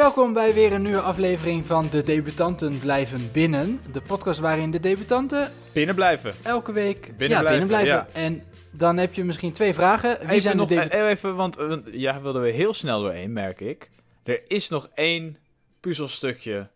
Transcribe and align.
Welkom 0.00 0.32
bij 0.32 0.54
weer 0.54 0.72
een 0.72 0.82
nieuwe 0.82 1.00
aflevering 1.00 1.64
van 1.64 1.88
De 1.88 2.02
Debutanten 2.02 2.78
Blijven 2.78 3.32
Binnen. 3.32 3.80
De 3.92 4.00
podcast 4.00 4.40
waarin 4.40 4.70
de 4.70 4.80
debutanten 4.80 5.50
Binnen 5.72 5.94
blijven. 5.94 6.34
elke 6.42 6.72
week 6.72 7.00
Binnen 7.00 7.28
ja, 7.28 7.40
blijven, 7.40 7.50
binnen 7.50 7.66
blijven. 7.66 8.06
ja. 8.12 8.20
En 8.20 8.42
dan 8.70 8.96
heb 8.96 9.14
je 9.14 9.24
misschien 9.24 9.52
twee 9.52 9.74
vragen. 9.74 10.18
Wie 10.18 10.28
Even 10.28 10.40
zijn 10.40 10.56
nog, 10.56 10.68
de 10.68 10.74
debutanten? 10.74 11.06
eh, 11.06 11.12
even, 11.12 11.36
want 11.36 11.56
eh, 11.56 11.76
ja, 11.92 12.20
wilden 12.20 12.42
we 12.42 12.50
heel 12.50 12.72
snel 12.72 13.00
doorheen, 13.00 13.32
merk 13.32 13.60
ik. 13.60 13.90
Er 14.22 14.42
is 14.46 14.68
nog 14.68 14.88
één 14.94 15.36
puzzelstukje 15.80 16.68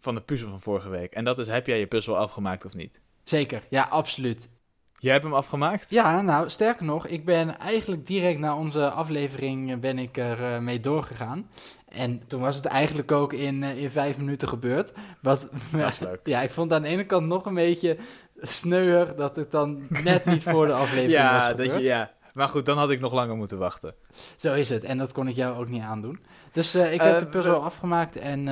van 0.00 0.14
de 0.14 0.20
puzzel 0.20 0.48
van 0.48 0.60
vorige 0.60 0.88
week. 0.88 1.12
En 1.12 1.24
dat 1.24 1.38
is, 1.38 1.46
heb 1.46 1.66
jij 1.66 1.78
je 1.78 1.86
puzzel 1.86 2.16
afgemaakt 2.16 2.64
of 2.64 2.74
niet? 2.74 3.00
Zeker, 3.24 3.62
ja, 3.70 3.82
absoluut. 3.82 4.48
Jij 5.00 5.12
hebt 5.12 5.24
hem 5.24 5.34
afgemaakt? 5.34 5.90
Ja, 5.90 6.20
nou, 6.22 6.50
sterker 6.50 6.84
nog, 6.84 7.06
ik 7.06 7.24
ben 7.24 7.58
eigenlijk 7.58 8.06
direct 8.06 8.38
na 8.38 8.56
onze 8.56 8.90
aflevering 8.90 9.70
eh, 9.70 9.78
ben 9.78 9.98
ik 9.98 10.16
er 10.16 10.44
eh, 10.44 10.58
mee 10.58 10.80
doorgegaan. 10.80 11.50
En 11.90 12.22
toen 12.26 12.40
was 12.40 12.56
het 12.56 12.64
eigenlijk 12.64 13.12
ook 13.12 13.32
in, 13.32 13.62
eh, 13.62 13.82
in 13.82 13.90
vijf 13.90 14.16
minuten 14.18 14.48
gebeurd. 14.48 14.92
Wat, 15.22 15.48
Dat 15.72 15.88
is 15.90 15.98
leuk. 15.98 16.20
ja, 16.34 16.40
ik 16.40 16.50
vond 16.50 16.72
aan 16.72 16.82
de 16.82 16.88
ene 16.88 17.04
kant 17.04 17.26
nog 17.26 17.44
een 17.46 17.54
beetje 17.54 17.96
sneuer 18.40 19.16
dat 19.16 19.36
het 19.36 19.50
dan 19.50 19.86
net 19.88 20.24
niet 20.24 20.42
voor 20.42 20.66
de 20.66 20.72
aflevering 20.72 21.12
was 21.32 21.44
Ja, 21.44 21.50
gebeurd. 21.50 21.70
dat 21.70 21.80
je, 21.80 21.86
ja, 21.86 22.10
maar 22.34 22.48
goed, 22.48 22.66
dan 22.66 22.78
had 22.78 22.90
ik 22.90 23.00
nog 23.00 23.12
langer 23.12 23.36
moeten 23.36 23.58
wachten. 23.58 23.94
Zo 24.36 24.54
is 24.54 24.68
het. 24.68 24.84
En 24.84 24.98
dat 24.98 25.12
kon 25.12 25.28
ik 25.28 25.34
jou 25.36 25.58
ook 25.58 25.68
niet 25.68 25.82
aandoen. 25.82 26.20
Dus 26.52 26.74
eh, 26.74 26.92
ik 26.92 27.00
heb 27.00 27.12
Eh, 27.12 27.18
de 27.18 27.26
puzzel 27.26 27.62
afgemaakt 27.64 28.16
en 28.16 28.42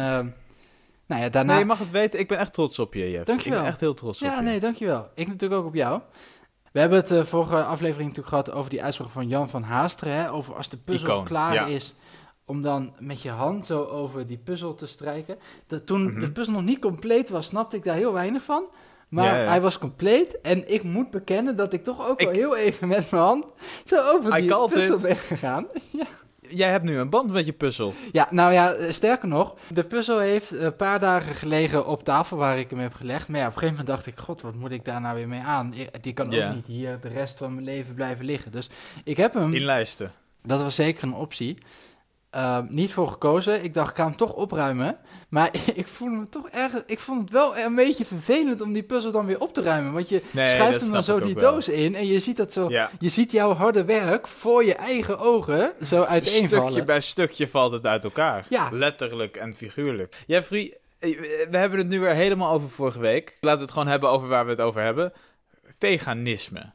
nou 1.06 1.22
ja, 1.22 1.28
daarna... 1.28 1.50
Nee, 1.52 1.60
je 1.60 1.66
mag 1.66 1.78
het 1.78 1.90
weten, 1.90 2.18
ik 2.18 2.28
ben 2.28 2.38
echt 2.38 2.52
trots 2.52 2.78
op 2.78 2.94
je, 2.94 3.10
Jeff. 3.10 3.24
Dankjewel. 3.24 3.58
Ik 3.58 3.64
ben 3.64 3.72
echt 3.72 3.80
heel 3.80 3.94
trots 3.94 4.22
op 4.22 4.28
ja, 4.28 4.36
je. 4.36 4.42
nee, 4.42 4.60
dankjewel. 4.60 5.08
Ik 5.14 5.26
natuurlijk 5.26 5.60
ook 5.60 5.66
op 5.66 5.74
jou. 5.74 6.00
We 6.72 6.80
hebben 6.80 6.98
het 6.98 7.10
eh, 7.10 7.24
vorige 7.24 7.64
aflevering 7.64 8.08
natuurlijk 8.08 8.28
gehad 8.28 8.50
over 8.50 8.70
die 8.70 8.82
uitspraak 8.82 9.10
van 9.10 9.28
Jan 9.28 9.48
van 9.48 9.62
Haasteren. 9.62 10.14
Hè, 10.14 10.32
over 10.32 10.54
als 10.54 10.68
de 10.68 10.76
puzzel 10.76 11.08
Icoon, 11.08 11.24
klaar 11.24 11.54
ja. 11.54 11.66
is, 11.66 11.94
om 12.48 12.62
dan 12.62 12.92
met 12.98 13.22
je 13.22 13.30
hand 13.30 13.66
zo 13.66 13.84
over 13.84 14.26
die 14.26 14.38
puzzel 14.38 14.74
te 14.74 14.86
strijken. 14.86 15.36
Dat, 15.66 15.86
toen 15.86 16.02
Mhm. 16.02 16.20
de 16.20 16.30
puzzel 16.30 16.52
nog 16.52 16.64
niet 16.64 16.78
compleet 16.78 17.28
was, 17.28 17.46
snapte 17.46 17.76
ik 17.76 17.84
daar 17.84 17.94
heel 17.96 18.12
weinig 18.12 18.42
van. 18.42 18.64
Maar 19.08 19.24
Ja, 19.24 19.36
ja. 19.42 19.48
hij 19.48 19.60
was 19.60 19.78
compleet 19.78 20.40
en 20.40 20.72
ik 20.72 20.82
moet 20.82 21.10
bekennen 21.10 21.56
dat 21.56 21.72
ik 21.72 21.84
toch 21.84 22.08
ook 22.08 22.20
Ik- 22.20 22.26
wel 22.26 22.34
heel 22.34 22.56
even 22.56 22.88
met 22.88 23.10
mijn 23.10 23.22
hand 23.22 23.46
zo 23.84 23.96
over 24.14 24.38
I 24.38 24.40
die 24.40 24.68
puzzel 24.68 24.94
it. 24.96 25.02
ben 25.02 25.16
gegaan. 25.16 25.66
Jij 26.50 26.70
hebt 26.70 26.84
nu 26.84 26.98
een 26.98 27.10
band 27.10 27.30
met 27.30 27.46
je 27.46 27.52
puzzel. 27.52 27.92
Ja, 28.12 28.28
nou 28.30 28.52
ja, 28.52 28.72
eh, 28.72 28.90
sterker 28.92 29.28
nog, 29.28 29.54
de 29.72 29.84
puzzel 29.84 30.18
heeft 30.18 30.52
een 30.52 30.76
paar 30.76 31.00
dagen 31.00 31.34
gelegen 31.34 31.86
op 31.86 32.04
tafel 32.04 32.36
waar 32.36 32.58
ik 32.58 32.70
hem 32.70 32.78
heb 32.78 32.94
gelegd. 32.94 33.28
Maar 33.28 33.40
ja, 33.40 33.46
op 33.46 33.52
een 33.52 33.58
gegeven 33.58 33.78
moment 33.84 33.96
dacht 33.96 34.06
ik, 34.16 34.24
god, 34.24 34.40
wat 34.42 34.54
moet 34.54 34.70
ik 34.70 34.84
daar 34.84 35.00
nou 35.00 35.14
weer 35.14 35.28
mee 35.28 35.40
aan? 35.40 35.74
Die 36.00 36.12
kan 36.12 36.26
ook 36.34 36.54
niet 36.54 36.66
hier 36.66 37.00
de 37.00 37.08
rest 37.08 37.38
van 37.38 37.52
mijn 37.54 37.64
leven 37.64 37.94
blijven 37.94 38.24
liggen. 38.24 38.52
Dus 38.52 38.68
ik 39.04 39.16
heb 39.16 39.34
hem, 39.34 39.54
In 39.54 39.64
lijsten. 39.64 40.12
dat 40.42 40.62
was 40.62 40.74
zeker 40.74 41.02
een 41.04 41.14
optie, 41.14 41.56
eh, 42.30 42.58
niet 42.68 42.92
voor 42.92 43.08
gekozen. 43.08 43.64
Ik 43.64 43.74
dacht, 43.74 43.90
ik 43.90 43.96
ga 43.96 44.04
hem 44.04 44.16
toch 44.16 44.32
opruimen. 44.32 44.96
Maar 45.28 45.50
ik 45.74 45.86
voelde 45.86 46.16
me 46.16 46.28
toch 46.28 46.48
erg, 46.48 46.82
ik 46.86 46.98
vond 46.98 47.20
het 47.20 47.30
wel 47.30 47.58
een 47.58 47.74
beetje 47.74 48.04
vervelend 48.04 48.60
om 48.60 48.72
die 48.72 48.82
puzzel 48.82 49.10
dan 49.12 49.26
weer 49.26 49.40
op 49.40 49.54
te 49.54 49.62
ruimen. 49.62 49.92
Want 49.92 50.08
je 50.08 50.22
Nee, 50.30 50.46
schuift 50.46 50.80
hem 50.80 50.92
dan 50.92 51.02
zo 51.02 51.20
die 51.20 51.34
wel. 51.34 51.52
doos 51.52 51.68
in 51.68 51.94
en 51.94 52.06
je 52.06 52.18
ziet 52.18 52.36
dat 52.36 52.52
zo... 52.52 52.68
Ja. 52.70 52.90
Je 52.98 53.08
ziet 53.08 53.32
jouw 53.32 53.52
harde 53.54 53.84
werk 53.84 54.28
voor 54.28 54.64
je 54.64 54.74
eigen 54.74 55.18
ogen 55.18 55.72
zo 55.82 56.02
uiteenvallen. 56.02 56.66
Stukje 56.70 56.84
bij 56.86 57.00
stukje 57.00 57.48
valt 57.48 57.72
het 57.72 57.86
uit 57.86 58.04
elkaar. 58.04 58.46
Ja. 58.48 58.68
Letterlijk 58.72 59.36
en 59.36 59.54
figuurlijk. 59.54 60.16
Jeffrey, 60.26 60.76
eh, 60.98 61.18
we 61.50 61.56
hebben 61.56 61.78
het 61.78 61.88
nu 61.88 62.00
weer 62.00 62.14
helemaal 62.14 62.52
over 62.52 62.70
vorige 62.70 63.00
week. 63.00 63.36
Laten 63.40 63.58
we 63.58 63.64
het 63.64 63.72
gewoon 63.72 63.88
hebben 63.88 64.10
over 64.10 64.28
waar 64.28 64.44
we 64.44 64.50
het 64.50 64.60
over 64.60 64.82
hebben. 64.82 65.12
Veganisme. 65.78 66.72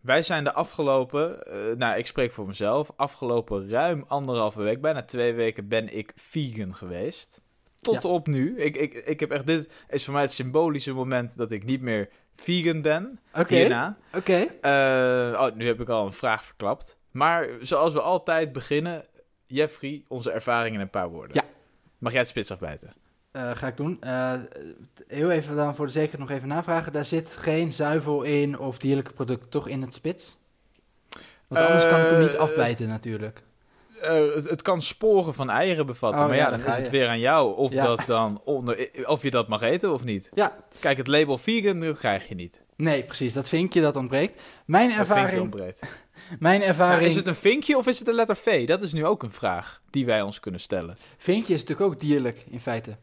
Wij 0.00 0.22
zijn 0.22 0.44
de 0.44 0.52
afgelopen, 0.52 1.46
eh, 1.46 1.76
nou 1.76 1.98
ik 1.98 2.06
spreek 2.06 2.32
voor 2.32 2.46
mezelf, 2.46 2.90
afgelopen 2.96 3.68
ruim 3.68 4.04
anderhalve 4.08 4.62
week, 4.62 4.80
bijna 4.80 5.02
twee 5.02 5.32
weken 5.32 5.68
ben 5.68 5.96
ik 5.96 6.12
vegan 6.16 6.74
geweest. 6.74 7.40
Tot 7.80 8.02
Ja. 8.02 8.08
op 8.08 8.26
nu. 8.26 8.58
Ik, 8.60 8.76
ik, 8.76 8.94
ik 8.94 9.20
heb 9.20 9.30
echt, 9.30 9.46
dit 9.46 9.68
is 9.88 10.04
voor 10.04 10.12
mij 10.12 10.22
het 10.22 10.32
symbolische 10.32 10.92
moment 10.92 11.36
dat 11.36 11.50
ik 11.50 11.64
niet 11.64 11.80
meer 11.80 12.08
vegan 12.34 12.82
ben. 12.82 13.20
Oké, 13.34 13.40
oké. 14.16 14.46
Eh, 14.60 15.40
oh, 15.40 15.54
nu 15.54 15.66
heb 15.66 15.80
ik 15.80 15.88
al 15.88 16.06
een 16.06 16.12
vraag 16.12 16.44
verklapt. 16.44 16.96
Maar 17.10 17.48
zoals 17.60 17.92
we 17.92 18.00
altijd 18.00 18.52
beginnen, 18.52 19.04
Jeffrey, 19.46 20.04
onze 20.08 20.30
ervaring 20.30 20.74
in 20.74 20.80
een 20.80 20.90
paar 20.90 21.08
woorden. 21.08 21.36
Ja. 21.36 21.42
Mag 21.98 22.12
jij 22.12 22.20
het 22.20 22.28
spits 22.30 22.50
afbijten? 22.50 22.92
Eh, 23.32 23.50
ga 23.54 23.66
ik 23.66 23.76
doen. 23.76 23.96
Eh, 24.00 24.32
heel 25.06 25.30
even 25.30 25.56
dan 25.56 25.74
voor 25.74 25.86
de 25.86 25.92
zekerheid 25.92 26.20
nog 26.28 26.36
even 26.36 26.48
navragen. 26.48 26.92
Daar 26.92 27.04
zit 27.04 27.30
geen 27.30 27.72
zuivel 27.72 28.22
in 28.22 28.58
of 28.58 28.78
dierlijke 28.78 29.12
producten 29.12 29.48
toch 29.48 29.68
in 29.68 29.82
het 29.82 29.94
spits? 29.94 30.36
Want 31.46 31.60
anders 31.66 31.86
kan 31.86 32.00
ik 32.00 32.10
hem 32.10 32.20
niet 32.20 32.34
Eh, 32.34 32.40
afbijten 32.40 32.88
natuurlijk. 32.88 33.42
Het, 34.00 34.48
het 34.50 34.62
kan 34.62 34.82
sporen 34.82 35.34
van 35.34 35.50
eieren 35.50 35.86
bevatten, 35.86 36.20
Oh, 36.20 36.26
maar 36.26 36.36
ja, 36.36 36.50
dan 36.50 36.60
ga 36.60 36.74
is 36.74 36.82
het 36.82 36.90
weer 36.90 37.08
aan 37.08 37.18
jou 37.18 37.56
of, 37.56 37.72
Ja. 37.72 37.84
dat 37.86 38.02
dan 38.06 38.40
onder, 38.44 38.88
of 39.04 39.22
je 39.22 39.30
dat 39.30 39.48
mag 39.48 39.60
eten 39.62 39.92
of 39.92 40.04
niet. 40.04 40.28
Ja. 40.34 40.56
Kijk, 40.80 40.96
het 40.96 41.06
label 41.06 41.38
vegan, 41.38 41.80
dat 41.80 41.98
krijg 41.98 42.28
je 42.28 42.34
niet. 42.34 42.60
Nee, 42.76 43.02
precies. 43.04 43.32
Dat 43.32 43.48
vinkje 43.48 43.80
dat 43.80 43.96
ontbreekt. 43.96 44.42
Mijn 44.64 44.88
Dat 44.88 44.98
ervaring... 44.98 45.40
ontbreekt. 45.40 45.80
Mijn 46.38 46.62
ervaring... 46.62 47.08
is 47.08 47.14
het 47.14 47.26
een 47.26 47.34
vinkje 47.34 47.76
of 47.78 47.86
is 47.86 47.96
het 47.96 48.06
de 48.06 48.12
letter 48.12 48.36
V? 48.36 48.66
Dat 48.66 48.82
is 48.82 48.92
nu 48.92 49.06
ook 49.06 49.22
een 49.22 49.32
vraag 49.32 49.80
die 49.90 50.06
wij 50.06 50.22
ons 50.22 50.40
kunnen 50.40 50.60
stellen. 50.60 50.96
Vinkje 51.16 51.54
is 51.54 51.60
natuurlijk 51.60 51.92
ook 51.92 52.00
dierlijk 52.00 52.44
in 52.50 52.60
feite. 52.60 52.96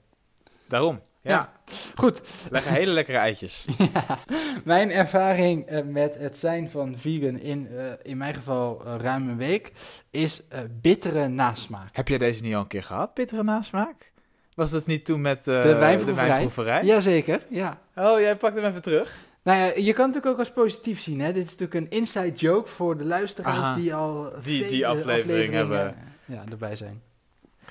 Daarom. 0.67 1.01
Ja, 1.21 1.31
Ja. 1.33 1.51
Goed. 1.95 2.21
leggen 2.49 2.71
hele 2.73 2.91
lekkere 2.91 3.17
eitjes. 3.17 3.65
Ja. 3.93 4.19
Mijn 4.63 4.91
ervaring 4.91 5.65
eh, 5.65 5.83
met 5.83 6.15
het 6.17 6.37
zijn 6.37 6.69
van 6.69 6.97
vegan 6.97 7.39
in, 7.39 7.67
eh, 7.67 7.85
in 8.03 8.17
mijn 8.17 8.33
geval 8.33 8.81
eh, 8.85 8.95
ruim 9.01 9.29
een 9.29 9.37
week 9.37 9.71
is 10.11 10.41
bittere 10.81 11.27
nasmaak. 11.27 11.95
Heb 11.95 12.07
jij 12.07 12.17
deze 12.17 12.41
niet 12.41 12.53
al 12.53 12.59
een 12.61 12.67
keer 12.67 12.83
gehad, 12.83 13.13
bittere 13.13 13.43
nasmaak? 13.43 14.11
Was 14.55 14.69
dat 14.71 14.85
niet 14.85 15.05
toen 15.05 15.21
met 15.21 15.43
De 15.43 15.51
wijnproeverij? 15.79 16.27
wijnproeverij? 16.27 16.83
Jazeker, 16.83 17.41
ja. 17.49 17.79
Oh, 17.95 18.19
jij 18.19 18.35
pakt 18.35 18.55
hem 18.55 18.65
even 18.65 18.81
terug. 18.81 19.15
Nou 19.43 19.57
ja, 19.59 19.65
je 19.65 19.71
kan 19.73 19.85
het 19.85 19.95
natuurlijk 19.97 20.25
ook 20.25 20.39
als 20.39 20.51
positief 20.51 21.01
zien. 21.01 21.19
Hè? 21.21 21.31
Dit 21.33 21.45
is 21.45 21.57
natuurlijk 21.57 21.73
een 21.91 21.97
inside 21.99 22.31
joke 22.35 22.69
voor 22.69 22.97
de 22.97 23.03
luisteraars 23.03 23.57
Aha. 23.65 23.75
die 23.75 23.93
al 23.95 24.31
Die- 24.43 24.67
die 24.67 24.87
aflevering 24.87 25.53
hebben. 25.53 25.95
Ja, 26.25 26.43
erbij 26.51 26.75
zijn. 26.75 27.01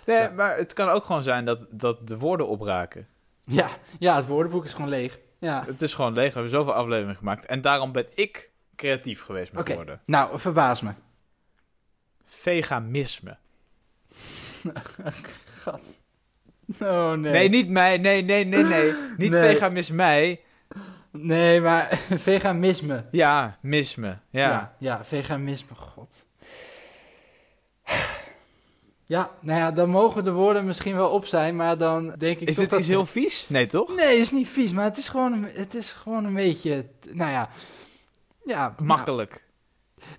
Nee, 0.06 0.18
Ja. 0.20 0.30
maar 0.30 0.56
het 0.56 0.72
kan 0.72 0.88
ook 0.88 1.04
gewoon 1.04 1.22
zijn 1.22 1.44
dat, 1.44 1.66
dat 1.70 2.06
de 2.08 2.18
woorden 2.18 2.48
opraken. 2.48 3.06
Ja, 3.44 3.68
ja, 3.98 4.16
het 4.16 4.26
woordenboek 4.26 4.64
is 4.64 4.74
gewoon 4.74 4.88
leeg. 4.88 5.18
Ja. 5.38 5.62
Het 5.66 5.82
is 5.82 5.94
gewoon 5.94 6.12
leeg, 6.12 6.26
we 6.28 6.32
hebben 6.32 6.50
zoveel 6.50 6.74
afleveringen 6.74 7.16
gemaakt. 7.16 7.46
En 7.46 7.60
daarom 7.60 7.92
ben 7.92 8.06
ik 8.14 8.50
creatief 8.76 9.22
geweest 9.22 9.52
met 9.52 9.60
Oké. 9.60 9.74
woorden. 9.74 10.00
Nou, 10.06 10.38
verbaas 10.38 10.80
me. 10.80 10.90
Veganisme. 12.26 13.36
Oh 16.80 17.12
nee. 17.12 17.32
Nee. 17.32 17.48
niet 17.48 17.68
mij. 17.68 17.98
Nee, 17.98 18.22
nee, 18.22 18.44
nee, 18.44 18.62
nee. 18.64 18.92
Niet 19.16 19.30
Nee. 19.30 19.54
veganisme 19.54 19.96
mij. 19.96 20.40
Nee, 21.10 21.60
maar 21.60 21.86
veganisme. 22.30 23.04
Ja, 23.10 23.58
misme. 23.60 24.18
Ja. 24.30 24.48
Ja, 24.48 24.74
ja, 24.78 25.04
veganisme, 25.04 25.74
god. 25.74 26.26
Ja, 29.08 29.30
nou 29.40 29.58
ja, 29.58 29.70
dan 29.70 29.88
mogen 29.90 30.24
de 30.24 30.32
woorden 30.32 30.64
misschien 30.64 30.96
wel 30.96 31.08
op 31.10 31.26
zijn, 31.26 31.56
maar 31.56 31.78
dan 31.78 32.14
denk 32.18 32.38
ik 32.40 32.48
Is 32.48 32.54
toch 32.54 32.62
dit 32.62 32.70
dat... 32.70 32.78
iets 32.78 32.88
heel 32.88 33.06
vies? 33.06 33.44
Nee, 33.48 33.66
toch? 33.66 33.88
Nee, 33.96 34.06
het 34.06 34.16
is 34.18 34.30
niet 34.30 34.48
vies, 34.48 34.72
maar 34.72 34.84
het 34.84 34.96
is 34.96 35.08
gewoon, 35.08 35.32
een- 35.32 35.50
het 35.54 35.74
is 35.74 35.92
gewoon 35.92 36.24
een 36.24 36.34
beetje, 36.34 36.86
nou 37.10 37.30
ja... 37.30 37.48
Ja, 38.44 38.58
nou, 38.60 38.72
Makkelijk. 38.86 39.44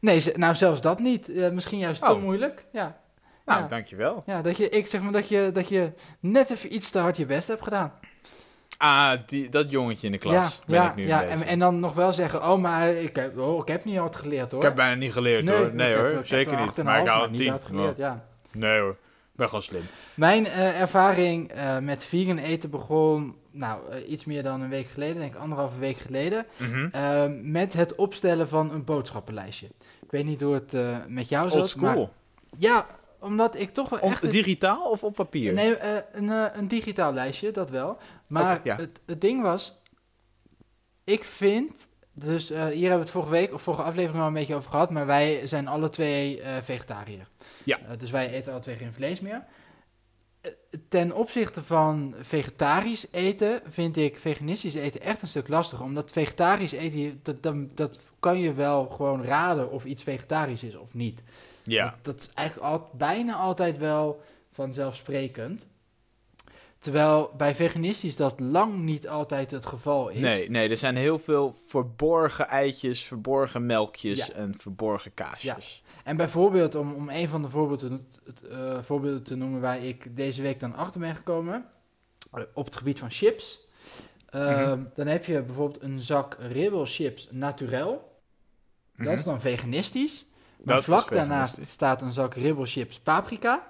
nee, 0.02 0.24
nou 0.36 0.56
zelfs 0.56 0.82
dat 0.82 1.00
niet. 1.00 1.30
Eh, 1.30 1.50
misschien 1.50 1.80
juist 1.80 2.02
te 2.06 2.12
Oh. 2.12 2.22
moeilijk. 2.22 2.66
Ja, 2.72 2.98
Nou, 3.46 3.62
ja. 3.62 3.68
dankjewel. 3.68 4.24
ja 4.26 4.42
dat, 4.42 4.58
je, 4.58 4.70
ik 4.70 4.88
zeg 4.88 5.02
maar 5.02 5.12
dat 5.12 5.30
je, 5.30 5.50
dat 5.54 5.70
je 5.70 5.92
net 6.20 6.50
even 6.52 6.74
iets 6.76 6.90
te 6.90 7.00
hard 7.00 7.18
je 7.18 7.26
best 7.26 7.48
hebt 7.48 7.64
gedaan. 7.64 7.94
Ah, 8.78 9.12
die, 9.26 9.50
dat 9.50 9.70
jongetje 9.70 10.06
in 10.06 10.12
de 10.12 10.18
klas 10.18 10.34
ja, 10.34 10.50
ben 10.66 10.76
ja, 10.76 10.90
ik 10.90 10.96
nu 10.96 11.08
ja. 11.08 11.24
En, 11.24 11.42
en 11.42 11.60
dan 11.60 11.80
nog 11.80 11.94
wel 11.94 12.14
zeggen, 12.14 12.44
oh, 12.52 12.58
maar 12.62 12.90
ik 12.90 13.16
heb, 13.16 13.38
oh, 13.40 13.60
ik 13.62 13.68
heb 13.68 13.86
niet 13.86 13.98
hard 13.98 14.16
geleerd 14.16 14.52
hoor. 14.52 14.60
Ik 14.62 14.66
heb 14.68 14.76
bijna 14.76 14.96
niet 14.96 15.12
geleerd 15.14 15.44
Nee, 15.44 15.58
hoor. 15.58 15.74
Nee 15.74 15.96
hoor, 15.96 16.06
heb 16.06 16.28
zeker 16.28 16.60
niet. 16.62 16.70
8,5, 16.80 16.84
Maar 16.84 17.00
ik 17.00 17.06
maar 17.06 17.24
een 17.24 17.32
niet 17.32 17.50
hard 17.50 17.66
geleerd, 17.66 17.98
ja. 17.98 18.26
Nee 18.58 18.80
hoor, 18.80 18.92
ik 18.92 19.36
ben 19.36 19.48
gewoon 19.48 19.64
slim. 19.64 19.82
Mijn 20.14 20.46
eh, 20.48 20.82
ervaring 20.82 21.52
eh, 21.52 21.80
met 21.80 22.04
vegan 22.04 22.38
eten 22.38 22.70
begon, 22.70 23.36
nou, 23.52 23.90
eh, 23.92 24.10
iets 24.10 24.26
meer 24.26 24.44
dan 24.44 24.62
een 24.62 24.70
week 24.70 24.88
geleden, 24.88 25.16
denk 25.18 25.34
ik 25.34 25.40
anderhalve 25.40 25.80
week 25.80 25.98
geleden, 25.98 26.46
Mhm. 26.58 27.52
met 27.52 27.74
het 27.74 27.96
opstellen 27.96 28.48
van 28.48 28.72
een 28.72 28.84
boodschappenlijstje. 28.84 29.68
Ik 30.02 30.12
weet 30.12 30.26
niet 30.26 30.42
hoe 30.42 30.54
het 30.54 30.74
met 31.08 31.30
jou 31.30 31.52
Old 31.52 31.70
zat, 31.70 31.76
maar 31.82 31.92
school. 31.92 32.14
ja, 32.58 32.86
omdat 33.20 33.56
ik 33.56 33.74
toch 33.74 33.90
wel 33.90 34.00
echt... 34.00 34.32
digitaal 34.32 34.90
of 34.90 35.04
op 35.04 35.14
papier? 35.16 35.54
nee, 35.54 35.76
een, 36.14 36.58
een 36.58 36.68
digitaal 36.68 37.14
lijstje, 37.14 37.52
dat 37.52 37.70
wel. 37.70 37.98
Maar 38.28 38.60
ja. 38.64 38.76
het, 38.76 39.00
het 39.06 39.22
ding 39.22 39.42
was, 39.42 39.82
ik 41.04 41.24
vind, 41.24 41.88
dus 42.26 42.50
eh, 42.52 42.66
hier 42.66 42.80
hebben 42.80 42.98
we 42.98 43.04
het 43.04 43.10
vorige 43.10 43.32
week 43.32 43.54
of 43.54 43.62
vorige 43.62 43.84
aflevering 43.84 44.22
al 44.22 44.28
een 44.28 44.34
beetje 44.34 44.56
over 44.56 44.70
gehad, 44.70 44.92
maar 44.92 45.06
wij 45.06 45.48
zijn 45.48 45.68
alle 45.68 45.90
twee 45.90 46.42
eh, 46.42 46.56
vegetariër. 46.62 47.28
Ja. 47.64 47.80
Eh, 47.80 47.98
dus 47.98 48.12
wij 48.12 48.30
eten 48.30 48.52
alle 48.52 48.62
twee 48.62 48.76
geen 48.76 48.94
vlees 48.94 49.20
meer. 49.20 49.44
Ten 50.90 51.12
opzichte 51.12 51.62
van 51.64 52.16
vegetarisch 52.20 53.06
eten 53.12 53.62
vind 53.66 53.98
ik 53.98 54.20
veganistisch 54.20 54.74
eten 54.74 55.02
echt 55.02 55.22
een 55.22 55.28
stuk 55.28 55.48
lastiger. 55.48 55.86
Omdat 55.86 56.12
vegetarisch 56.12 56.72
eten, 56.72 57.20
dat, 57.24 57.44
dat, 57.44 57.78
dat 57.78 58.00
kan 58.20 58.40
je 58.40 58.54
wel 58.54 58.84
gewoon 58.86 59.24
raden 59.24 59.72
of 59.72 59.86
iets 59.86 60.04
vegetarisch 60.04 60.64
is 60.64 60.76
of 60.76 60.94
niet. 60.94 61.24
Ja. 61.64 61.84
Dat, 61.84 62.06
dat 62.06 62.20
is 62.20 62.30
eigenlijk 62.34 62.68
al, 62.68 62.90
bijna 62.98 63.36
altijd 63.36 63.78
wel 63.78 64.22
vanzelfsprekend. 64.52 65.66
Terwijl 66.80 67.32
bij 67.38 67.56
veganistisch 67.56 68.16
dat 68.16 68.40
lang 68.40 68.78
niet 68.80 69.08
altijd 69.08 69.52
het 69.52 69.66
geval 69.66 70.10
is. 70.10 70.20
Nee, 70.20 70.50
nee, 70.50 70.70
er 70.70 70.78
zijn 70.78 70.96
heel 70.96 71.20
veel 71.20 71.56
verborgen 71.68 72.48
eitjes, 72.48 73.04
verborgen 73.04 73.66
melkjes 73.66 74.18
Ja. 74.18 74.30
en 74.32 74.54
verborgen 74.58 75.14
kaasjes. 75.14 75.84
En 76.04 76.18
bijvoorbeeld, 76.18 76.76
om, 76.76 76.94
om 76.94 77.10
een 77.10 77.28
van 77.30 77.42
de 77.42 77.50
voorbeelden, 77.50 78.02
te- 78.34 78.48
eh, 78.48 78.84
voorbeelden 78.84 79.24
te 79.24 79.36
noemen 79.36 79.62
waar 79.62 79.84
ik 79.84 80.16
deze 80.16 80.42
week 80.42 80.60
dan 80.60 80.76
achter 80.76 81.00
ben 81.00 81.16
gekomen, 81.16 81.66
eh, 82.34 82.42
op 82.54 82.66
het 82.66 82.76
gebied 82.76 83.00
van 83.00 83.12
chips. 83.12 83.66
Eh, 84.30 84.42
Mhm. 84.72 84.84
Dan 84.96 85.08
heb 85.08 85.26
je 85.26 85.42
bijvoorbeeld 85.42 85.84
een 85.84 86.00
zak 86.00 86.38
ribbel 86.40 86.86
chips 86.86 87.28
naturel. 87.32 88.20
Dat 88.96 89.08
is 89.14 89.20
Mhm. 89.20 89.28
dan 89.30 89.42
veganistisch. 89.42 90.26
Maar 90.64 90.76
Dat 90.76 90.84
vlak 90.84 91.12
daarnaast 91.12 91.66
staat 91.66 92.02
een 92.02 92.14
zak 92.14 92.34
ribbel 92.34 92.66
chips 92.66 93.00
paprika. 93.00 93.68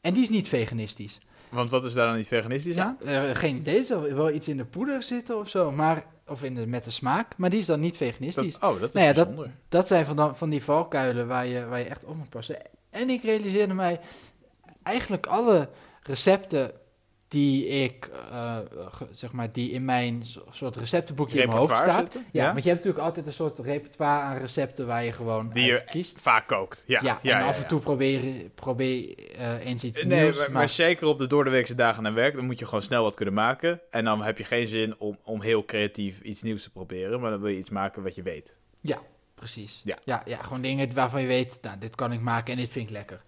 En 0.00 0.12
die 0.14 0.22
is 0.22 0.28
niet 0.28 0.48
veganistisch. 0.48 1.18
Want 1.50 1.70
wat 1.70 1.84
is 1.84 1.92
daar 1.92 2.06
dan 2.06 2.16
niet 2.16 2.26
veganistisch 2.26 2.76
aan? 2.76 2.96
Ja, 3.04 3.26
eh, 3.26 3.36
geen 3.36 3.56
idee, 3.56 3.84
zal 3.84 4.02
wel 4.02 4.30
iets 4.30 4.48
in 4.48 4.56
de 4.56 4.64
poeder 4.64 5.02
zitten 5.02 5.36
of 5.36 5.48
zo. 5.48 5.70
Maar, 5.70 6.04
of 6.26 6.42
in 6.42 6.54
de, 6.54 6.66
met 6.66 6.84
de 6.84 6.90
smaak. 6.90 7.36
Maar 7.36 7.50
die 7.50 7.58
is 7.58 7.66
dan 7.66 7.80
niet 7.80 7.96
veganistisch. 7.96 8.58
Dat, 8.58 8.70
oh, 8.72 8.80
dat 8.80 8.88
is 8.88 8.94
Nou 8.94 9.06
ja, 9.06 9.12
dat-. 9.12 9.28
Dat 9.68 9.86
zijn 9.86 10.04
van, 10.04 10.16
dan, 10.16 10.36
van 10.36 10.50
die 10.50 10.64
valkuilen 10.64 11.26
waar 11.26 11.46
je, 11.46 11.66
waar 11.66 11.78
je 11.78 11.84
echt 11.84 12.04
op 12.04 12.16
moet 12.16 12.30
passen. 12.30 12.56
En 12.90 13.10
ik 13.10 13.22
realiseerde 13.22 13.74
mij 13.74 14.00
eigenlijk 14.82 15.26
alle 15.26 15.68
recepten 16.02 16.72
die 17.30 17.66
ik, 17.66 18.10
eh, 18.30 18.58
zeg 19.12 19.32
maar, 19.32 19.52
die 19.52 19.70
in 19.70 19.84
mijn 19.84 20.26
so- 20.26 20.44
soort 20.50 20.76
receptenboekje 20.76 21.40
in 21.40 21.46
mijn 21.48 21.58
hoofd 21.58 21.76
staat. 21.76 22.00
zitten? 22.00 22.20
Ja, 22.32 22.42
Ja? 22.44 22.52
want 22.52 22.62
je 22.64 22.68
hebt 22.70 22.80
natuurlijk 22.84 23.04
altijd 23.08 23.26
een 23.26 23.32
soort 23.32 23.58
repertoire 23.58 24.20
aan 24.22 24.36
recepten 24.36 24.86
waar 24.86 25.04
je 25.04 25.12
gewoon 25.12 25.50
Die 25.52 25.70
uit 25.70 25.78
je 25.84 25.90
kiest. 25.90 26.20
Vaak 26.20 26.46
kookt. 26.48 26.84
Ja, 26.86 27.00
Ja, 27.02 27.18
ja, 27.22 27.32
en 27.34 27.40
ja, 27.40 27.46
af 27.48 27.54
en 27.56 27.62
ja. 27.62 27.66
toe 27.68 27.80
probeer, 27.80 28.22
probeer 28.54 29.14
eh, 29.36 29.66
eens 29.66 29.84
iets 29.84 30.02
Nee, 30.04 30.20
nieuws. 30.22 30.38
maar, 30.38 30.50
maar 30.52 30.68
zeker 30.68 31.06
op 31.06 31.18
de 31.18 31.26
doordeweekse 31.26 31.74
dagen 31.74 32.02
naar 32.02 32.14
werk, 32.14 32.34
dan 32.34 32.44
moet 32.44 32.58
je 32.58 32.64
gewoon 32.64 32.82
snel 32.82 33.02
wat 33.02 33.14
kunnen 33.14 33.34
maken. 33.34 33.80
En 33.90 34.04
dan 34.04 34.22
heb 34.22 34.38
je 34.38 34.44
geen 34.44 34.66
zin 34.66 34.94
om, 34.98 35.18
om 35.24 35.42
heel 35.42 35.64
creatief 35.64 36.20
iets 36.20 36.42
nieuws 36.42 36.62
te 36.62 36.70
proberen, 36.70 37.20
maar 37.20 37.30
dan 37.30 37.40
wil 37.40 37.50
je 37.50 37.58
iets 37.58 37.70
maken 37.70 38.02
wat 38.02 38.14
je 38.14 38.22
weet. 38.22 38.52
Precies. 39.34 39.80
Ja. 39.84 39.98
Ja, 40.04 40.22
ja, 40.26 40.36
gewoon 40.42 40.62
dingen 40.62 40.94
waarvan 40.94 41.20
je 41.20 41.26
weet, 41.26 41.58
nou, 41.62 41.78
dit 41.78 41.94
kan 41.96 42.12
ik 42.12 42.20
maken 42.20 42.52
en 42.52 42.58
dit 42.58 42.72
vind 42.72 42.86
ik 42.90 42.92
lekker. 42.96 43.22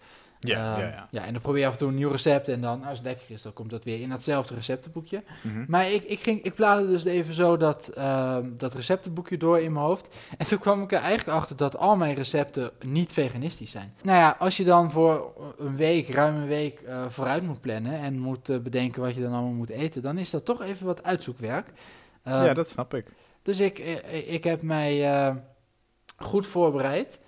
Ja, 0.48 0.76
Ehm, 0.76 0.80
ja, 0.80 1.08
ja. 1.10 1.24
en 1.24 1.32
dan 1.32 1.42
probeer 1.42 1.60
je 1.60 1.66
af 1.66 1.72
en 1.72 1.78
toe 1.78 1.88
een 1.88 1.94
nieuw 1.94 2.10
recept 2.10 2.48
en 2.48 2.60
dan, 2.60 2.84
als 2.84 2.98
het 2.98 3.06
lekker 3.06 3.24
is, 3.28 3.42
dan 3.42 3.52
komt 3.52 3.70
dat 3.70 3.84
weer 3.84 4.00
in 4.00 4.08
datzelfde 4.08 4.54
receptenboekje. 4.54 5.22
Mhm. 5.42 5.64
Maar 5.68 5.90
ik, 5.90 6.02
ik, 6.02 6.20
ging, 6.20 6.42
ik 6.42 6.54
bladerde 6.54 6.90
dus 6.90 7.04
even 7.04 7.34
zo 7.34 7.56
dat, 7.56 7.88
ehm, 7.88 8.50
dat 8.56 8.74
receptenboekje 8.74 9.36
door 9.36 9.58
in 9.60 9.72
mijn 9.72 9.84
hoofd. 9.84 10.08
En 10.38 10.46
toen 10.46 10.58
kwam 10.58 10.82
ik 10.82 10.92
er 10.92 11.00
eigenlijk 11.00 11.38
achter 11.38 11.56
dat 11.56 11.76
al 11.76 11.96
mijn 11.96 12.14
recepten 12.14 12.70
niet 12.84 13.12
veganistisch 13.12 13.70
zijn. 13.70 13.94
Nou 14.02 14.18
ja, 14.18 14.36
als 14.38 14.56
je 14.56 14.64
dan 14.64 14.90
voor 14.90 15.32
een 15.58 15.76
week, 15.76 16.08
ruim 16.08 16.34
een 16.34 16.46
week, 16.48 16.80
eh, 16.80 17.04
vooruit 17.08 17.42
moet 17.42 17.60
plannen 17.60 17.98
en 17.98 18.18
moet 18.18 18.48
eh, 18.48 18.58
bedenken 18.58 19.02
wat 19.02 19.14
je 19.14 19.20
dan 19.20 19.32
allemaal 19.32 19.52
moet 19.52 19.70
eten, 19.70 20.02
dan 20.02 20.18
is 20.18 20.30
dat 20.30 20.44
toch 20.44 20.62
even 20.62 20.86
wat 20.86 21.02
uitzoekwerk. 21.02 21.66
Ehm, 22.22 22.44
ja, 22.44 22.54
dat 22.54 22.68
snap 22.68 22.94
ik. 22.94 23.06
dus 23.42 23.60
ik, 23.60 23.78
eh, 23.78 24.32
ik 24.34 24.44
heb 24.44 24.62
mij 24.62 25.34
goed 26.16 26.46
voorbereid. 26.46 27.18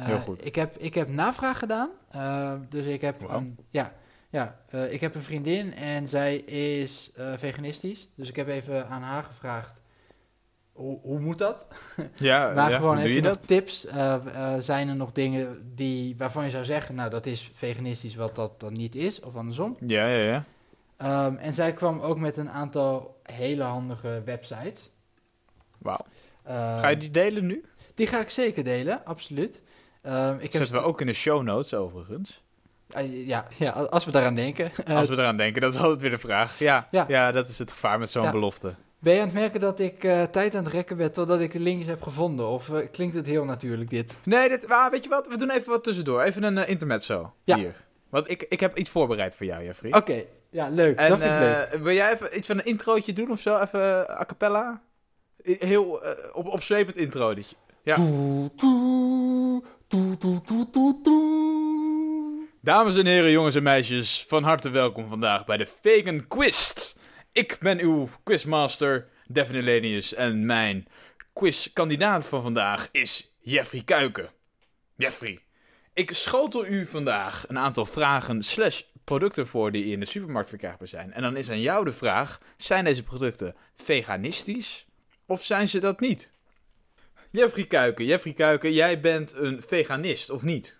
Eh, 0.00 0.06
Heel 0.06 0.18
goed. 0.18 0.44
Ik 0.44 0.54
heb, 0.54 0.76
ik 0.76 0.94
heb 0.94 1.08
navraag 1.08 1.58
gedaan. 1.58 1.90
Eh, 2.10 2.52
dus 2.68 2.86
ik 2.86 3.00
heb, 3.00 3.28
een, 3.28 3.58
ja, 3.70 3.92
ja, 4.30 4.60
eh, 4.68 4.92
ik 4.92 5.00
heb 5.00 5.14
een 5.14 5.22
vriendin 5.22 5.74
en 5.74 6.08
zij 6.08 6.36
is 6.36 7.12
veganistisch. 7.36 8.08
Dus 8.14 8.28
ik 8.28 8.36
heb 8.36 8.48
even 8.48 8.88
aan 8.88 9.02
haar 9.02 9.22
gevraagd, 9.22 9.80
hoe, 10.72 10.98
hoe 11.02 11.20
moet 11.20 11.38
dat? 11.38 11.66
Ja, 12.14 12.52
maar 12.54 12.70
ja. 12.70 12.76
gewoon, 12.76 12.98
heb 12.98 13.06
je, 13.06 13.14
je 13.14 13.20
nog 13.20 13.38
dat? 13.38 13.46
tips? 13.46 13.86
Zijn 14.58 14.88
er 14.88 14.96
nog 14.96 15.12
dingen 15.12 15.72
die, 15.74 16.14
waarvan 16.16 16.44
je 16.44 16.50
zou 16.50 16.64
zeggen, 16.64 16.94
nou 16.94 17.10
dat 17.10 17.26
is 17.26 17.50
veganistisch 17.52 18.14
wat 18.14 18.34
dat 18.34 18.60
dan 18.60 18.72
niet 18.72 18.94
is? 18.94 19.20
Of 19.20 19.36
andersom? 19.36 19.76
Ja, 19.86 20.06
ja, 20.06 20.24
ja. 20.24 20.44
Ehm, 20.96 21.36
en 21.36 21.54
zij 21.54 21.72
kwam 21.72 22.00
ook 22.00 22.18
met 22.18 22.36
een 22.36 22.50
aantal 22.50 23.20
hele 23.22 23.62
handige 23.62 24.22
websites. 24.24 24.92
Wauw. 25.78 26.06
Ehm, 26.42 26.78
Ga 26.78 26.88
je 26.88 26.96
die 26.96 27.10
delen 27.10 27.46
nu? 27.46 27.64
Die 27.94 28.06
ga 28.06 28.20
ik 28.20 28.30
zeker 28.30 28.64
delen, 28.64 29.04
absoluut. 29.04 29.62
Ehm, 30.02 30.34
ik 30.34 30.52
heb 30.52 30.62
Zetten 30.62 30.76
we 30.80 30.82
ook 30.84 31.00
in 31.00 31.06
de 31.06 31.12
show 31.12 31.42
notes 31.42 31.74
overigens. 31.74 32.42
Eh, 32.90 33.26
ja, 33.26 33.46
ja, 33.58 33.70
als 33.70 34.04
we 34.04 34.10
daaraan 34.10 34.34
denken. 34.34 34.70
Eh, 34.84 34.96
Als 34.96 35.08
we 35.08 35.14
eraan 35.14 35.36
denken, 35.36 35.60
dat 35.62 35.74
is 35.74 35.80
altijd 35.80 36.00
weer 36.00 36.10
de 36.10 36.18
vraag. 36.18 36.58
Ja, 36.58 36.88
Ja. 36.90 37.04
ja. 37.08 37.32
dat 37.32 37.48
is 37.48 37.58
het 37.58 37.72
gevaar 37.72 37.98
met 37.98 38.10
zo'n 38.10 38.22
Ja. 38.22 38.30
belofte. 38.30 38.74
ben 38.98 39.14
je 39.14 39.20
aan 39.20 39.26
het 39.26 39.34
merken 39.36 39.60
dat 39.60 39.80
ik 39.80 40.04
eh, 40.04 40.22
tijd 40.22 40.54
aan 40.54 40.64
het 40.64 40.72
rekken 40.72 40.96
ben 40.96 41.12
totdat 41.12 41.40
ik 41.40 41.52
de 41.52 41.60
linkjes 41.60 41.88
heb 41.88 42.02
gevonden? 42.02 42.46
Of 42.48 42.70
eh, 42.70 42.86
klinkt 42.90 43.14
het 43.14 43.26
heel 43.26 43.44
natuurlijk 43.44 43.90
dit? 43.90 44.16
Nee, 44.22 44.48
dit, 44.48 44.68
ah, 44.68 44.90
weet 44.90 45.02
je 45.04 45.08
wat? 45.10 45.28
We 45.28 45.36
doen 45.38 45.50
even 45.50 45.70
wat 45.70 45.84
tussendoor. 45.84 46.22
Even 46.22 46.42
een 46.42 46.56
uh, 46.56 46.68
intermezzo 46.68 47.32
Ja. 47.44 47.56
hier. 47.56 47.74
Want 48.10 48.30
ik, 48.30 48.46
ik 48.48 48.60
heb 48.60 48.76
iets 48.78 48.90
voorbereid 48.90 49.34
voor 49.34 49.46
jou, 49.46 49.64
Jeffrey. 49.64 49.92
Oké, 49.94 50.22
ja, 50.50 50.68
leuk. 50.68 50.98
En 50.98 51.08
dat 51.08 51.18
vind 51.18 51.32
ik 51.34 51.38
leuk. 51.40 51.66
eh, 51.70 51.80
wil 51.80 51.94
jij 51.94 52.12
even 52.12 52.36
iets 52.38 52.46
van 52.46 52.58
een 52.58 52.64
introotje 52.64 53.12
doen 53.12 53.30
of 53.30 53.40
zo? 53.40 53.58
Even 53.58 54.08
eh, 54.08 54.20
a 54.20 54.24
cappella? 54.24 54.80
Heel 55.42 56.04
eh, 56.04 56.10
op, 56.32 56.46
opzwepend 56.46 56.96
intro. 56.96 57.34
dit- 57.34 57.54
ja. 57.82 57.96
Dames 62.60 62.96
en 62.96 63.06
heren, 63.06 63.30
jongens 63.30 63.54
en 63.54 63.62
meisjes, 63.62 64.24
van 64.28 64.42
harte 64.42 64.70
welkom 64.70 65.08
vandaag 65.08 65.44
bij 65.44 65.56
de 65.56 65.66
Vegan 65.80 66.26
Quiz. 66.26 66.94
Ik 67.32 67.56
ben 67.60 67.80
uw 67.80 68.08
quizmaster, 68.22 69.08
Daphne 69.26 69.62
Lenius, 69.62 70.14
en 70.14 70.46
mijn 70.46 70.86
quizkandidaat 71.32 72.28
van 72.28 72.42
vandaag 72.42 72.88
is 72.92 73.34
Jeffrey 73.40 73.82
Kuiken. 73.82 74.30
Jeffrey, 74.96 75.38
ik 75.94 76.12
schotel 76.12 76.66
u 76.66 76.86
vandaag 76.86 77.48
een 77.48 77.58
aantal 77.58 77.86
vragen 77.86 78.42
slash 78.42 78.82
producten 79.04 79.46
voor 79.46 79.72
die 79.72 79.84
in 79.84 80.00
de 80.00 80.06
supermarkt 80.06 80.48
verkrijgbaar 80.48 80.88
zijn. 80.88 81.12
En 81.12 81.22
dan 81.22 81.36
is 81.36 81.50
aan 81.50 81.60
jou 81.60 81.84
de 81.84 81.92
vraag, 81.92 82.40
zijn 82.56 82.84
deze 82.84 83.02
producten 83.02 83.54
veganistisch 83.76 84.86
of 85.26 85.44
zijn 85.44 85.68
ze 85.68 85.78
dat 85.78 86.00
niet? 86.00 86.32
Jeffrey 87.32 87.66
Kuiken, 87.66 88.04
Jeffrey 88.04 88.32
Kuiken, 88.32 88.72
jij 88.72 89.00
bent 89.00 89.34
een 89.34 89.62
veganist, 89.66 90.30
of 90.30 90.42
niet? 90.42 90.76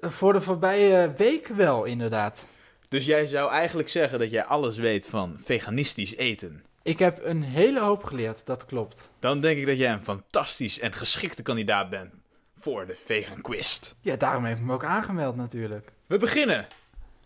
Voor 0.00 0.32
de 0.32 0.40
voorbije 0.40 1.12
week 1.16 1.46
wel, 1.46 1.84
inderdaad. 1.84 2.46
Dus 2.88 3.04
jij 3.04 3.24
zou 3.24 3.50
eigenlijk 3.50 3.88
zeggen 3.88 4.18
dat 4.18 4.30
jij 4.30 4.44
alles 4.44 4.76
weet 4.76 5.06
van 5.06 5.36
veganistisch 5.40 6.16
eten. 6.16 6.64
Ik 6.82 6.98
heb 6.98 7.24
een 7.24 7.42
hele 7.42 7.80
hoop 7.80 8.04
geleerd, 8.04 8.46
dat 8.46 8.66
klopt. 8.66 9.10
Dan 9.18 9.40
denk 9.40 9.58
ik 9.58 9.66
dat 9.66 9.78
jij 9.78 9.92
een 9.92 10.04
fantastisch 10.04 10.78
en 10.78 10.92
geschikte 10.92 11.42
kandidaat 11.42 11.90
bent 11.90 12.14
voor 12.58 12.86
de 12.86 12.96
Vegan 12.96 13.40
Quiz. 13.40 13.80
Ja, 14.00 14.16
daarom 14.16 14.44
heb 14.44 14.56
ik 14.56 14.64
me 14.64 14.72
ook 14.72 14.84
aangemeld 14.84 15.36
natuurlijk. 15.36 15.92
We 16.06 16.18
beginnen 16.18 16.66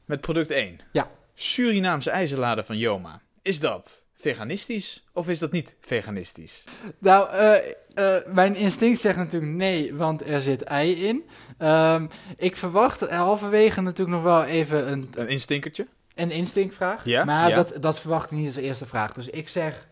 met 0.05 0.21
product 0.21 0.51
1. 0.51 0.81
Ja. 0.93 1.11
Surinaamse 1.35 2.11
ijzerladen 2.11 2.67
van 2.67 2.79
Joma. 2.79 3.21
Is 3.43 3.61
dat 3.61 4.03
veganistisch 4.21 5.05
of 5.13 5.29
is 5.29 5.39
dat 5.39 5.53
niet 5.53 5.75
veganistisch? 5.81 6.65
Nou, 6.99 7.31
eh, 7.31 7.57
eh, 7.95 8.27
mijn 8.27 8.55
instinct 8.55 9.01
zegt 9.01 9.17
natuurlijk 9.17 9.53
nee, 9.53 9.95
want 9.95 10.29
er 10.29 10.43
zit 10.43 10.63
ei 10.63 10.93
in. 10.93 11.25
Ehm, 11.59 12.07
ik 12.37 12.57
verwacht 12.57 13.11
halverwege 13.11 13.81
natuurlijk 13.81 14.17
nog 14.17 14.23
wel 14.23 14.45
even 14.45 14.93
een, 14.93 15.09
Een 15.15 15.29
instinkertje? 15.29 15.87
een 16.15 16.31
instinctvraag. 16.31 17.05
Ja, 17.05 17.25
maar 17.25 17.49
ja. 17.49 17.55
Dat, 17.55 17.75
dat 17.81 18.01
verwacht 18.01 18.31
ik 18.31 18.39
niet 18.39 18.47
als 18.47 18.57
eerste 18.57 18.87
vraag. 18.87 19.13
Dus 19.13 19.29
ik 19.29 19.49
zeg 19.49 19.89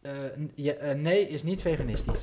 eh, 0.00 0.12
ja, 0.54 0.74
nee 0.92 1.28
is 1.28 1.42
niet 1.42 1.60
veganistisch. 1.60 2.20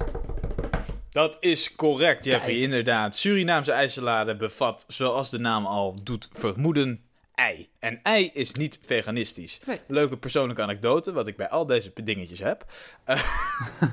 Dat 1.10 1.38
is 1.40 1.76
correct, 1.76 2.26
Jeffrey. 2.26 2.54
Kijk. 2.54 2.64
Inderdaad. 2.64 3.16
Surinaamse 3.16 3.72
ijzerlade 3.72 4.36
bevat, 4.36 4.86
zoals 4.88 5.30
de 5.30 5.40
naam 5.40 5.66
al 5.66 6.04
doet 6.04 6.28
vermoeden, 6.32 7.05
ei. 7.36 7.70
En 7.80 8.00
ei 8.04 8.30
is 8.34 8.52
niet 8.52 8.80
veganistisch. 8.86 9.60
Nee. 9.66 9.80
Leuke 9.88 10.18
persoonlijke 10.18 10.62
anekdote, 10.62 11.12
wat 11.12 11.28
ik 11.28 11.36
bij 11.38 11.50
al 11.50 11.66
deze 11.66 11.92
dingetjes 12.04 12.40
heb. 12.40 12.66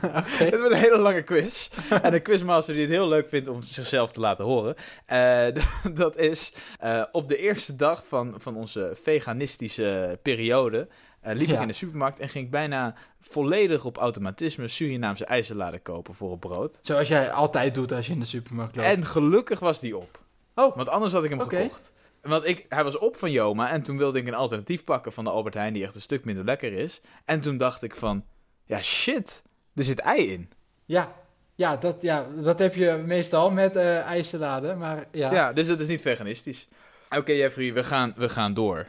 Oké. 0.05 0.45
Het 0.45 0.59
wordt 0.59 0.73
een 0.73 0.79
hele 0.79 0.99
lange 0.99 1.23
quiz. 1.23 1.71
en 2.03 2.15
een 2.15 2.23
quizmaster 2.23 2.75
die 2.75 2.83
het 2.83 2.93
heel 2.93 3.09
leuk 3.09 3.29
vindt 3.29 3.49
om 3.49 3.63
zichzelf 3.63 4.13
te 4.13 4.21
laten 4.21 4.45
horen. 4.45 4.75
Eh, 5.07 5.47
dat 5.95 6.17
is 6.17 6.55
eh, 6.79 7.03
op 7.13 7.29
de 7.29 7.37
eerste 7.37 7.77
dag 7.77 8.05
van, 8.07 8.35
van 8.39 8.57
onze 8.57 8.93
veganistische 9.03 10.19
periode. 10.23 10.89
eh, 11.21 11.35
liep 11.37 11.49
Ja. 11.49 11.55
ik 11.55 11.61
in 11.61 11.69
de 11.69 11.73
supermarkt 11.75 12.19
en 12.19 12.29
ging 12.29 12.45
ik 12.45 12.51
bijna 12.51 12.95
volledig 13.21 13.85
op 13.85 13.97
automatisme 13.97 14.69
Surinaamse 14.69 15.25
ijzerlade 15.25 15.79
kopen 15.79 16.15
voor 16.15 16.31
het 16.31 16.41
brood. 16.41 16.79
Zoals 16.83 17.09
jij 17.09 17.31
altijd 17.31 17.75
doet 17.75 17.93
als 17.93 18.07
je 18.07 18.13
in 18.13 18.21
de 18.21 18.27
supermarkt 18.27 18.77
loopt. 18.77 18.89
En 18.89 19.07
gelukkig 19.07 19.59
was 19.61 19.81
die 19.81 19.97
op. 19.97 20.21
Oh. 20.55 20.77
Want 20.77 20.89
anders 20.89 21.13
had 21.13 21.25
ik 21.25 21.31
hem 21.31 21.41
gekocht. 21.41 21.92
Want 22.23 22.47
ik, 22.47 22.67
hij 22.69 22.85
was 22.85 22.99
op 22.99 23.17
van 23.17 23.31
Joma 23.31 23.71
en 23.71 23.83
toen 23.83 23.99
wilde 23.99 24.19
ik 24.19 24.26
een 24.26 24.35
alternatief 24.35 24.85
pakken 24.85 25.12
van 25.12 25.25
de 25.25 25.31
Albert 25.31 25.55
Heijn 25.55 25.73
die 25.73 25.85
echt 25.85 25.95
een 25.95 26.00
stuk 26.00 26.25
minder 26.25 26.45
lekker 26.45 26.73
is. 26.73 27.00
En 27.25 27.41
toen 27.41 27.57
dacht 27.57 27.83
ik 27.83 27.95
van, 27.95 28.25
ja 28.64 28.83
shit, 28.83 29.43
er 29.75 29.85
zit 29.85 29.99
ei 29.99 30.33
in. 30.33 30.50
Ja, 30.85 31.12
ja, 31.55 31.76
dat, 31.76 32.02
ja, 32.02 32.26
dat 32.43 32.59
heb 32.59 32.75
je 32.75 33.02
meestal 33.07 33.50
met 33.50 33.76
ijssalade, 33.76 34.75
maar 34.75 35.07
ja. 35.12 35.33
Ja, 35.33 35.52
dus 35.52 35.67
dat 35.67 35.81
is 35.81 35.88
niet 35.88 36.00
veganistisch. 36.00 36.69
Oké 37.11 37.33
Jeffrey, 37.33 37.73
we 37.73 37.85
gaan, 37.85 38.14
we 38.17 38.29
gaan 38.29 38.55
door. 38.55 38.87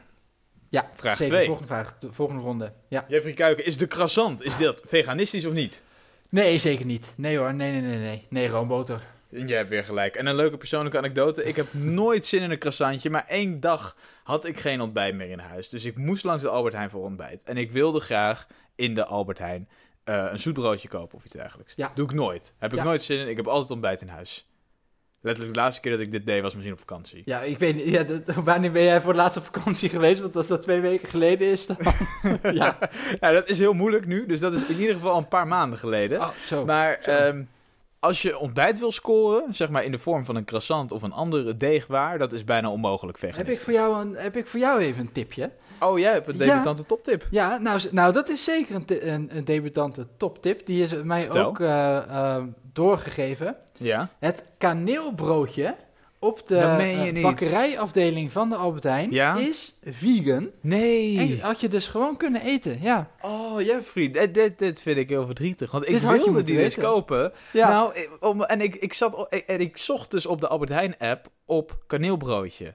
Ja, 0.70 0.90
Vraag 0.94 1.18
zeker. 1.18 1.34
twee. 1.34 1.46
Volgende 1.46 1.70
vraag, 1.74 1.98
de 1.98 2.12
volgende 2.12 2.42
ronde. 2.42 2.74
Ja. 2.88 3.06
Jeffrey 3.08 3.34
Kuiken, 3.34 3.66
is 3.66 3.78
de 3.78 3.88
croissant, 3.88 4.44
is 4.44 4.58
dat 4.58 4.82
veganistisch 4.86 5.46
of 5.46 5.54
niet? 5.54 5.84
Nee, 6.30 6.58
zeker 6.58 6.86
niet. 6.86 7.14
Nee 7.16 7.38
hoor, 7.38 7.54
nee, 7.54 7.72
nee, 7.72 7.82
nee, 7.82 7.98
nee. 7.98 8.26
Nee, 8.30 8.48
roomboter. 8.48 9.02
Jij 9.36 9.58
hebt 9.58 9.70
weer 9.70 9.84
gelijk. 9.84 10.16
En 10.16 10.26
een 10.26 10.36
leuke 10.36 10.58
persoonlijke 10.58 10.98
anekdote. 10.98 11.44
Ik 11.44 11.56
heb 11.56 11.66
nooit 12.00 12.26
zin 12.26 12.42
in 12.42 12.52
een 12.52 12.58
croissantje, 12.60 13.10
maar 13.10 13.26
één 13.28 13.60
dag 13.60 13.96
had 14.24 14.46
ik 14.46 14.60
geen 14.60 14.82
ontbijt 14.82 15.16
meer 15.16 15.30
in 15.30 15.40
huis. 15.40 15.70
Dus 15.70 15.86
ik 15.86 15.98
moest 15.98 16.24
langs 16.24 16.44
de 16.44 16.50
Albert 16.50 16.74
Heijn 16.76 16.90
voor 16.90 17.04
ontbijt. 17.04 17.44
En 17.44 17.58
ik 17.58 17.72
wilde 17.72 18.00
graag 18.00 18.48
in 18.76 18.96
de 18.96 19.06
Albert 19.06 19.40
Heijn 19.40 19.68
uh, 20.06 20.26
een 20.32 20.40
zoetbroodje 20.40 20.88
kopen 20.88 21.18
of 21.18 21.24
iets 21.26 21.34
dergelijks. 21.36 21.74
Ja. 21.76 21.92
Doe 21.96 22.06
ik 22.06 22.14
nooit. 22.14 22.54
Heb 22.58 22.72
ik 22.72 22.78
Ja. 22.78 22.84
nooit 22.84 23.02
zin 23.04 23.20
in. 23.20 23.28
Ik 23.28 23.38
heb 23.38 23.48
altijd 23.48 23.72
ontbijt 23.72 24.02
in 24.02 24.08
huis. 24.08 24.48
Letterlijk 25.22 25.56
de 25.56 25.62
laatste 25.62 25.82
keer 25.82 25.92
dat 25.92 26.00
ik 26.02 26.12
dit 26.12 26.26
deed 26.26 26.42
was 26.42 26.54
misschien 26.54 26.74
op 26.74 26.80
vakantie. 26.80 27.22
Ja, 27.26 27.42
ik 27.42 27.58
weet 27.60 27.76
niet. 27.76 27.86
Ja, 27.88 28.04
dat- 28.04 28.24
wanneer 28.44 28.72
ben 28.72 28.84
jij 28.84 29.02
voor 29.02 29.12
het 29.12 29.22
laatst 29.22 29.38
op 29.38 29.44
vakantie 29.44 29.90
geweest? 29.90 30.22
Want 30.22 30.36
als 30.36 30.48
dat 30.48 30.62
twee 30.62 30.80
weken 30.80 31.08
geleden 31.08 31.48
is, 31.48 31.66
dan... 31.66 31.78
ja. 32.54 32.78
Ja, 33.20 33.32
dat 33.32 33.50
is 33.50 33.58
heel 33.60 33.74
moeilijk 33.74 34.06
nu. 34.06 34.26
Dus 34.26 34.40
dat 34.40 34.54
is 34.54 34.66
in 34.66 34.80
ieder 34.80 34.96
geval 34.96 35.18
een 35.18 35.28
paar 35.28 35.48
maanden 35.48 35.80
geleden. 35.80 36.20
Oh, 36.20 36.30
zo. 36.46 36.66
Maar 36.66 37.00
zo. 37.02 37.12
ehm, 37.12 37.44
als 38.04 38.22
je 38.22 38.38
ontbijt 38.38 38.80
wil 38.80 38.92
scoren, 38.92 39.54
zeg 39.54 39.70
maar 39.70 39.84
in 39.84 39.92
de 39.92 39.98
vorm 40.00 40.26
van 40.26 40.36
een 40.36 40.46
croissant 40.46 40.92
of 40.92 41.02
een 41.02 41.12
andere 41.12 41.58
deegwaar, 41.58 42.18
dat 42.18 42.34
is 42.34 42.44
bijna 42.44 42.70
onmogelijk 42.70 43.22
heb, 43.22 43.30
veganistisch. 43.30 43.58
ik 43.58 43.64
voor 43.64 43.74
jou 43.74 44.02
een, 44.06 44.16
heb 44.16 44.36
ik 44.38 44.48
voor 44.48 44.60
jou 44.60 44.80
even 44.80 45.02
een 45.02 45.12
tipje? 45.12 45.52
Oh, 45.80 46.00
jij 46.00 46.12
hebt 46.12 46.28
een 46.28 46.38
Ja. 46.38 46.46
debutante 46.46 46.86
toptip. 46.86 47.28
Ja, 47.32 47.58
nou, 47.58 47.80
nou 47.92 48.14
dat 48.14 48.30
is 48.30 48.44
zeker 48.44 48.76
een, 48.76 49.14
een, 49.14 49.30
een 49.38 49.44
debutante 49.46 50.08
toptip. 50.18 50.66
Die 50.66 50.84
is 50.84 50.94
mij 51.04 51.24
Vertel. 51.24 51.46
ook 51.46 51.60
eh, 51.60 51.98
eh, 51.98 52.44
doorgegeven. 52.74 53.56
Ja. 53.78 54.10
Het 54.20 54.44
kaneelbroodje 54.58 55.76
op 56.24 56.48
de 56.48 56.56
je 56.56 57.12
eh, 57.16 57.22
bakkerijafdeling 57.22 58.32
van 58.32 58.50
de 58.50 58.56
Albert 58.56 58.84
Heijn 58.84 59.12
Ja? 59.12 59.38
is 59.38 59.78
vegan. 59.86 60.50
Nee. 60.62 61.18
En 61.20 61.40
had 61.40 61.62
je 61.62 61.68
dus 61.68 61.88
gewoon 61.88 62.18
kunnen 62.18 62.42
eten, 62.42 62.78
ja. 62.82 63.10
Oh, 63.22 63.62
Jeffrey, 63.62 64.12
dit, 64.12 64.34
dit, 64.34 64.60
dit 64.60 64.82
vind 64.82 64.98
ik 64.98 65.10
heel 65.10 65.26
verdrietig. 65.26 65.72
Want 65.72 65.86
ik 65.86 65.92
Dit 65.92 66.02
je 66.02 66.08
wilde 66.08 66.44
die 66.44 66.60
eens 66.60 66.76
weten. 66.76 66.92
kopen. 66.92 67.32
Ja, 67.54 67.70
Nou, 67.70 67.96
ik- 67.96 68.10
om, 68.20 68.44
en 68.44 68.62
ik, 68.62 68.76
ik, 68.76 68.94
zat, 68.94 69.28
en 69.46 69.60
ik 69.60 69.78
zocht 69.78 70.12
dus 70.12 70.26
op 70.26 70.40
de 70.42 70.48
Albert 70.48 70.70
Heijn 70.72 70.98
app 70.98 71.28
op 71.46 71.78
kaneelbroodje. 71.88 72.74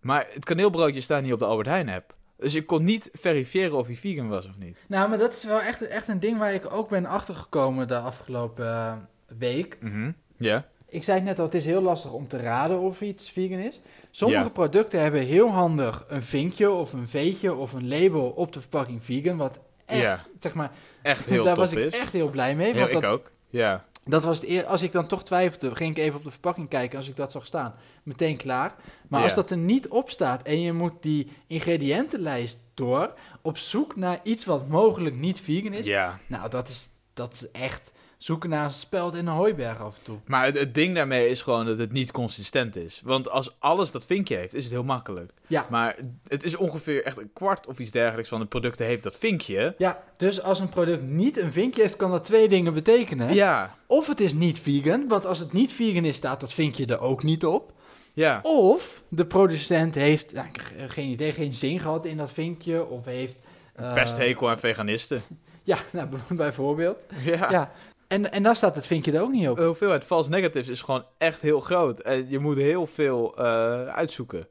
Maar 0.00 0.26
het 0.32 0.44
kaneelbroodje 0.44 1.00
staat 1.00 1.22
niet 1.22 1.32
op 1.32 1.38
de 1.38 1.44
Albert 1.44 1.68
Heijn 1.68 1.88
app. 1.88 2.14
Dus 2.38 2.54
ik 2.54 2.66
kon 2.66 2.84
niet 2.84 3.10
verifiëren 3.12 3.76
of 3.78 3.86
hij 3.86 3.96
vegan 3.96 4.28
was 4.28 4.46
of 4.46 4.56
niet. 4.58 4.78
nou, 4.88 5.08
maar 5.08 5.18
dat 5.18 5.32
is 5.32 5.44
wel 5.44 5.60
echt, 5.60 5.82
echt 5.86 6.08
een 6.08 6.20
ding 6.20 6.38
waar 6.38 6.54
ik 6.54 6.72
ook 6.72 6.88
ben 6.88 7.06
achtergekomen 7.06 7.88
de 7.88 7.98
afgelopen 7.98 8.66
eh, 8.66 8.92
week. 9.38 9.78
Mhm. 9.80 10.10
Ja. 10.38 10.66
Ik 10.88 11.04
zei 11.04 11.16
het 11.16 11.26
net 11.26 11.38
al, 11.38 11.44
het 11.44 11.54
is 11.54 11.64
heel 11.64 11.80
lastig 11.82 12.12
om 12.12 12.28
te 12.28 12.36
raden 12.36 12.80
of 12.80 13.00
iets 13.00 13.30
vegan 13.30 13.58
is. 13.58 13.80
Sommige 14.10 14.42
Ja. 14.42 14.48
producten 14.48 15.00
hebben 15.00 15.20
heel 15.26 15.48
handig 15.50 16.04
een 16.08 16.22
vinkje 16.22 16.70
of 16.70 16.92
een 16.92 17.08
veetje 17.08 17.54
of 17.54 17.72
een 17.72 17.88
label 17.88 18.28
op 18.30 18.52
de 18.52 18.60
verpakking 18.60 19.04
vegan. 19.04 19.36
Wat 19.36 19.58
echt, 19.84 20.00
Ja, 20.00 20.24
zeg 20.40 20.54
maar, 20.54 20.70
echt 21.02 21.24
heel 21.30 21.44
daar 21.44 21.56
was 21.56 21.72
ik 21.72 21.78
is. 21.78 21.98
echt 22.00 22.12
heel 22.12 22.30
blij 22.30 22.54
mee. 22.56 22.72
Heel, 22.74 22.88
ik 22.88 23.04
ook. 23.04 23.30
Ja. 23.48 23.84
dat 24.04 24.24
was 24.24 24.38
het 24.40 24.48
eer, 24.48 24.64
als 24.64 24.82
ik 24.82 24.92
dan 24.92 25.06
toch 25.06 25.24
twijfelde, 25.24 25.74
ging 25.76 25.90
ik 25.96 26.02
even 26.04 26.16
op 26.18 26.24
de 26.24 26.30
verpakking 26.30 26.68
kijken 26.68 26.98
als 26.98 27.08
ik 27.08 27.16
dat 27.16 27.32
zag 27.32 27.46
staan. 27.46 27.74
Meteen 28.02 28.36
klaar. 28.36 28.74
Maar 29.08 29.22
als 29.22 29.34
dat 29.34 29.50
er 29.50 29.56
niet 29.56 29.88
op 29.88 30.10
staat 30.10 30.42
en 30.42 30.60
je 30.60 30.72
moet 30.72 30.92
die 31.00 31.32
ingrediëntenlijst 31.46 32.58
door 32.74 33.12
op 33.42 33.58
zoek 33.58 33.96
naar 33.96 34.20
iets 34.22 34.44
wat 34.44 34.68
mogelijk 34.68 35.16
niet 35.16 35.40
vegan 35.40 35.72
is. 35.72 35.86
ja. 35.86 36.18
Nou, 36.26 36.50
dat 36.50 36.68
is, 36.68 36.88
dat 37.12 37.32
is 37.32 37.50
echt 37.50 37.90
zoeken 38.18 38.50
naar 38.50 38.64
een 38.64 38.72
speld 38.72 39.14
in 39.14 39.26
een 39.26 39.32
hooiberg 39.32 39.80
af 39.80 39.96
en 39.96 40.02
toe. 40.02 40.16
Maar 40.26 40.44
het, 40.44 40.54
het 40.58 40.74
ding 40.74 40.94
daarmee 40.94 41.28
is 41.28 41.42
gewoon 41.42 41.66
dat 41.66 41.78
het 41.78 41.92
niet 41.92 42.12
consistent 42.12 42.76
is. 42.76 43.00
Want 43.04 43.30
als 43.30 43.56
alles 43.58 43.90
dat 43.90 44.04
vinkje 44.04 44.36
heeft, 44.36 44.54
is 44.54 44.62
het 44.64 44.72
heel 44.72 44.84
makkelijk. 44.84 45.32
Ja. 45.46 45.66
Maar 45.70 45.96
het 46.28 46.44
is 46.44 46.56
ongeveer 46.56 47.04
echt 47.04 47.18
een 47.18 47.30
kwart 47.32 47.66
of 47.66 47.78
iets 47.78 47.90
dergelijks 47.90 48.28
van 48.28 48.40
de 48.40 48.46
producten 48.46 48.86
heeft 48.86 49.02
dat 49.02 49.16
vinkje. 49.16 49.74
Ja, 49.78 50.02
dus 50.16 50.42
als 50.42 50.60
een 50.60 50.68
product 50.68 51.02
niet 51.02 51.38
een 51.38 51.52
vinkje 51.52 51.82
heeft, 51.82 51.96
kan 51.96 52.10
dat 52.10 52.24
twee 52.24 52.48
dingen 52.48 52.74
betekenen. 52.74 53.34
Ja. 53.34 53.74
Of 53.86 54.06
het 54.06 54.20
is 54.20 54.32
niet 54.32 54.58
vegan, 54.60 55.08
want 55.08 55.26
als 55.26 55.38
het 55.38 55.52
niet 55.52 55.72
vegan 55.72 56.04
is, 56.04 56.16
staat 56.16 56.40
dat 56.40 56.52
vinkje 56.52 56.86
er 56.86 57.00
ook 57.00 57.22
niet 57.22 57.44
op. 57.46 57.72
Ja. 58.14 58.40
Of 58.42 59.02
de 59.08 59.26
producent 59.26 59.94
heeft, 59.94 60.32
nou, 60.32 60.46
geen 60.88 61.08
idee, 61.08 61.32
geen 61.32 61.52
zin 61.52 61.80
gehad 61.80 62.04
in 62.04 62.16
dat 62.16 62.32
vinkje. 62.32 62.86
Of 62.86 63.04
heeft... 63.04 63.38
eh, 63.74 63.94
Pesthekel 63.94 64.50
aan 64.50 64.58
veganisten. 64.58 65.22
Ja, 65.62 65.78
nou, 65.92 66.08
bijvoorbeeld. 66.36 67.06
Ja. 67.24 67.50
Ja. 67.50 67.72
En, 68.08 68.32
en 68.32 68.42
dan 68.42 68.56
staat 68.56 68.74
het 68.74 68.86
vinkje 68.86 69.12
er 69.12 69.22
ook 69.22 69.30
niet 69.32 69.48
op. 69.48 69.56
De 69.56 69.64
hoeveelheid 69.64 70.04
false 70.04 70.30
negatives 70.30 70.68
is 70.68 70.80
gewoon 70.80 71.04
echt 71.18 71.40
heel 71.40 71.60
groot. 71.60 72.00
En 72.00 72.28
je 72.30 72.38
moet 72.38 72.56
heel 72.56 72.86
veel 72.86 73.36
eh, 73.36 73.44
uitzoeken. 73.86 74.46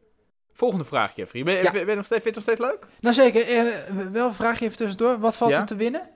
Volgende 0.54 0.86
vraag, 0.86 1.16
Jeffrey. 1.16 1.44
Ben, 1.44 1.54
je- 1.56 1.64
Ja. 1.64 1.72
ben 1.72 1.88
je 1.90 1.96
nog 1.96 2.06
steeds, 2.06 2.24
vind 2.24 2.36
je 2.36 2.42
het 2.42 2.50
nog 2.50 2.58
steeds 2.58 2.72
leuk? 2.72 2.88
Nou 3.00 3.16
zeker, 3.16 3.42
eh, 3.48 4.06
wel 4.12 4.26
een 4.26 4.34
vraagje 4.34 4.66
even 4.66 4.78
tussendoor. 4.78 5.20
Wat 5.20 5.36
valt 5.36 5.52
Ja? 5.52 5.58
er 5.60 5.66
te 5.66 5.76
winnen? 5.76 6.10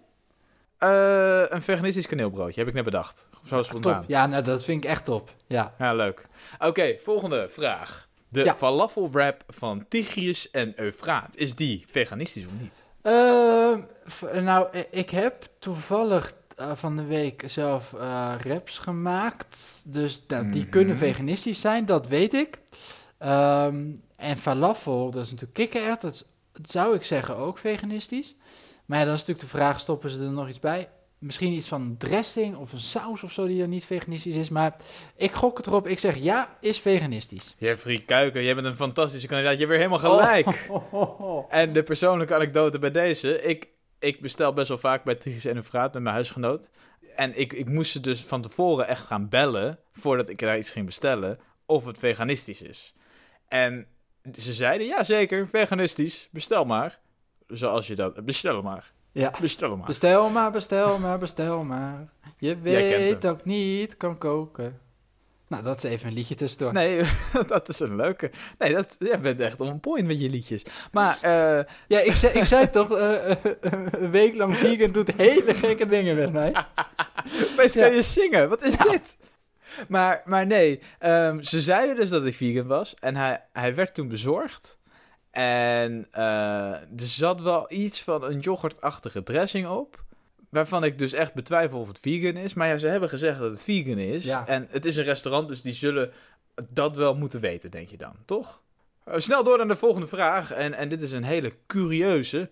Eh, 0.78 1.42
een 1.50 1.62
veganistisch 1.62 2.08
kaneelbroodje, 2.08 2.60
heb 2.60 2.68
ik 2.70 2.74
net 2.76 2.84
bedacht. 2.84 3.28
Zo 3.46 3.64
spontaan. 3.64 4.00
Top. 4.02 4.10
Ja, 4.10 4.28
nou 4.28 4.44
dat 4.44 4.64
vind 4.64 4.84
ik 4.84 4.90
echt 4.90 5.06
top. 5.06 5.30
Ja. 5.48 5.74
Ja, 5.78 5.94
leuk. 5.94 6.28
Oké, 6.60 6.96
volgende 7.02 7.48
vraag. 7.50 8.08
De 8.30 8.44
Ja. 8.44 8.56
falafel 8.56 9.12
wrap 9.12 9.44
van 9.48 9.86
Tigris 9.90 10.52
en 10.52 10.74
Eufraat. 10.76 11.36
Is 11.36 11.56
die 11.56 11.84
veganistisch 11.88 12.46
of 12.46 12.52
niet? 12.60 12.72
Ehm, 13.02 14.44
nou, 14.44 14.68
ik 14.92 15.10
heb 15.10 15.44
toevallig 15.60 16.34
eh, 16.60 16.72
van 16.76 16.96
de 16.96 17.06
week 17.06 17.44
zelf 17.46 17.94
eh 17.94 18.34
raps 18.44 18.78
gemaakt. 18.78 19.58
Dus 19.86 20.22
nou, 20.28 20.50
die 20.50 20.62
Mhm. 20.62 20.70
kunnen 20.70 20.98
veganistisch 20.98 21.62
zijn, 21.62 21.86
dat 21.86 22.08
weet 22.08 22.34
ik. 22.34 22.60
Ehm, 23.18 23.96
en 24.16 24.38
falafel, 24.38 25.12
dat 25.12 25.24
is 25.24 25.32
natuurlijk 25.32 25.54
kikkererwt. 25.58 26.02
Dat, 26.02 26.26
zou 26.64 26.96
ik 26.96 27.04
zeggen 27.04 27.36
ook 27.36 27.58
veganistisch. 27.58 28.36
Maar 28.86 28.98
ja, 29.00 29.04
dan 29.06 29.14
is 29.14 29.20
natuurlijk 29.20 29.52
de 29.52 29.58
vraag, 29.58 29.80
stoppen 29.80 30.10
ze 30.10 30.20
er 30.24 30.30
nog 30.30 30.50
iets 30.50 30.60
bij? 30.60 30.90
Misschien 31.18 31.52
iets 31.54 31.68
van 31.68 31.96
dressing 31.98 32.56
of 32.56 32.72
een 32.74 32.80
saus 32.80 33.24
of 33.24 33.32
zo 33.32 33.48
die 33.48 33.62
er 33.62 33.68
niet 33.68 33.86
veganistisch 33.86 34.36
is. 34.36 34.50
Maar 34.50 34.76
ik 35.16 35.32
gok 35.32 35.58
het 35.58 35.68
erop. 35.68 35.88
Ik 35.88 36.00
zeg 36.00 36.18
ja, 36.18 36.58
is 36.62 36.80
veganistisch. 36.80 37.56
Jeffrey 37.58 38.04
Kuiken, 38.06 38.44
jij 38.44 38.56
bent 38.56 38.68
een 38.68 38.76
fantastische 38.76 39.28
kandidaat. 39.28 39.54
Je 39.54 39.58
hebt 39.66 39.70
weer 39.70 39.88
helemaal 39.88 40.18
gelijk. 40.18 40.68
Oh. 40.92 41.46
En 41.62 41.74
de 41.74 41.84
persoonlijke 41.84 42.36
anekdote 42.36 42.80
bij 42.80 42.92
deze. 42.92 43.42
Ik, 43.42 43.68
ik 44.00 44.22
bestel 44.22 44.54
best 44.54 44.68
wel 44.68 44.78
vaak 44.78 45.04
bij 45.04 45.16
Tigris 45.16 45.46
en 45.46 45.56
Eufraat 45.56 45.94
met 45.94 46.02
mijn 46.02 46.16
huisgenoot. 46.16 46.70
En 47.16 47.40
ik, 47.40 47.54
ik 47.54 47.70
moest 47.70 47.92
ze 47.92 48.00
dus 48.00 48.24
van 48.24 48.42
tevoren 48.42 48.88
echt 48.88 49.06
gaan 49.06 49.30
bellen, 49.30 49.80
voordat 49.94 50.30
ik 50.30 50.40
daar 50.40 50.58
iets 50.58 50.72
ging 50.72 50.86
bestellen, 50.86 51.40
of 51.66 51.86
het 51.86 51.98
veganistisch 52.00 52.62
is. 52.62 52.94
En 53.48 53.88
ze 54.38 54.54
zeiden, 54.54 54.88
ja 54.88 55.04
zeker, 55.04 55.48
veganistisch, 55.50 56.28
bestel 56.32 56.66
maar. 56.66 57.00
Zoals 57.48 57.88
je 57.88 57.96
dat, 57.96 58.26
bestel 58.26 58.62
maar, 58.62 58.92
Ja. 59.12 59.34
bestel 59.42 59.78
maar. 59.78 59.86
Bestel 59.86 60.30
maar, 60.30 60.52
bestel 60.52 61.00
maar, 61.00 61.20
bestel 61.20 61.64
maar. 61.64 62.10
Je 62.38 62.58
weet 62.60 63.26
ook 63.28 63.46
niet 63.46 63.98
kan 63.98 64.18
koken. 64.18 64.80
Nou, 65.50 65.64
dat 65.64 65.84
is 65.84 65.90
even 65.90 66.08
een 66.08 66.14
liedje 66.14 66.36
tussendoor. 66.36 66.74
Nee, 66.74 67.04
dat 67.48 67.70
is 67.70 67.80
een 67.80 67.96
leuke. 67.96 68.32
Nee, 68.58 68.74
dat, 68.74 68.96
jij 69.00 69.20
bent 69.20 69.40
echt 69.40 69.62
on 69.62 69.80
point 69.80 70.08
met 70.08 70.22
je 70.22 70.30
liedjes. 70.30 70.64
Maar, 70.92 71.18
eh, 71.22 71.66
Ja, 71.88 72.00
ik 72.00 72.16
zei, 72.16 72.34
ik 72.34 72.44
zei 72.44 72.70
toch, 72.70 72.98
eh, 72.98 73.36
een 73.62 74.12
week 74.12 74.36
lang 74.36 74.56
vegan 74.56 74.92
doet 74.92 75.14
hele 75.16 75.54
gekke 75.54 75.88
dingen 75.88 76.16
met 76.16 76.34
mij. 76.34 76.52
Ja. 77.56 77.68
kan 77.74 77.94
je 77.94 78.02
zingen. 78.02 78.50
Wat 78.50 78.62
is 78.62 78.78
dit? 78.78 79.18
Maar, 79.88 80.22
maar 80.26 80.46
nee, 80.46 80.82
ehm, 81.00 81.42
ze 81.42 81.62
zeiden 81.62 81.96
dus 81.96 82.10
dat 82.10 82.22
hij 82.22 82.34
vegan 82.34 82.68
was. 82.68 82.94
En 82.94 83.16
hij, 83.16 83.46
hij 83.54 83.76
werd 83.76 83.94
toen 83.94 84.08
bezorgd. 84.08 84.78
En 85.32 86.08
er 86.12 86.88
zat 86.96 87.42
wel 87.42 87.66
iets 87.72 88.02
van 88.04 88.24
een 88.24 88.40
yoghurtachtige 88.40 89.24
dressing 89.24 89.68
op. 89.68 90.04
Waarvan 90.50 90.84
ik 90.84 91.00
dus 91.00 91.14
echt 91.14 91.34
betwijfel 91.34 91.80
of 91.80 91.88
het 91.88 92.00
vegan 92.00 92.36
is. 92.36 92.54
Maar 92.54 92.68
ja, 92.68 92.78
ze 92.78 92.88
hebben 92.88 93.10
gezegd 93.10 93.40
dat 93.40 93.52
het 93.52 93.64
vegan 93.64 93.98
is. 93.98 94.24
Ja. 94.24 94.48
En 94.48 94.68
het 94.70 94.86
is 94.86 94.98
een 94.98 95.04
restaurant, 95.04 95.48
dus 95.48 95.62
die 95.62 95.74
zullen 95.74 96.12
dat 96.70 96.96
wel 96.96 97.16
moeten 97.16 97.40
weten, 97.40 97.72
denk 97.72 97.90
je 97.90 97.98
dan, 97.98 98.16
toch? 98.26 98.62
Eh, 99.04 99.14
snel 99.18 99.44
door 99.44 99.58
naar 99.58 99.68
de 99.68 99.76
volgende 99.76 100.08
vraag. 100.08 100.52
En, 100.52 100.74
en 100.74 100.90
dit 100.90 101.02
is 101.02 101.12
een 101.12 101.24
hele 101.24 101.54
curieuze. 101.68 102.50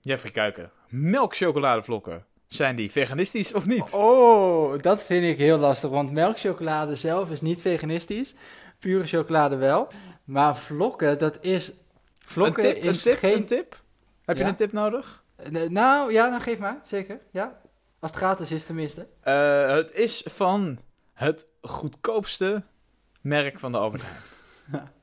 Jeffrey 0.00 0.32
Kuiken. 0.32 0.70
Melkchocoladevlokken. 0.88 2.24
Zijn 2.46 2.76
die 2.76 2.90
veganistisch 2.90 3.52
of 3.52 3.66
niet? 3.66 3.92
Oh, 3.92 4.82
dat 4.82 5.02
vind 5.02 5.24
ik 5.24 5.38
heel 5.38 5.58
lastig, 5.58 5.90
want 5.90 6.12
melkchocolade 6.12 6.94
zelf 6.94 7.30
is 7.30 7.40
niet 7.40 7.60
veganistisch. 7.60 8.34
Pure 8.78 9.06
chocolade 9.06 9.56
wel. 9.56 9.88
Maar 10.24 10.56
vlokken, 10.56 11.18
dat 11.18 11.38
is... 11.40 11.72
Vlokken 12.18 12.66
een 12.66 12.74
tip, 12.74 12.82
is 12.82 12.96
een 12.96 13.12
tip, 13.12 13.18
geen... 13.18 13.36
een 13.36 13.44
tip? 13.44 13.82
Heb 14.24 14.36
je 14.36 14.44
een 14.44 14.54
tip 14.54 14.72
nodig? 14.72 15.19
Eh, 15.42 15.68
Nou, 15.68 16.12
ja, 16.12 16.30
dan 16.30 16.40
geef 16.40 16.58
maar, 16.58 16.78
zeker. 16.82 17.20
Ja. 17.30 17.60
Als 17.98 18.10
het 18.10 18.20
gratis 18.20 18.50
is 18.52 18.64
tenminste. 18.64 19.06
Eh, 19.20 19.68
het 19.74 19.92
is 19.92 20.22
van 20.26 20.78
het 21.14 21.46
goedkoopste 21.62 22.62
merk 23.20 23.58
van 23.58 23.72
de 23.72 23.78
Albert 23.78 24.02
Heijn. 24.02 24.88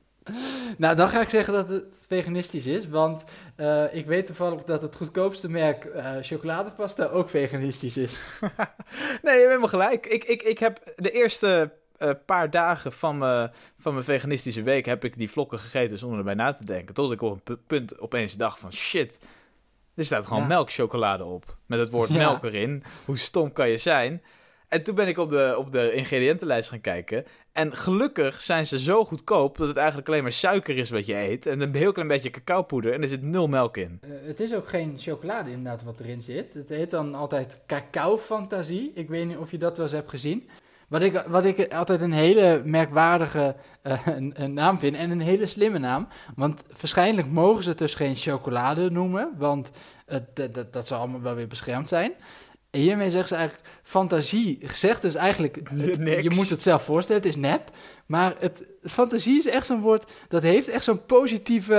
Nou, 0.78 0.96
dan 0.96 1.08
ga 1.08 1.20
ik 1.20 1.28
zeggen 1.28 1.52
dat 1.54 1.68
het 1.68 2.04
veganistisch 2.08 2.66
is, 2.66 2.88
want 2.88 3.24
eh, 3.56 3.94
ik 3.94 4.06
weet 4.06 4.26
toevallig 4.26 4.64
dat 4.64 4.82
het 4.82 4.96
goedkoopste 4.96 5.48
merk 5.50 5.88
chocoladepasta 6.20 7.04
ook 7.06 7.28
veganistisch 7.28 7.96
is. 7.96 8.24
Nee, 9.22 9.34
je 9.34 9.40
hebt 9.40 9.46
helemaal 9.46 9.68
gelijk. 9.68 10.06
Ik, 10.06 10.24
ik, 10.24 10.42
ik 10.42 10.58
heb 10.58 10.92
de 10.96 11.10
eerste 11.10 11.70
paar 12.26 12.50
dagen 12.50 12.92
van, 12.92 13.18
me, 13.18 13.50
van 13.78 13.92
mijn 13.92 14.04
veganistische 14.04 14.62
week... 14.62 14.86
heb 14.86 15.04
ik 15.04 15.16
die 15.18 15.30
vlokken 15.30 15.58
gegeten 15.58 15.98
zonder 15.98 16.18
erbij 16.18 16.34
na 16.34 16.52
te 16.54 16.64
denken. 16.64 16.94
Tot 16.94 17.12
ik 17.12 17.22
op 17.22 17.32
een 17.32 17.42
pu- 17.42 17.62
punt 17.66 17.98
opeens 18.00 18.32
dacht 18.36 18.58
van... 18.60 18.72
shit, 18.72 19.18
er 19.98 20.04
staat 20.04 20.26
gewoon 20.26 20.42
Ja. 20.42 20.48
melkchocolade 20.48 21.24
op. 21.24 21.56
Met 21.66 21.78
het 21.78 21.90
woord 21.90 22.08
Ja. 22.08 22.16
melk 22.16 22.44
erin. 22.44 22.82
Hoe 23.04 23.18
stom 23.18 23.52
kan 23.52 23.68
je 23.68 23.76
zijn? 23.76 24.22
En 24.68 24.82
toen 24.82 24.94
ben 24.94 25.08
ik 25.08 25.18
op 25.18 25.30
de, 25.30 25.54
op 25.58 25.72
de 25.72 25.92
ingrediëntenlijst 25.92 26.68
gaan 26.68 26.80
kijken. 26.80 27.24
En 27.52 27.76
gelukkig 27.76 28.40
zijn 28.40 28.66
ze 28.66 28.78
zo 28.78 29.04
goedkoop 29.04 29.56
dat 29.56 29.68
het 29.68 29.76
eigenlijk 29.76 30.08
alleen 30.08 30.22
maar 30.22 30.32
suiker 30.32 30.76
is 30.76 30.90
wat 30.90 31.06
je 31.06 31.14
eet. 31.16 31.46
En 31.46 31.60
een 31.60 31.74
heel 31.74 31.92
klein 31.92 32.08
beetje 32.08 32.30
cacaopoeder 32.30 32.92
en 32.92 33.02
er 33.02 33.08
zit 33.08 33.24
nul 33.24 33.48
melk 33.48 33.76
in. 33.76 33.98
Eh, 34.02 34.10
het 34.26 34.40
is 34.40 34.54
ook 34.54 34.68
geen 34.68 34.94
chocolade 34.98 35.50
inderdaad 35.50 35.82
wat 35.82 36.00
erin 36.00 36.22
zit. 36.22 36.54
Het 36.54 36.68
heet 36.68 36.90
dan 36.90 37.14
altijd 37.14 37.62
cacao 37.66 38.18
fantasie. 38.18 38.92
Ik 38.94 39.08
weet 39.08 39.26
niet 39.26 39.36
of 39.36 39.50
je 39.50 39.58
dat 39.58 39.76
wel 39.76 39.86
eens 39.86 39.94
hebt 39.94 40.10
gezien. 40.10 40.48
Wat 40.88 41.02
ik, 41.02 41.24
wat 41.26 41.44
ik 41.44 41.72
altijd 41.72 42.00
een 42.00 42.12
hele 42.12 42.62
merkwaardige 42.64 43.56
eh, 43.82 44.06
een, 44.16 44.32
een 44.42 44.52
naam 44.52 44.78
vind 44.78 44.96
en 44.96 45.10
een 45.10 45.20
hele 45.20 45.46
slimme 45.46 45.78
naam. 45.78 46.08
Want 46.34 46.64
waarschijnlijk 46.68 47.30
mogen 47.30 47.62
ze 47.62 47.74
dus 47.74 47.94
geen 47.94 48.16
chocolade 48.16 48.90
noemen, 48.90 49.30
want 49.36 49.70
dat, 50.34 50.72
dat 50.72 50.86
zal 50.86 50.98
allemaal 50.98 51.20
wel 51.20 51.34
weer 51.34 51.48
beschermd 51.48 51.88
zijn. 51.88 52.12
En 52.78 52.84
hiermee 52.84 53.10
zeggen 53.10 53.28
ze 53.28 53.34
eigenlijk, 53.34 53.68
fantasie 53.82 54.58
zegt 54.72 55.02
dus 55.02 55.14
eigenlijk, 55.14 55.58
het- 55.70 55.96
je 56.22 56.30
moet 56.34 56.48
het 56.50 56.62
zelf 56.62 56.82
voorstellen, 56.84 57.22
het 57.22 57.30
is 57.30 57.36
nep. 57.36 57.70
Maar 58.06 58.34
het, 58.38 58.64
fantasie 58.82 59.38
is 59.38 59.46
echt 59.46 59.66
zo'n 59.66 59.80
woord, 59.80 60.10
dat 60.28 60.42
heeft 60.42 60.68
echt 60.68 60.84
zo'n 60.84 61.04
positieve 61.06 61.74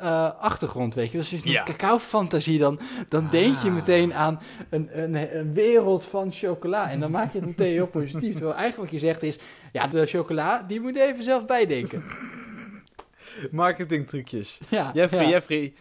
eh, 0.00 0.30
achtergrond, 0.40 0.94
weet 0.94 1.10
je. 1.10 1.18
Dus 1.18 1.32
als 1.32 1.42
je 1.42 1.50
Ja. 1.50 1.62
cacao-fantasie, 1.62 2.58
dan, 2.58 2.80
dan 3.08 3.28
denk 3.30 3.58
je 3.62 3.68
Ah. 3.68 3.74
meteen 3.74 4.14
aan 4.14 4.40
een, 4.70 4.88
een, 5.02 5.38
een 5.38 5.52
wereld 5.54 6.04
van 6.04 6.32
chocola. 6.32 6.90
En 6.90 7.00
dan 7.00 7.10
maak 7.10 7.32
je 7.32 7.38
het 7.38 7.46
meteen 7.48 7.72
heel 7.72 7.86
positief. 7.86 8.32
Terwijl 8.34 8.54
eigenlijk 8.54 8.90
wat 8.90 9.00
je 9.00 9.06
zegt 9.06 9.22
is, 9.22 9.36
ja, 9.72 9.86
de 9.86 10.06
chocola, 10.06 10.62
die 10.66 10.80
moet 10.80 10.94
je 10.94 11.02
even 11.02 11.22
zelf 11.22 11.44
bijdenken. 11.46 12.02
Marketing 13.50 14.06
trucjes. 14.08 14.58
Ja, 14.68 14.90
Jeffrey, 14.94 15.22
ja. 15.22 15.28
Jeffrey, 15.28 15.72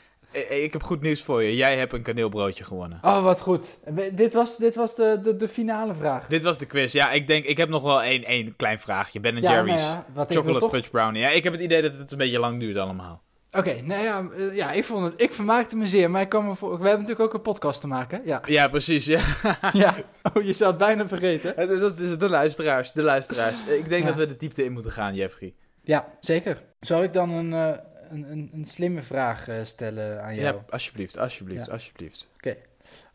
ik 0.49 0.73
heb 0.73 0.83
goed 0.83 1.01
nieuws 1.01 1.21
voor 1.23 1.43
je. 1.43 1.55
Jij 1.55 1.77
hebt 1.77 1.93
een 1.93 2.01
kaneelbroodje 2.01 2.63
gewonnen. 2.63 2.99
Oh, 3.01 3.23
wat 3.23 3.41
goed. 3.41 3.79
Dit 4.13 4.33
was, 4.33 4.57
dit 4.57 4.75
was 4.75 4.95
de, 4.95 5.19
de, 5.23 5.35
de 5.35 5.47
finale 5.47 5.93
vraag. 5.93 6.27
Dit 6.27 6.41
was 6.43 6.57
de 6.57 6.65
quiz. 6.65 6.91
Ja, 6.93 7.11
ik 7.11 7.27
denk, 7.27 7.45
ik 7.45 7.57
heb 7.57 7.69
nog 7.69 7.81
wel 7.83 8.01
één, 8.03 8.23
één 8.23 8.55
klein 8.55 8.79
vraagje. 8.79 9.19
Ben 9.19 9.35
ja, 9.41 9.51
Jerry's. 9.51 9.81
nou 9.81 10.03
ja, 10.15 10.25
Chocolate 10.27 10.59
toch... 10.59 10.71
fudge 10.71 10.89
brownie. 10.89 11.21
Ja, 11.21 11.29
ik 11.29 11.43
heb 11.43 11.53
het 11.53 11.61
idee 11.61 11.81
dat 11.81 11.93
het 11.97 12.11
een 12.11 12.17
beetje 12.17 12.39
lang 12.39 12.59
duurt 12.59 12.77
allemaal. 12.77 13.21
Oké, 13.57 13.81
nou 13.81 14.03
ja, 14.03 14.23
eh, 14.37 14.55
ja, 14.55 14.71
ik 14.71 14.83
vond 14.83 15.03
het, 15.05 15.21
ik 15.21 15.31
vermaakte 15.31 15.75
me 15.75 15.87
zeer, 15.87 16.11
maar 16.11 16.21
ik 16.21 16.29
kan 16.29 16.47
me 16.47 16.55
voor, 16.55 16.69
we 16.69 16.87
hebben 16.87 17.01
natuurlijk 17.05 17.19
ook 17.19 17.33
een 17.33 17.51
podcast 17.51 17.81
te 17.81 17.87
maken, 17.87 18.21
ja. 18.25 18.41
Ja, 18.45 18.67
precies. 18.67 19.05
Ja. 19.05 19.21
ja, 19.73 19.95
oh, 20.33 20.43
je 20.43 20.53
zou 20.53 20.69
het 20.69 20.79
bijna 20.79 21.07
vergeten. 21.07 21.57
Eh, 21.57 21.79
Dat 21.79 21.99
is 21.99 22.17
de 22.17 22.29
luisteraars. 22.29 22.91
De 22.91 23.01
luisteraars. 23.01 23.63
Ik 23.65 23.89
denk 23.89 24.01
Ja. 24.01 24.07
dat 24.07 24.17
we 24.17 24.27
de 24.27 24.37
diepte 24.37 24.63
in 24.63 24.71
moeten 24.71 24.91
gaan, 24.91 25.15
Jeffrey. 25.15 25.53
Ja, 25.83 26.05
zeker. 26.19 26.61
Zou 26.79 27.03
ik 27.03 27.13
dan 27.13 27.29
een, 27.29 27.53
eh, 27.53 27.77
een, 28.13 28.31
een, 28.31 28.49
een 28.53 28.65
slimme 28.65 29.01
vraag 29.01 29.47
eh, 29.47 29.55
stellen 29.63 30.23
aan 30.23 30.35
jou? 30.35 30.55
Ja, 30.55 30.63
alsjeblieft, 30.69 31.17
alsjeblieft, 31.17 31.65
Ja. 31.65 31.71
alsjeblieft. 31.71 32.29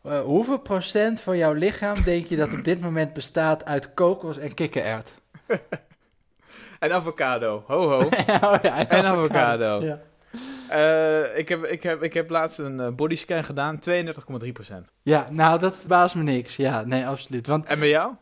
Eh, 0.03 0.21
hoeveel 0.21 0.59
procent 0.59 1.21
van 1.21 1.37
jouw 1.37 1.53
lichaam 1.53 2.03
denk 2.03 2.25
je 2.25 2.35
dat 2.35 2.53
op 2.53 2.63
dit 2.63 2.81
moment 2.81 3.13
bestaat 3.13 3.65
uit 3.65 3.93
kokos 3.93 4.37
en 4.37 4.53
kikkererd? 4.53 5.13
En 6.79 6.91
avocado. 6.91 7.63
Ho, 7.67 7.87
ho. 7.89 7.97
oh, 8.47 8.55
ja, 8.61 8.87
En 8.89 9.03
avocado. 9.05 9.81
Ja. 9.81 9.99
Eh, 10.69 11.37
ik, 11.37 11.49
heb, 11.49 11.63
ik, 11.65 11.83
heb, 11.83 12.03
ik 12.03 12.13
heb 12.13 12.29
laatst 12.29 12.57
een 12.59 12.95
bodyscan 12.95 13.43
gedaan. 13.43 13.79
32,3%. 13.89 14.75
ja, 15.01 15.25
nou, 15.31 15.59
dat 15.59 15.77
verbaast 15.79 16.15
me 16.15 16.23
niks. 16.23 16.55
Ja, 16.55 16.83
nee, 16.85 17.07
absoluut. 17.07 17.47
Want 17.47 17.65
En 17.65 17.79
bij 17.79 17.89
jou? 17.89 18.13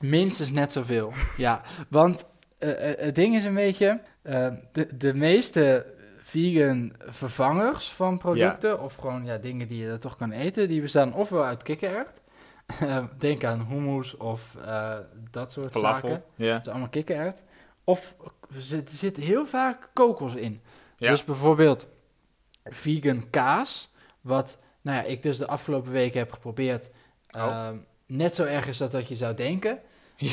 Minstens 0.00 0.50
net 0.50 0.72
zoveel. 0.72 1.12
ja, 1.36 1.62
want 1.88 2.24
eh, 2.58 2.90
eh, 2.90 2.98
het 2.98 3.14
ding 3.14 3.34
is 3.34 3.44
een 3.44 3.54
beetje, 3.54 4.00
eh, 4.24 4.52
de, 4.72 4.96
de 4.96 5.14
meeste 5.14 5.86
vegan 6.18 6.92
vervangers 6.98 7.92
van 7.92 8.18
producten, 8.18 8.80
of 8.82 8.94
gewoon 8.94 9.24
ja, 9.24 9.36
dingen 9.36 9.68
die 9.68 9.78
je 9.78 9.88
er 9.88 10.00
toch 10.00 10.16
kan 10.16 10.30
eten, 10.30 10.68
die 10.68 10.80
bestaan 10.80 11.14
ofwel 11.14 11.44
uit 11.44 11.62
kikkererd. 11.62 12.22
Eh, 12.80 13.04
Denk 13.18 13.44
aan 13.44 13.66
hummus 13.68 14.16
of 14.16 14.56
eh, 14.64 14.96
dat 15.30 15.52
soort 15.52 15.78
zaken. 15.78 16.22
Ja. 16.34 16.54
Het 16.54 16.66
is 16.66 16.72
allemaal 16.72 16.88
kikkererd. 16.88 17.42
Of 17.84 18.16
er 18.54 18.60
zit, 18.60 18.90
zit 18.90 19.16
heel 19.16 19.46
vaak 19.46 19.90
kokos 19.92 20.34
in. 20.34 20.60
Ja. 20.96 21.10
Dus 21.10 21.24
bijvoorbeeld 21.24 21.86
vegan 22.64 23.30
kaas, 23.30 23.92
wat 24.20 24.58
nou 24.80 24.96
ja, 24.96 25.04
ik 25.04 25.22
dus 25.22 25.38
de 25.38 25.46
afgelopen 25.46 25.92
weken 25.92 26.18
heb 26.18 26.32
geprobeerd. 26.32 26.90
Oh. 27.30 27.42
Ehm, 27.42 27.76
net 28.06 28.34
zo 28.34 28.44
erg 28.44 28.66
is 28.66 28.78
dat 28.78 28.92
dat 28.92 29.08
je 29.08 29.16
zou 29.16 29.34
denken. 29.34 29.78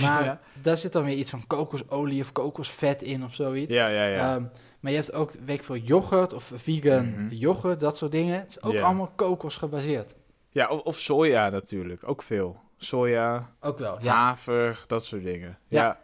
Maar 0.01 0.23
ja. 0.23 0.39
daar 0.61 0.77
zit 0.77 0.93
dan 0.93 1.03
weer 1.03 1.15
iets 1.17 1.29
van 1.29 1.47
kokosolie 1.47 2.21
of 2.21 2.31
kokosvet 2.31 3.01
in 3.01 3.23
of 3.23 3.33
zoiets. 3.33 3.73
Ja, 3.73 3.87
ja, 3.87 4.05
ja. 4.05 4.35
Ehm, 4.35 4.43
maar 4.79 4.91
je 4.91 4.97
hebt 4.97 5.13
ook, 5.13 5.31
weet 5.45 5.57
ik 5.57 5.63
veel, 5.63 5.75
yoghurt 5.77 6.33
of 6.33 6.51
vegan 6.55 7.09
Mhm. 7.09 7.27
yoghurt, 7.35 7.79
dat 7.79 7.97
soort 7.97 8.11
dingen. 8.11 8.39
Het 8.39 8.49
is 8.49 8.63
ook 8.63 8.77
allemaal 8.77 9.11
kokos 9.15 9.57
gebaseerd. 9.57 10.15
ja 10.49 10.67
of, 10.69 10.81
of 10.81 10.99
soja 10.99 11.49
natuurlijk. 11.49 12.07
Ook 12.07 12.21
veel. 12.23 12.59
Soja, 12.77 13.49
Ook 13.59 13.77
wel, 13.77 13.97
ja. 14.01 14.13
haver, 14.13 14.83
dat 14.87 15.05
soort 15.05 15.23
dingen. 15.23 15.57
Ja. 15.67 15.81
Ja. 15.83 15.99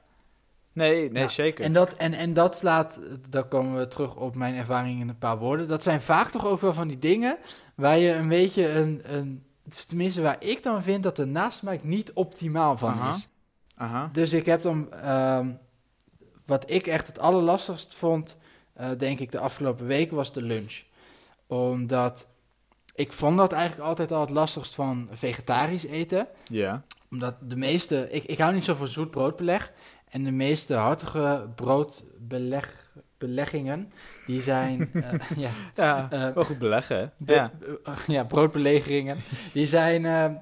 Nee, 0.74 1.12
nee, 1.12 1.24
Ja. 1.24 1.28
zeker. 1.30 1.66
En 1.66 1.74
dat, 1.74 1.94
en, 1.94 2.14
en 2.14 2.34
dat 2.34 2.58
slaat, 2.58 3.00
daar 3.30 3.44
komen 3.48 3.78
we 3.78 3.88
terug 3.88 4.16
op 4.16 4.36
mijn 4.36 4.56
ervaring 4.56 5.02
in 5.02 5.10
een 5.10 5.18
paar 5.18 5.38
woorden. 5.38 5.68
Dat 5.68 5.84
zijn 5.84 6.02
vaak 6.02 6.30
toch 6.30 6.46
ook 6.46 6.62
wel 6.62 6.74
van 6.74 6.88
die 6.88 7.00
dingen 7.00 7.38
waar 7.76 7.98
je 7.98 8.14
een 8.14 8.28
beetje 8.28 8.70
een, 8.70 9.02
een 9.04 9.44
tenminste 9.88 10.22
waar 10.22 10.36
ik 10.40 10.64
dan 10.64 10.84
vind 10.84 11.04
dat 11.04 11.16
de 11.16 11.26
nasmaak 11.26 11.84
niet 11.84 12.14
optimaal 12.14 12.78
van 12.78 12.90
Aha. 12.92 13.10
is. 13.10 13.30
Aha. 13.78 14.10
Dus 14.12 14.34
ik 14.34 14.46
heb 14.46 14.62
dan, 14.62 14.94
ehm, 14.94 15.50
wat 16.46 16.72
ik 16.72 16.88
echt 16.88 17.08
het 17.08 17.20
allerlastigst 17.20 17.94
vond, 17.94 18.38
eh, 18.74 18.90
denk 18.98 19.20
ik 19.20 19.32
de 19.32 19.40
afgelopen 19.40 19.86
week, 19.86 20.12
was 20.12 20.34
de 20.34 20.42
lunch. 20.42 20.82
Omdat 21.48 22.28
ik 22.96 23.12
vond 23.14 23.38
dat 23.38 23.52
eigenlijk 23.52 23.88
altijd 23.88 24.12
al 24.12 24.22
het 24.22 24.30
lastigst 24.30 24.76
van 24.76 25.08
vegetarisch 25.12 25.86
eten. 25.86 26.28
Ja. 26.46 26.84
Omdat 27.12 27.36
de 27.42 27.56
meeste, 27.56 28.08
ik, 28.12 28.24
ik 28.24 28.38
hou 28.38 28.54
niet 28.54 28.64
zo 28.64 28.74
van 28.76 28.88
zoet 28.88 29.12
broodbeleg. 29.12 29.72
En 30.10 30.24
de 30.24 30.32
meeste 30.32 30.74
hartige 30.74 31.48
broodbeleg, 31.56 32.92
beleggingen, 33.18 33.92
die 34.26 34.42
zijn, 34.42 34.90
eh, 34.94 35.12
ja, 35.44 35.50
Ja, 35.76 36.08
eh, 36.12 36.34
wel 36.34 36.44
goed 36.46 36.60
beleggen, 36.60 36.98
hè? 36.98 37.06
be- 37.18 37.34
Ja. 37.34 37.52
ja, 38.08 38.24
broodbelegeringen, 38.24 39.18
die 39.54 39.68
zijn, 39.68 40.42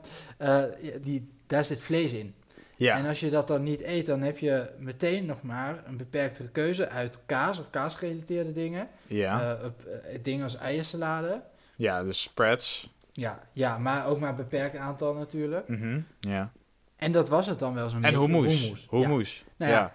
die, 1.02 1.30
daar 1.48 1.66
zit 1.66 1.80
vlees 1.80 2.12
in. 2.12 2.34
Ja. 2.78 2.98
En 2.98 3.06
als 3.06 3.20
je 3.20 3.30
dat 3.30 3.48
dan 3.48 3.64
niet 3.64 3.82
eet, 3.82 4.06
dan 4.06 4.22
heb 4.22 4.38
je 4.38 4.70
meteen 4.80 5.26
nog 5.26 5.42
maar 5.44 5.84
een 5.86 5.98
beperktere 5.98 6.48
keuze 6.48 6.90
uit 6.90 7.20
kaas 7.26 7.60
of 7.60 7.70
kaasgerelateerde 7.70 8.54
dingen. 8.54 8.88
Ja. 9.08 9.42
Eh, 9.42 9.66
eh, 10.14 10.20
dingen 10.24 10.44
als 10.44 10.58
eiersalade. 10.58 11.42
ja, 11.76 12.04
de 12.04 12.14
spreads. 12.14 12.94
Ja, 13.12 13.40
ja, 13.54 13.78
maar 13.78 14.06
ook 14.08 14.20
maar 14.20 14.30
een 14.30 14.36
beperkt 14.36 14.76
aantal 14.78 15.14
natuurlijk. 15.14 15.68
Mhm. 15.68 16.00
Ja. 16.20 16.52
En 16.96 17.12
dat 17.12 17.30
was 17.30 17.48
het 17.48 17.60
dan 17.60 17.74
wel 17.74 17.90
zo'n 17.90 18.04
En 18.04 18.12
beetje. 18.12 18.26
hummus. 18.32 18.62
Hummus, 18.62 18.88
Hummus. 18.90 19.44
ja. 19.48 19.54
Nou 19.58 19.72
ja. 19.72 19.78
ja. 19.80 19.92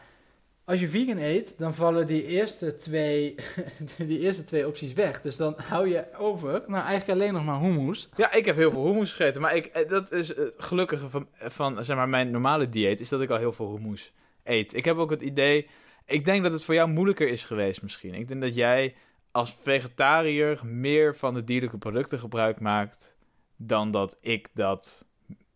Als 0.71 0.81
je 0.81 0.89
vegan 0.89 1.19
eet, 1.19 1.55
dan 1.59 1.75
vallen 1.75 2.07
die 2.07 2.27
eerste 2.27 2.77
twee, 2.77 3.35
die 3.99 4.19
eerste 4.19 4.45
twee 4.45 4.67
opties 4.67 4.93
weg. 4.93 5.21
Dus 5.21 5.37
dan 5.37 5.55
hou 5.57 5.89
je 5.89 6.15
over, 6.19 6.63
nou 6.67 6.85
eigenlijk 6.85 7.21
alleen 7.21 7.33
nog 7.33 7.45
maar 7.45 7.61
hummus. 7.61 8.09
Ja, 8.17 8.33
ik 8.33 8.45
heb 8.45 8.57
heel 8.57 8.71
veel 8.71 8.87
hummus 8.87 9.13
gegeten. 9.13 9.41
Maar 9.41 9.57
ik, 9.57 9.67
eh, 9.67 9.89
dat 9.89 10.13
is 10.13 10.29
het 10.29 10.55
gelukkige 10.57 11.09
van, 11.09 11.29
van 11.39 11.85
zeg 11.85 11.97
maar, 11.97 12.09
mijn 12.09 12.31
normale 12.31 12.69
dieet, 12.69 13.01
is 13.01 13.09
dat 13.09 13.21
ik 13.21 13.31
al 13.31 13.37
heel 13.37 13.53
veel 13.53 13.73
hummus 13.77 14.13
eet. 14.45 14.75
Ik 14.75 14.85
heb 14.85 14.97
ook 14.97 15.11
het 15.11 15.23
idee, 15.23 15.69
ik 16.07 16.25
denk 16.25 16.43
dat 16.43 16.53
het 16.53 16.65
voor 16.65 16.75
jou 16.75 16.89
moeilijker 16.89 17.29
is 17.29 17.45
geweest 17.45 17.83
misschien. 17.83 18.15
Ik 18.15 18.29
denk 18.29 18.41
dat 18.41 18.55
jij 18.55 18.95
als 19.31 19.57
vegetariër 19.63 20.61
meer 20.65 21.17
van 21.17 21.35
de 21.35 21.45
dierlijke 21.45 21.79
producten 21.79 22.19
gebruik 22.19 22.61
maakt 22.61 23.17
dan 23.57 23.91
dat 23.91 24.19
ik 24.21 24.49
dat 24.55 25.07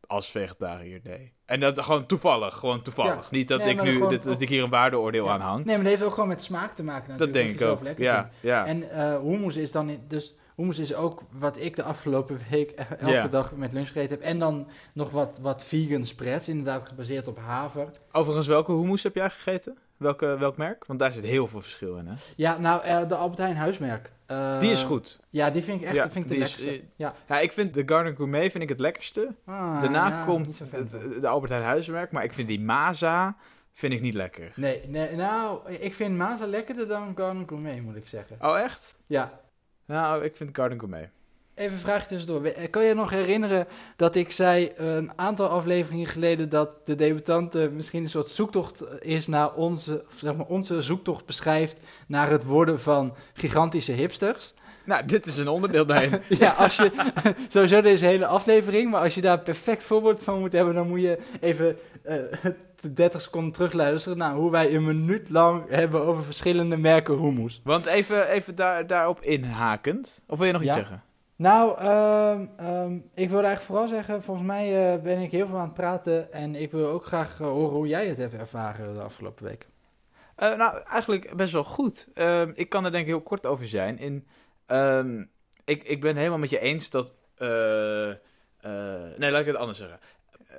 als 0.06 0.30
vegetariër 0.30 1.02
deed. 1.02 1.33
En 1.46 1.60
dat 1.60 1.80
gewoon 1.80 2.06
toevallig, 2.06 2.54
gewoon 2.54 2.82
toevallig. 2.82 3.14
Ja. 3.14 3.26
Niet 3.36 3.48
dat, 3.48 3.58
Nee, 3.58 3.68
ik 3.68 3.82
nu, 3.82 3.92
gewoon 3.92 4.18
dat, 4.18 4.40
ik 4.40 4.48
hier 4.48 4.62
een 4.62 4.70
waardeoordeel 4.70 5.24
Ja. 5.24 5.32
aan 5.32 5.40
hang. 5.40 5.64
Nee, 5.64 5.74
maar 5.74 5.84
dat 5.84 5.92
heeft 5.92 6.04
ook 6.04 6.14
gewoon 6.14 6.28
met 6.28 6.42
smaak 6.42 6.72
te 6.74 6.82
maken 6.84 7.10
natuurlijk. 7.10 7.32
dat 7.32 7.42
denk 7.42 7.60
ik 7.84 7.90
ook. 7.90 7.98
Ja, 7.98 8.30
ja. 8.40 8.66
En 8.66 8.90
eh 8.90 9.20
hummus 9.20 9.56
is 9.56 9.72
dan, 9.72 9.98
dus 10.08 10.34
hummus 10.56 10.78
is 10.78 10.94
ook 10.94 11.22
wat 11.32 11.56
ik 11.60 11.76
de 11.76 11.82
afgelopen 11.82 12.38
week 12.50 12.70
elke 12.98 13.28
dag 13.28 13.52
met 13.56 13.72
lunch 13.72 13.86
gegeten 13.86 14.10
heb. 14.10 14.20
En 14.20 14.38
dan 14.38 14.68
nog 14.92 15.10
wat, 15.10 15.38
wat 15.42 15.64
vegan 15.64 16.04
spreads, 16.04 16.48
inderdaad 16.48 16.86
gebaseerd 16.86 17.28
op 17.28 17.38
haver. 17.38 17.88
Overigens, 18.12 18.46
welke 18.46 18.72
hummus 18.72 19.02
heb 19.02 19.14
jij 19.14 19.30
gegeten? 19.30 19.78
Welke, 19.96 20.26
welk 20.38 20.56
merk? 20.56 20.84
Want 20.86 20.98
daar 20.98 21.12
zit 21.12 21.24
heel 21.24 21.46
veel 21.46 21.60
verschil 21.60 21.96
in, 21.96 22.06
hè? 22.06 22.14
Ja, 22.36 22.58
nou, 22.58 22.82
eh, 22.82 23.08
de 23.08 23.14
Albert 23.14 23.38
Heijn 23.38 23.56
huismerk. 23.56 24.12
Eh, 24.26 24.58
Die 24.60 24.70
is 24.70 24.82
goed. 24.82 25.20
Ja, 25.30 25.50
die 25.50 25.62
vind 25.62 25.80
ik 25.80 25.86
echt 25.86 25.94
Ja, 25.96 26.10
vind 26.10 26.24
ik 26.24 26.30
de 26.30 26.36
is- 26.36 26.56
lekkerste. 26.56 26.84
ja. 26.96 27.14
Ja, 27.28 27.40
ik 27.40 27.52
vind 27.52 27.74
de 27.74 27.82
Garden 27.86 28.16
Gourmet 28.16 28.50
vind 28.50 28.62
ik 28.62 28.68
het 28.68 28.80
lekkerste. 28.80 29.34
Ah, 29.44 29.80
Daarna 29.82 30.08
ja, 30.08 30.24
komt 30.24 30.56
van. 30.70 30.86
de 31.20 31.26
Albert 31.28 31.52
Heijn 31.52 31.64
huismerk, 31.64 32.10
maar 32.12 32.24
ik 32.24 32.32
vind 32.32 32.48
die 32.48 32.60
Maza 32.60 33.36
vind 33.72 33.92
ik 33.92 34.00
niet 34.00 34.14
lekker. 34.14 34.52
Nee, 34.56 34.82
nee, 34.88 35.16
nou, 35.16 35.70
ik 35.72 35.94
vind 35.94 36.16
Maza 36.16 36.46
lekkerder 36.46 36.88
dan 36.88 37.12
Garden 37.16 37.48
Gourmet, 37.48 37.82
moet 37.82 37.96
ik 37.96 38.06
zeggen. 38.08 38.36
Oh, 38.40 38.58
echt? 38.58 38.96
Ja, 39.06 39.40
Nou, 39.86 40.24
ik 40.24 40.36
vind 40.36 40.56
Garden 40.56 40.78
Gourmet. 40.78 41.08
Even 41.54 41.72
een 41.72 41.78
vraag 41.78 42.06
tussendoor. 42.06 42.42
We- 42.42 42.52
eh, 42.52 42.70
Kan 42.70 42.84
je 42.84 42.94
nog 42.94 43.10
herinneren 43.10 43.66
dat 43.96 44.14
ik 44.14 44.30
zei 44.30 44.66
eh, 44.66 44.94
een 44.94 45.12
aantal 45.16 45.48
afleveringen 45.48 46.06
geleden 46.06 46.48
dat 46.48 46.80
de 46.86 46.94
debutante 46.94 47.70
misschien 47.74 48.02
een 48.02 48.08
soort 48.08 48.30
zoektocht 48.30 48.84
is 49.00 49.26
naar 49.26 49.52
onze, 49.54 50.04
zeg 50.16 50.36
maar 50.36 50.46
onze 50.46 50.82
zoektocht 50.82 51.26
beschrijft 51.26 51.80
naar 52.06 52.30
het 52.30 52.44
worden 52.44 52.80
van 52.80 53.14
gigantische 53.34 53.92
hipsters? 53.92 54.54
Nou, 54.86 55.06
dit 55.06 55.26
is 55.26 55.36
een 55.36 55.48
onderdeel 55.48 55.86
daarin. 55.86 56.20
ja, 56.38 56.50
als 56.50 56.76
je 56.76 56.90
sowieso 57.48 57.80
deze 57.80 58.04
hele 58.06 58.26
aflevering, 58.26 58.90
maar 58.90 59.00
als 59.00 59.14
je 59.14 59.20
daar 59.20 59.38
perfect 59.40 59.84
voorbeeld 59.84 60.22
van 60.22 60.38
moet 60.40 60.52
hebben, 60.52 60.74
dan 60.74 60.88
moet 60.88 61.00
je 61.00 61.18
even 61.40 61.76
eh 62.02 62.16
30 62.94 63.20
seconden 63.20 63.52
terugluisteren 63.52 64.18
naar 64.18 64.34
hoe 64.34 64.50
wij 64.50 64.74
een 64.74 64.84
minuut 64.84 65.30
lang 65.30 65.62
hebben 65.68 66.02
over 66.04 66.24
verschillende 66.24 66.76
merken 66.76 67.18
hummus. 67.18 67.60
Want 67.64 67.86
even, 67.86 68.28
even 68.28 68.54
daar, 68.54 68.86
daarop 68.86 69.22
inhakend. 69.22 70.22
Of 70.26 70.38
wil 70.38 70.46
je 70.46 70.52
nog 70.52 70.62
iets 70.62 70.70
Ja. 70.70 70.76
zeggen? 70.76 71.02
Nou, 71.36 71.78
ehm, 71.78 72.46
ehm, 72.56 72.94
ik 72.94 73.28
wilde 73.28 73.46
eigenlijk 73.46 73.60
vooral 73.60 73.88
zeggen, 73.88 74.22
volgens 74.22 74.46
mij 74.46 74.92
eh, 74.94 75.02
ben 75.02 75.20
ik 75.20 75.30
heel 75.30 75.46
veel 75.46 75.58
aan 75.58 75.64
het 75.64 75.74
praten 75.74 76.32
en 76.32 76.54
ik 76.54 76.70
wil 76.70 76.88
ook 76.88 77.04
graag 77.04 77.40
eh, 77.40 77.46
horen 77.46 77.76
hoe 77.76 77.86
jij 77.86 78.06
het 78.06 78.18
hebt 78.18 78.34
ervaren 78.34 78.94
de 78.94 79.00
afgelopen 79.00 79.44
week. 79.44 79.66
Eh, 80.36 80.56
nou, 80.56 80.82
eigenlijk 80.82 81.36
best 81.36 81.52
wel 81.52 81.64
goed. 81.64 82.08
Ehm, 82.14 82.52
ik 82.54 82.68
kan 82.68 82.84
er 82.84 82.90
denk 82.90 83.02
ik 83.02 83.10
heel 83.10 83.20
kort 83.20 83.46
over 83.46 83.68
zijn. 83.68 83.98
In, 83.98 84.26
ik, 85.64 85.82
ik 85.82 86.00
ben 86.00 86.16
helemaal 86.16 86.38
met 86.38 86.50
je 86.50 86.58
eens 86.58 86.90
dat... 86.90 87.14
nee, 89.16 89.30
laat 89.30 89.40
ik 89.40 89.46
het 89.46 89.56
anders 89.56 89.78
zeggen. 89.78 89.98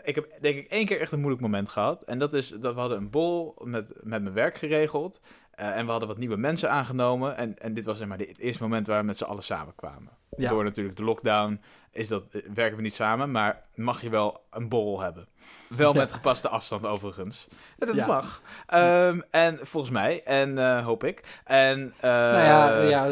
Ik 0.04 0.16
heb 0.16 0.28
denk 0.42 0.58
ik 0.58 0.68
één 0.68 0.86
keer 0.86 1.00
echt 1.00 1.12
een 1.12 1.20
moeilijk 1.20 1.42
moment 1.42 1.70
gehad. 1.70 2.04
En 2.04 2.20
dat 2.20 2.34
is 2.34 2.48
dat 2.48 2.74
we 2.74 2.80
hadden 2.80 2.98
een 2.98 3.10
bol 3.10 3.56
met, 3.64 3.92
met 4.02 4.22
mijn 4.22 4.34
werk 4.34 4.58
geregeld. 4.58 5.20
En 5.52 5.86
we 5.86 5.92
hadden 5.92 6.10
wat 6.10 6.18
nieuwe 6.18 6.38
mensen 6.38 6.72
aangenomen. 6.72 7.38
En, 7.38 7.60
en 7.60 7.74
dit 7.74 7.86
was 7.86 7.98
zeg 7.98 8.08
maar 8.08 8.18
het 8.18 8.40
eerste 8.40 8.64
moment 8.64 8.88
waar 8.88 9.00
we 9.00 9.06
met 9.06 9.18
z'n 9.18 9.24
allen 9.24 9.44
samenkwamen. 9.44 10.12
Ja. 10.38 10.50
Door 10.50 10.64
natuurlijk 10.64 10.98
de 10.98 11.04
lockdown 11.04 11.62
is 11.92 12.08
dat, 12.08 12.24
eh, 12.32 12.42
werken 12.54 12.76
we 12.78 12.82
niet 12.82 12.94
samen, 12.94 13.32
maar 13.32 13.62
mag 13.76 14.02
je 14.02 14.10
wel 14.10 14.42
een 14.52 14.70
borrel 14.70 15.00
hebben. 15.02 15.28
Wel 15.68 15.94
met 15.94 16.12
gepaste 16.12 16.50
afstand 16.50 16.86
overigens. 16.86 17.48
Ja, 17.78 17.86
dat 17.86 17.96
Ja. 17.96 18.06
mag. 18.08 18.42
Ehm, 18.68 19.20
en 19.32 19.60
volgens 19.62 19.92
mij, 19.94 20.24
en 20.24 20.58
eh, 20.58 20.86
hoop 20.86 21.04
ik. 21.04 21.42
En, 21.44 21.94
eh, 22.00 22.10
nou 22.12 22.36
ja, 22.38 22.82
ja, 22.82 23.08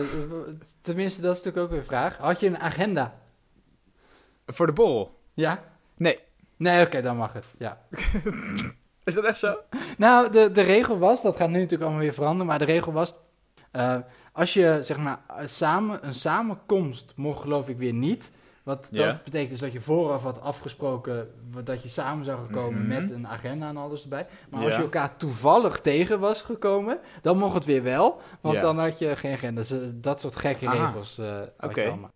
tenminste 0.81 1.21
dat 1.21 1.31
is 1.35 1.37
natuurlijk 1.37 1.63
ook 1.65 1.69
weer 1.69 1.79
een 1.79 1.85
vraag. 1.85 2.17
Had 2.17 2.39
je 2.39 2.47
een 2.47 2.59
agenda? 2.59 3.13
Voor 4.45 4.65
de 4.65 4.73
borrel. 4.73 5.19
Ja? 5.33 5.63
Nee. 5.97 6.19
Nee, 6.57 6.85
oké, 6.85 7.01
dan 7.01 7.17
mag 7.17 7.33
het, 7.33 7.45
ja. 7.57 7.77
Is 9.03 9.13
dat 9.13 9.23
echt 9.23 9.37
zo? 9.39 9.57
Nou, 9.97 10.31
de, 10.31 10.51
de 10.51 10.61
regel 10.61 10.97
was, 10.97 11.21
dat 11.21 11.35
gaat 11.35 11.47
nu 11.49 11.53
natuurlijk 11.55 11.81
allemaal 11.81 11.99
weer 12.01 12.13
veranderen, 12.13 12.45
maar 12.47 12.59
de 12.59 12.65
regel 12.65 12.91
was, 12.91 13.13
eh, 13.73 13.97
als 14.31 14.53
je 14.53 14.77
zeg 14.81 14.97
maar 14.97 15.19
samen, 15.45 16.07
een 16.07 16.13
samenkomst 16.13 17.13
mocht 17.15 17.41
geloof 17.41 17.69
ik 17.69 17.77
weer 17.77 17.93
niet. 17.93 18.31
Wat 18.63 18.87
dat 18.91 19.23
betekent 19.23 19.49
dus 19.49 19.59
dat 19.59 19.71
je 19.71 19.81
vooraf 19.81 20.23
had 20.23 20.41
afgesproken 20.41 21.29
dat 21.63 21.83
je 21.83 21.89
samen 21.89 22.25
zou 22.25 22.51
komen 22.51 22.79
Mhm. 22.79 22.87
met 22.87 23.09
een 23.11 23.27
agenda 23.27 23.67
en 23.67 23.77
alles 23.77 24.03
erbij. 24.03 24.27
Maar 24.49 24.65
als 24.65 24.75
je 24.75 24.81
elkaar 24.81 25.17
toevallig 25.17 25.79
tegen 25.81 26.19
was 26.19 26.41
gekomen, 26.41 26.99
dan 27.21 27.37
mocht 27.37 27.53
het 27.53 27.65
weer 27.65 27.83
wel, 27.83 28.21
want 28.41 28.61
dan 28.61 28.79
had 28.79 28.99
je 28.99 29.15
geen 29.15 29.33
agenda. 29.33 29.61
Dus, 29.61 29.71
eh, 29.71 29.79
dat 29.93 30.21
soort 30.21 30.35
gekke 30.35 30.67
Aha. 30.67 30.85
regels. 30.85 31.17
eh 31.17 31.41
Oké. 31.59 31.85
allemaal. 31.87 32.09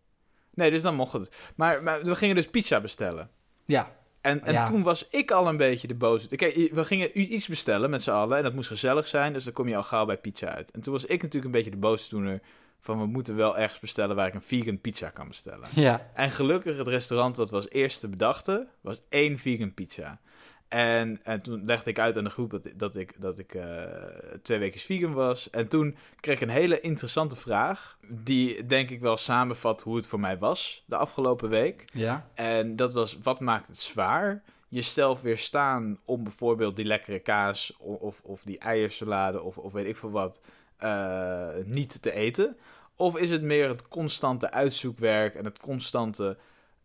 Nee, 0.54 0.70
dus 0.72 0.82
dan 0.82 0.96
mocht 0.96 1.14
het. 1.14 1.30
Maar, 1.56 1.84
maar 1.84 2.02
we 2.04 2.16
gingen 2.16 2.36
dus 2.36 2.48
pizza 2.50 2.82
bestellen. 2.82 3.30
Ja, 3.66 3.92
En, 4.28 4.44
en 4.46 4.54
Ja. 4.54 4.66
toen 4.66 4.84
was 4.84 5.08
ik 5.10 5.32
al 5.32 5.48
een 5.48 5.58
beetje 5.58 5.88
de 5.88 5.96
boze. 5.96 6.28
Kijk, 6.36 6.70
we 6.74 6.86
gingen 6.86 7.34
iets 7.34 7.48
bestellen 7.48 7.90
met 7.90 8.04
z'n 8.04 8.10
allen. 8.12 8.38
En 8.38 8.44
dat 8.44 8.54
moest 8.54 8.68
gezellig 8.68 9.08
zijn. 9.08 9.34
Dus 9.34 9.44
dan 9.44 9.54
kom 9.54 9.68
je 9.68 9.76
al 9.76 9.84
gauw 9.84 10.06
bij 10.06 10.18
pizza 10.18 10.48
uit. 10.48 10.72
En 10.72 10.82
toen 10.82 10.94
was 10.94 11.06
ik 11.06 11.22
natuurlijk 11.22 11.46
een 11.46 11.52
beetje 11.52 11.72
de 11.72 11.78
boosdoener. 11.78 12.42
Van 12.80 13.00
we 13.00 13.06
moeten 13.06 13.36
wel 13.36 13.58
ergens 13.58 13.80
bestellen 13.80 14.16
waar 14.16 14.28
ik 14.28 14.34
een 14.34 14.42
vegan 14.42 14.82
pizza 14.82 15.10
kan 15.10 15.28
bestellen. 15.28 15.68
ja, 15.76 16.10
En 16.14 16.32
gelukkig 16.32 16.78
het 16.78 16.88
restaurant 16.88 17.38
wat 17.38 17.50
we 17.50 17.56
als 17.56 17.70
eerste 17.70 18.08
bedachten, 18.08 18.68
was 18.82 19.02
één 19.10 19.38
vegan 19.38 19.74
pizza. 19.74 20.20
En, 20.68 21.20
en 21.24 21.42
toen 21.42 21.66
legde 21.66 21.90
ik 21.90 22.00
uit 22.00 22.18
aan 22.18 22.24
de 22.24 22.30
groep 22.30 22.52
dat, 22.52 22.70
dat 22.76 22.96
ik, 22.96 23.14
dat 23.18 23.38
ik 23.38 23.54
eh, 23.54 23.84
twee 24.42 24.60
weken 24.60 24.80
vegan 24.80 25.14
was. 25.14 25.50
En 25.50 25.68
toen 25.68 25.96
kreeg 26.20 26.36
ik 26.36 26.42
een 26.42 26.54
hele 26.54 26.80
interessante 26.80 27.36
vraag. 27.36 27.98
Die 28.08 28.66
denk 28.66 28.90
ik 28.90 29.00
wel 29.00 29.18
samenvat 29.18 29.82
hoe 29.82 29.96
het 29.96 30.08
voor 30.08 30.20
mij 30.20 30.38
was 30.38 30.84
de 30.86 30.96
afgelopen 30.96 31.50
week. 31.50 31.86
ja, 31.94 32.30
En 32.34 32.76
dat 32.76 32.94
was, 32.94 33.18
wat 33.24 33.40
maakt 33.40 33.68
het 33.68 33.78
zwaar? 33.78 34.44
Jezelf 34.68 35.22
weerstaan 35.22 36.00
om 36.06 36.24
bijvoorbeeld 36.24 36.76
die 36.76 36.86
lekkere 36.86 37.20
kaas 37.20 37.76
of, 37.78 38.22
of 38.24 38.42
die 38.44 38.58
eiersalade 38.58 39.42
of, 39.42 39.58
of 39.58 39.72
weet 39.74 39.86
ik 39.88 39.98
veel 39.98 40.12
wat 40.12 40.40
eh, 40.78 41.48
niet 41.64 42.02
te 42.02 42.12
eten? 42.12 42.58
Of 42.96 43.18
is 43.18 43.30
het 43.30 43.42
meer 43.42 43.68
het 43.68 43.88
constante 43.88 44.52
uitzoekwerk 44.52 45.36
en 45.36 45.46
het 45.46 45.60
constante 45.60 46.38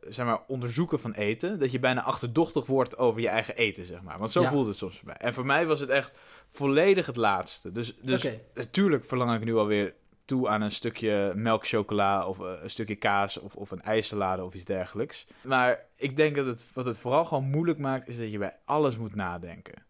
zeg 0.08 0.26
maar, 0.26 0.40
onderzoeken 0.46 1.00
van 1.00 1.12
eten? 1.12 1.58
Dat 1.58 1.70
je 1.72 1.78
bijna 1.78 2.02
achterdochtig 2.02 2.66
wordt 2.66 2.98
over 2.98 3.20
je 3.20 3.28
eigen 3.28 3.56
eten, 3.56 3.84
zeg 3.84 4.02
maar. 4.02 4.18
Want 4.18 4.32
zo 4.32 4.40
Ja. 4.42 4.50
voelt 4.50 4.66
het 4.66 4.76
soms 4.76 4.96
voor 4.98 5.06
mij. 5.06 5.16
En 5.16 5.34
voor 5.34 5.46
mij 5.46 5.66
was 5.66 5.80
het 5.80 5.90
echt 5.90 6.18
volledig 6.46 7.06
het 7.06 7.16
laatste. 7.16 7.72
Dus, 7.72 7.96
dus 8.00 8.24
Oké. 8.24 8.40
natuurlijk 8.54 9.04
verlang 9.04 9.34
ik 9.34 9.44
nu 9.44 9.54
alweer 9.56 9.94
toe 10.24 10.48
aan 10.48 10.62
een 10.62 10.70
stukje 10.72 11.32
melkchocola 11.34 12.26
of 12.26 12.40
eh, 12.40 12.52
een 12.62 12.70
stukje 12.70 12.96
kaas 12.96 13.38
of, 13.38 13.54
of 13.54 13.70
een 13.70 13.82
ijssalade 13.82 14.44
of 14.44 14.54
iets 14.54 14.64
dergelijks. 14.64 15.26
Maar 15.42 15.84
ik 15.96 16.16
denk 16.16 16.36
dat 16.36 16.46
het, 16.46 16.70
wat 16.74 16.84
het 16.84 16.98
vooral 16.98 17.24
gewoon 17.24 17.44
moeilijk 17.50 17.78
maakt, 17.78 18.08
is 18.08 18.18
dat 18.18 18.30
je 18.30 18.38
bij 18.38 18.56
alles 18.64 18.96
moet 18.96 19.14
nadenken. 19.14 19.84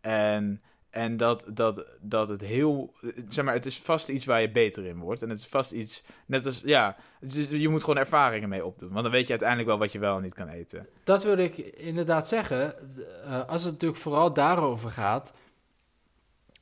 En, 0.00 0.62
en 0.90 1.16
dat, 1.16 1.44
dat, 1.48 1.84
dat 2.00 2.28
het 2.28 2.40
heel, 2.40 2.94
zeg 3.28 3.44
maar, 3.44 3.54
het 3.54 3.66
is 3.66 3.78
vast 3.78 4.08
iets 4.08 4.24
waar 4.24 4.40
je 4.40 4.50
beter 4.50 4.84
in 4.86 4.98
wordt. 4.98 5.22
En 5.22 5.28
het 5.28 5.38
is 5.38 5.46
vast 5.46 5.72
iets, 5.72 6.02
net 6.26 6.46
als, 6.46 6.62
ja, 6.64 6.96
dus 7.20 7.46
je 7.50 7.68
moet 7.68 7.80
gewoon 7.80 7.98
ervaringen 7.98 8.48
mee 8.48 8.64
opdoen. 8.64 8.90
Want 8.90 9.02
dan 9.02 9.12
weet 9.12 9.24
je 9.24 9.30
uiteindelijk 9.30 9.68
wel 9.68 9.78
wat 9.78 9.92
je 9.92 9.98
wel 9.98 10.16
en 10.16 10.22
niet 10.22 10.34
kan 10.34 10.48
eten. 10.48 10.86
Dat 11.04 11.24
wil 11.24 11.36
ik 11.38 11.56
inderdaad 11.58 12.28
zeggen. 12.28 12.74
Eh, 13.24 13.44
als 13.48 13.62
het 13.62 13.72
natuurlijk 13.72 14.00
vooral 14.00 14.32
daarover 14.32 14.90
gaat, 14.90 15.32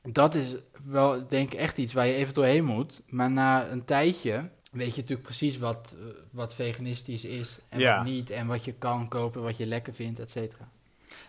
dat 0.01 0.35
is 0.35 0.55
wel 0.85 1.27
denk 1.27 1.53
ik 1.53 1.59
echt 1.59 1.77
iets 1.77 1.93
waar 1.93 2.07
je 2.07 2.13
even 2.13 2.33
doorheen 2.33 2.65
moet. 2.65 3.01
Maar 3.07 3.31
na 3.31 3.69
een 3.69 3.85
tijdje 3.85 4.49
weet 4.71 4.95
je 4.95 5.01
natuurlijk 5.01 5.27
precies 5.27 5.57
wat, 5.57 5.95
eh, 5.99 6.05
wat 6.31 6.53
veganistisch 6.53 7.25
is 7.25 7.59
en 7.69 7.79
Ja. 7.79 7.95
wat 7.97 8.05
niet. 8.05 8.29
En 8.29 8.47
wat 8.47 8.65
je 8.65 8.73
kan 8.73 9.07
kopen, 9.07 9.41
wat 9.41 9.57
je 9.57 9.65
lekker 9.65 9.93
vindt, 9.93 10.19
et 10.19 10.31
cetera. 10.31 10.69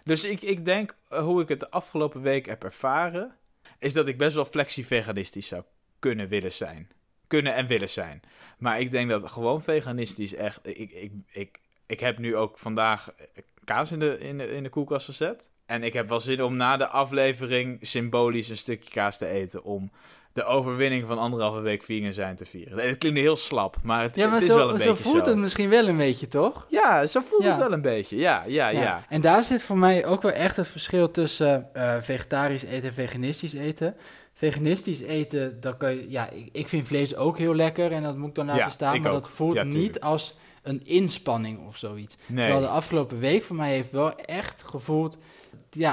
Dus 0.04 0.24
ik, 0.24 0.42
ik 0.42 0.64
denk, 0.64 0.96
eh, 1.08 1.22
hoe 1.22 1.42
ik 1.42 1.48
het 1.48 1.60
de 1.60 1.70
afgelopen 1.70 2.22
week 2.22 2.46
heb 2.46 2.64
ervaren, 2.64 3.36
is 3.78 3.92
dat 3.92 4.08
ik 4.08 4.18
best 4.18 4.34
wel 4.34 4.44
flexi-veganistisch 4.44 5.46
zou 5.46 5.62
kunnen 5.98 6.28
willen 6.28 6.52
zijn. 6.52 6.88
Kunnen 7.26 7.54
en 7.54 7.66
willen 7.66 7.88
zijn. 7.88 8.22
Maar 8.58 8.80
ik 8.80 8.90
denk 8.90 9.10
dat 9.10 9.30
gewoon 9.30 9.62
veganistisch 9.62 10.34
echt... 10.34 10.60
Ik, 10.62 10.90
ik, 10.90 11.12
ik, 11.32 11.60
ik 11.86 12.00
heb 12.00 12.18
nu 12.18 12.36
ook 12.36 12.58
vandaag 12.58 13.12
eh, 13.12 13.42
kaas 13.64 13.92
in 13.92 13.98
de, 13.98 14.18
in, 14.18 14.38
de, 14.38 14.46
in 14.46 14.62
de 14.62 14.68
koelkast 14.68 15.04
gezet. 15.04 15.48
En 15.66 15.82
ik 15.82 15.92
heb 15.92 16.08
wel 16.08 16.20
zin 16.20 16.42
om 16.42 16.56
na 16.56 16.76
de 16.76 16.86
aflevering 16.86 17.78
symbolisch 17.80 18.48
een 18.48 18.56
stukje 18.56 18.90
kaas 18.90 19.18
te 19.18 19.26
eten... 19.26 19.64
om 19.64 19.90
de 20.32 20.44
overwinning 20.44 21.06
van 21.06 21.18
anderhalve 21.18 21.60
week 21.60 21.82
vegan 21.82 22.12
zijn 22.12 22.36
te 22.36 22.44
vieren. 22.44 22.88
Het 22.88 22.98
klinkt 22.98 23.18
heel 23.18 23.36
slap, 23.36 23.76
maar 23.82 24.02
het, 24.02 24.16
Ja, 24.16 24.24
maar 24.24 24.34
het 24.34 24.42
is 24.42 24.48
wel 24.48 24.58
zo, 24.58 24.64
een 24.74 24.80
zo 24.80 24.90
beetje 24.90 25.02
voelt 25.10 25.24
zo. 25.24 25.30
het 25.30 25.38
misschien 25.40 25.68
wel 25.68 25.88
een 25.88 25.96
beetje, 25.96 26.28
toch? 26.28 26.66
Ja, 26.68 27.06
zo 27.06 27.20
voelt 27.28 27.42
Ja. 27.42 27.48
het 27.48 27.58
wel 27.58 27.72
een 27.72 27.80
beetje. 27.82 28.16
Ja, 28.16 28.44
ja, 28.46 28.68
ja. 28.68 29.04
En 29.08 29.20
daar 29.20 29.44
zit 29.44 29.62
voor 29.62 29.78
mij 29.78 30.06
ook 30.06 30.22
wel 30.22 30.32
echt 30.32 30.56
het 30.56 30.68
verschil 30.68 31.10
tussen 31.10 31.68
eh, 31.74 31.96
vegetarisch 32.00 32.62
eten 32.62 32.88
en 32.88 32.94
veganistisch 32.94 33.52
eten. 33.52 33.96
Veganistisch 34.34 35.00
eten, 35.00 35.60
dan 35.60 35.76
kan 35.76 35.94
je, 35.94 36.10
ja, 36.10 36.30
ik, 36.30 36.48
ik 36.52 36.68
vind 36.68 36.86
vlees 36.86 37.16
ook 37.16 37.38
heel 37.38 37.54
lekker 37.54 37.92
en 37.92 38.02
dat 38.02 38.16
moet 38.16 38.28
ik 38.28 38.34
dan 38.34 38.46
laten 38.46 38.70
staan, 38.70 39.00
maar 39.00 39.12
ook. 39.12 39.18
dat 39.22 39.28
voelt 39.30 39.64
niet 39.64 40.00
als 40.00 40.36
een 40.62 40.80
inspanning 40.84 41.66
of 41.66 41.76
zoiets. 41.76 42.16
Nee. 42.26 42.40
Terwijl 42.40 42.60
de 42.62 42.68
afgelopen 42.68 43.18
week 43.18 43.42
voor 43.42 43.56
mij 43.56 43.70
heeft 43.70 43.90
wel 43.90 44.16
echt 44.16 44.62
gevoeld, 44.66 45.18
ja, 45.70 45.92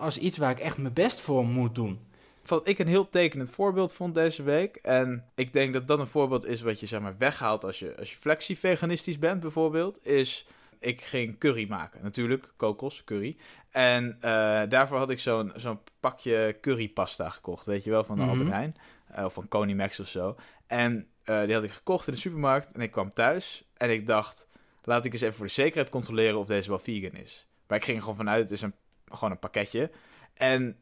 als 0.00 0.18
iets 0.18 0.38
waar 0.38 0.50
ik 0.50 0.58
echt 0.58 0.78
mijn 0.78 0.92
best 0.92 1.20
voor 1.20 1.44
moet 1.46 1.74
doen. 1.74 2.00
Wat 2.48 2.68
ik 2.68 2.78
een 2.78 2.86
heel 2.86 3.08
tekenend 3.08 3.50
voorbeeld 3.50 3.92
vond 3.92 4.14
deze 4.14 4.42
week. 4.42 4.76
En 4.76 5.24
ik 5.34 5.52
denk 5.52 5.72
dat 5.72 5.88
dat 5.88 5.98
een 5.98 6.06
voorbeeld 6.06 6.46
is 6.46 6.60
wat 6.60 6.80
je 6.80 6.86
zeg 6.86 7.00
maar 7.00 7.14
weghaalt 7.18 7.64
als 7.64 7.78
je, 7.78 7.96
als 7.96 8.10
je 8.10 8.16
flexie-veganistisch 8.16 9.18
bent 9.18 9.40
bijvoorbeeld. 9.40 10.06
Is 10.06 10.46
ik 10.80 11.00
ging 11.00 11.38
curry 11.38 11.66
maken. 11.68 12.02
Natuurlijk, 12.02 12.52
kokos, 12.56 13.04
curry. 13.04 13.36
En 13.70 14.16
eh, 14.20 14.62
daarvoor 14.68 14.98
had 14.98 15.10
ik 15.10 15.18
zo'n 15.18 15.52
zo'n 15.56 15.78
pakje 16.00 16.56
currypasta 16.60 17.30
gekocht. 17.30 17.66
Weet 17.66 17.84
je 17.84 17.90
wel, 17.90 18.04
van 18.04 18.16
de 18.16 18.22
Mhm. 18.22 18.30
Albert 18.30 18.50
Heijn. 18.50 18.76
Eh, 19.06 19.24
of 19.24 19.32
van 19.32 19.48
Conimax 19.48 20.00
of 20.00 20.08
zo. 20.08 20.36
En 20.66 21.06
eh, 21.24 21.44
die 21.44 21.54
had 21.54 21.64
ik 21.64 21.70
gekocht 21.70 22.06
in 22.06 22.12
de 22.12 22.18
supermarkt. 22.18 22.72
En 22.72 22.80
ik 22.80 22.90
kwam 22.90 23.10
thuis. 23.10 23.64
En 23.76 23.90
ik 23.90 24.06
dacht, 24.06 24.46
laat 24.82 25.04
ik 25.04 25.12
eens 25.12 25.22
even 25.22 25.34
voor 25.34 25.46
de 25.46 25.52
zekerheid 25.52 25.90
controleren 25.90 26.38
of 26.38 26.46
deze 26.46 26.68
wel 26.68 26.78
vegan 26.78 27.20
is. 27.20 27.46
Maar 27.66 27.78
ik 27.78 27.84
ging 27.84 27.96
er 27.96 28.02
gewoon 28.02 28.18
vanuit, 28.18 28.42
het 28.42 28.50
is 28.50 28.60
een, 28.62 28.74
gewoon 29.04 29.30
een 29.30 29.38
pakketje. 29.38 29.90
En 30.34 30.76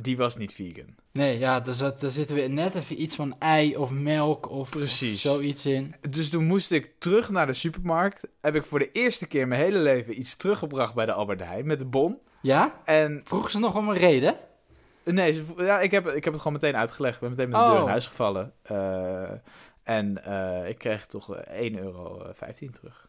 die 0.00 0.16
was 0.16 0.36
niet 0.36 0.52
vegan. 0.52 0.94
Nee, 1.12 1.38
ja, 1.38 1.60
daar, 1.60 1.74
zat, 1.74 2.00
daar 2.00 2.10
zitten 2.10 2.36
we 2.36 2.42
net 2.42 2.74
even 2.74 3.02
iets 3.02 3.16
van 3.16 3.34
ei 3.38 3.76
of 3.76 3.90
melk 3.90 4.50
of, 4.50 4.70
Precies. 4.70 5.14
of 5.14 5.20
zoiets 5.32 5.66
in. 5.66 5.94
Dus 6.10 6.28
toen 6.30 6.44
moest 6.44 6.72
ik 6.72 6.92
terug 6.98 7.30
naar 7.30 7.46
de 7.46 7.52
supermarkt. 7.52 8.26
Heb 8.40 8.54
ik 8.54 8.64
voor 8.64 8.78
de 8.78 8.90
eerste 8.92 9.26
keer 9.26 9.40
in 9.40 9.48
mijn 9.48 9.60
hele 9.60 9.78
leven 9.78 10.18
iets 10.18 10.36
teruggebracht 10.36 10.94
bij 10.94 11.06
de 11.06 11.12
Albert 11.12 11.40
Heijn 11.40 11.66
met 11.66 11.78
de 11.78 11.84
bon. 11.84 12.18
Ja? 12.42 12.80
En 12.84 13.20
Vroeg 13.24 13.50
ze 13.50 13.58
nog 13.58 13.76
om 13.76 13.88
een 13.88 13.96
reden? 13.96 14.36
nee, 15.04 15.32
ze- 15.32 15.44
ja, 15.56 15.80
ik, 15.80 15.90
heb, 15.90 16.06
ik 16.08 16.24
heb 16.24 16.32
het 16.32 16.42
gewoon 16.42 16.58
meteen 16.60 16.76
uitgelegd. 16.76 17.14
Ik 17.14 17.20
ben 17.20 17.30
meteen 17.30 17.48
met 17.48 17.58
de 17.60 17.64
Oh. 17.64 17.70
deur 17.72 17.80
in 17.82 17.88
huis 17.88 18.06
gevallen. 18.06 18.52
Eh, 18.62 19.30
en 19.82 20.24
eh, 20.24 20.68
ik 20.68 20.78
kreeg 20.78 21.06
toch 21.06 21.34
eh, 21.36 21.70
1,15 21.70 21.78
euro 21.78 22.32
terug. 22.72 23.08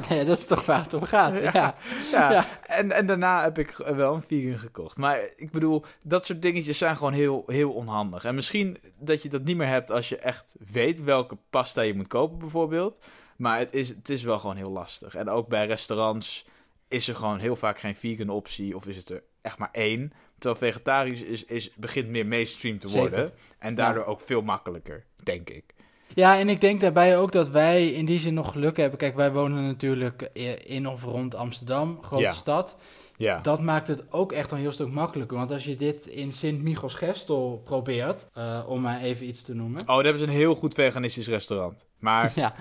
Nee, 0.08 0.24
dat 0.24 0.38
is 0.38 0.46
toch 0.46 0.66
waar 0.66 0.82
het 0.82 0.94
om 0.94 1.02
gaat. 1.02 1.38
Ja. 1.52 1.74
Ja. 2.12 2.46
En, 2.66 2.92
en 2.92 3.06
daarna 3.06 3.42
heb 3.42 3.58
ik 3.58 3.76
wel 3.76 4.14
een 4.14 4.22
vegan 4.22 4.58
gekocht. 4.58 4.96
Maar 4.96 5.20
ik 5.36 5.50
bedoel, 5.50 5.84
dat 6.04 6.26
soort 6.26 6.42
dingetjes 6.42 6.78
zijn 6.78 6.96
gewoon 6.96 7.12
heel, 7.12 7.42
heel 7.46 7.72
onhandig. 7.72 8.24
En 8.24 8.34
misschien 8.34 8.78
dat 8.98 9.22
je 9.22 9.28
dat 9.28 9.44
niet 9.44 9.56
meer 9.56 9.66
hebt 9.66 9.90
als 9.90 10.08
je 10.08 10.16
echt 10.16 10.56
weet 10.72 11.02
welke 11.02 11.36
pasta 11.50 11.82
je 11.82 11.94
moet 11.94 12.08
kopen 12.08 12.38
bijvoorbeeld. 12.38 13.04
Maar 13.36 13.58
het 13.58 13.72
is, 13.72 13.88
het 13.88 14.08
is 14.08 14.22
wel 14.22 14.38
gewoon 14.38 14.56
heel 14.56 14.70
lastig. 14.70 15.14
En 15.14 15.28
ook 15.28 15.48
bij 15.48 15.66
restaurants 15.66 16.46
is 16.88 17.08
er 17.08 17.16
gewoon 17.16 17.38
heel 17.38 17.56
vaak 17.56 17.78
geen 17.78 17.96
vegan 17.96 18.28
optie. 18.28 18.76
Of 18.76 18.86
is 18.86 18.96
het 18.96 19.10
er 19.10 19.22
echt 19.40 19.58
maar 19.58 19.70
één. 19.72 20.12
Terwijl 20.38 20.72
vegetarisch 20.72 21.22
is, 21.22 21.44
is, 21.44 21.74
begint 21.74 22.08
meer 22.08 22.26
mainstream 22.26 22.78
te 22.78 22.88
Zeker. 22.88 23.10
worden. 23.10 23.32
En 23.58 23.74
daardoor 23.74 24.04
ook 24.04 24.20
veel 24.20 24.42
makkelijker, 24.42 25.04
denk 25.22 25.50
ik. 25.50 25.74
Ja, 26.14 26.38
en 26.38 26.48
ik 26.48 26.60
denk 26.60 26.80
daarbij 26.80 27.18
ook 27.18 27.32
dat 27.32 27.48
wij 27.48 27.86
in 27.86 28.04
die 28.04 28.18
zin 28.18 28.34
nog 28.34 28.52
geluk 28.52 28.76
hebben. 28.76 28.98
Kijk, 28.98 29.16
wij 29.16 29.32
wonen 29.32 29.66
natuurlijk 29.66 30.30
in 30.64 30.88
of 30.88 31.04
rond 31.04 31.34
Amsterdam, 31.34 31.98
grote 32.02 32.22
Ja. 32.22 32.32
stad. 32.32 32.76
Ja, 33.16 33.38
Dat 33.40 33.60
maakt 33.60 33.88
het 33.88 34.02
ook 34.10 34.32
echt 34.32 34.50
een 34.50 34.58
heel 34.58 34.72
stuk 34.72 34.90
makkelijker. 34.92 35.36
Want 35.36 35.50
als 35.50 35.64
je 35.64 35.76
dit 35.76 36.06
in 36.06 36.32
Sint-Michels-Gestel 36.32 37.60
probeert, 37.64 38.26
eh, 38.34 38.60
om 38.66 38.80
maar 38.80 39.00
even 39.00 39.26
iets 39.26 39.42
te 39.42 39.54
noemen. 39.54 39.80
Oh, 39.80 39.86
daar 39.86 40.04
hebben 40.04 40.18
ze 40.22 40.26
een 40.28 40.34
heel 40.34 40.54
goed 40.54 40.74
veganistisch 40.74 41.28
restaurant. 41.28 41.84
Maar 42.02 42.32
Ja, 42.34 42.54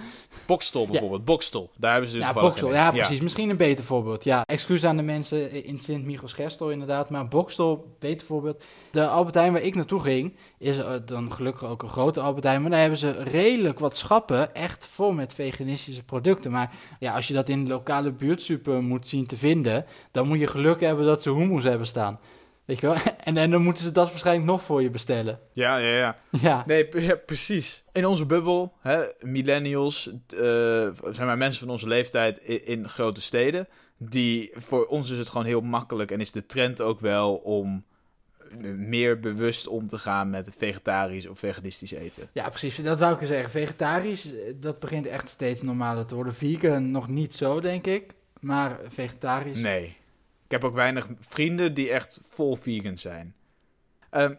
Bokstel 0.46 0.88
bijvoorbeeld, 0.88 1.26
Bokstel, 1.26 1.70
daar 1.76 1.92
hebben 1.92 2.10
ze 2.10 2.18
dus 2.18 2.26
ja 2.26 2.34
Bokstel, 2.34 2.74
ja 2.74 2.92
precies. 2.92 3.20
Misschien 3.22 3.50
een 3.50 3.58
beter 3.58 3.84
voorbeeld. 3.84 4.24
Ja, 4.24 4.44
excuus 4.46 4.86
aan 4.86 4.98
de 4.98 5.04
mensen 5.04 5.66
in 5.66 5.80
Sint-Michels-Gestel 5.80 6.72
inderdaad. 6.72 7.10
Maar 7.10 7.28
Bokstel, 7.28 7.96
beter 8.00 8.28
voorbeeld. 8.28 8.64
De 8.92 9.08
Albert 9.08 9.36
Heijn 9.36 9.54
waar 9.54 9.62
ik 9.62 9.76
naartoe 9.76 10.02
ging, 10.02 10.36
is 10.58 10.78
eh, 10.78 10.92
dan 11.06 11.32
gelukkig 11.32 11.64
ook 11.64 11.84
een 11.84 11.90
grote 11.90 12.20
Albert 12.20 12.44
Heijn. 12.44 12.62
Maar 12.62 12.72
daar 12.72 12.80
hebben 12.80 12.98
ze 12.98 13.24
redelijk 13.24 13.80
wat 13.80 13.98
schappen, 13.98 14.56
echt 14.56 14.88
vol 14.88 15.12
met 15.12 15.34
veganistische 15.34 16.04
producten. 16.04 16.52
Maar 16.52 16.74
ja, 17.00 17.14
als 17.14 17.28
je 17.28 17.34
dat 17.34 17.50
in 17.50 17.64
de 17.64 17.72
lokale 17.72 18.12
buurtsuper 18.12 18.84
moet 18.84 19.08
zien 19.08 19.28
te 19.28 19.38
vinden, 19.38 19.86
dan 20.12 20.28
moet 20.28 20.40
je 20.40 20.48
geluk 20.48 20.80
hebben 20.80 21.06
dat 21.06 21.22
ze 21.22 21.34
hummus 21.34 21.64
hebben 21.64 21.88
staan. 21.88 22.20
Weet 22.66 22.80
je 22.80 22.88
wel? 22.88 22.96
En, 23.24 23.38
en 23.38 23.52
dan 23.52 23.62
moeten 23.62 23.84
ze 23.84 23.92
dat 23.92 24.10
waarschijnlijk 24.10 24.48
nog 24.48 24.62
voor 24.62 24.82
je 24.82 24.90
bestellen. 24.90 25.40
Ja, 25.54 25.78
ja, 25.78 25.96
ja. 25.98 26.18
Ja, 26.42 26.64
Nee, 26.68 27.02
ja, 27.02 27.16
precies. 27.16 27.84
In 27.92 28.06
onze 28.06 28.26
bubbel, 28.26 28.74
hè, 28.80 29.04
millennials, 29.20 30.10
eh 30.28 30.90
zijn 31.12 31.28
maar 31.28 31.38
mensen 31.38 31.60
van 31.60 31.70
onze 31.70 31.88
leeftijd 31.88 32.40
in, 32.40 32.66
in 32.66 32.90
grote 32.90 33.22
steden. 33.22 33.68
Die, 33.98 34.52
voor 34.56 34.86
ons 34.86 35.10
is 35.10 35.18
het 35.18 35.30
gewoon 35.30 35.46
heel 35.46 35.62
makkelijk 35.62 36.12
en 36.12 36.20
is 36.20 36.32
de 36.32 36.46
trend 36.46 36.82
ook 36.82 37.00
wel 37.00 37.36
om 37.36 37.84
eh, 38.62 38.72
meer 38.72 39.20
bewust 39.20 39.68
om 39.68 39.88
te 39.88 39.98
gaan 39.98 40.30
met 40.30 40.50
vegetarisch 40.58 41.28
of 41.28 41.40
veganistisch 41.40 41.92
eten. 41.92 42.30
ja, 42.34 42.50
precies. 42.50 42.76
Dat 42.76 43.00
wou 43.00 43.14
ik 43.14 43.28
zeggen. 43.28 43.50
Vegetarisch, 43.50 44.36
eh, 44.36 44.54
dat 44.56 44.80
begint 44.80 45.08
echt 45.08 45.30
steeds 45.30 45.62
normaler 45.62 46.06
te 46.06 46.16
worden. 46.16 46.34
Vegan 46.34 46.92
nog 46.92 47.08
niet 47.08 47.34
zo, 47.34 47.60
denk 47.60 47.88
ik. 47.88 48.14
Maar 48.40 48.80
vegetarisch... 48.88 49.60
Nee. 49.62 50.00
Ik 50.52 50.62
heb 50.62 50.70
ook 50.70 50.76
weinig 50.76 51.08
vrienden 51.20 51.74
die 51.74 51.90
echt 51.90 52.20
vol 52.28 52.56
vegan 52.56 52.98
zijn. 52.98 53.36
Ehm, 54.10 54.34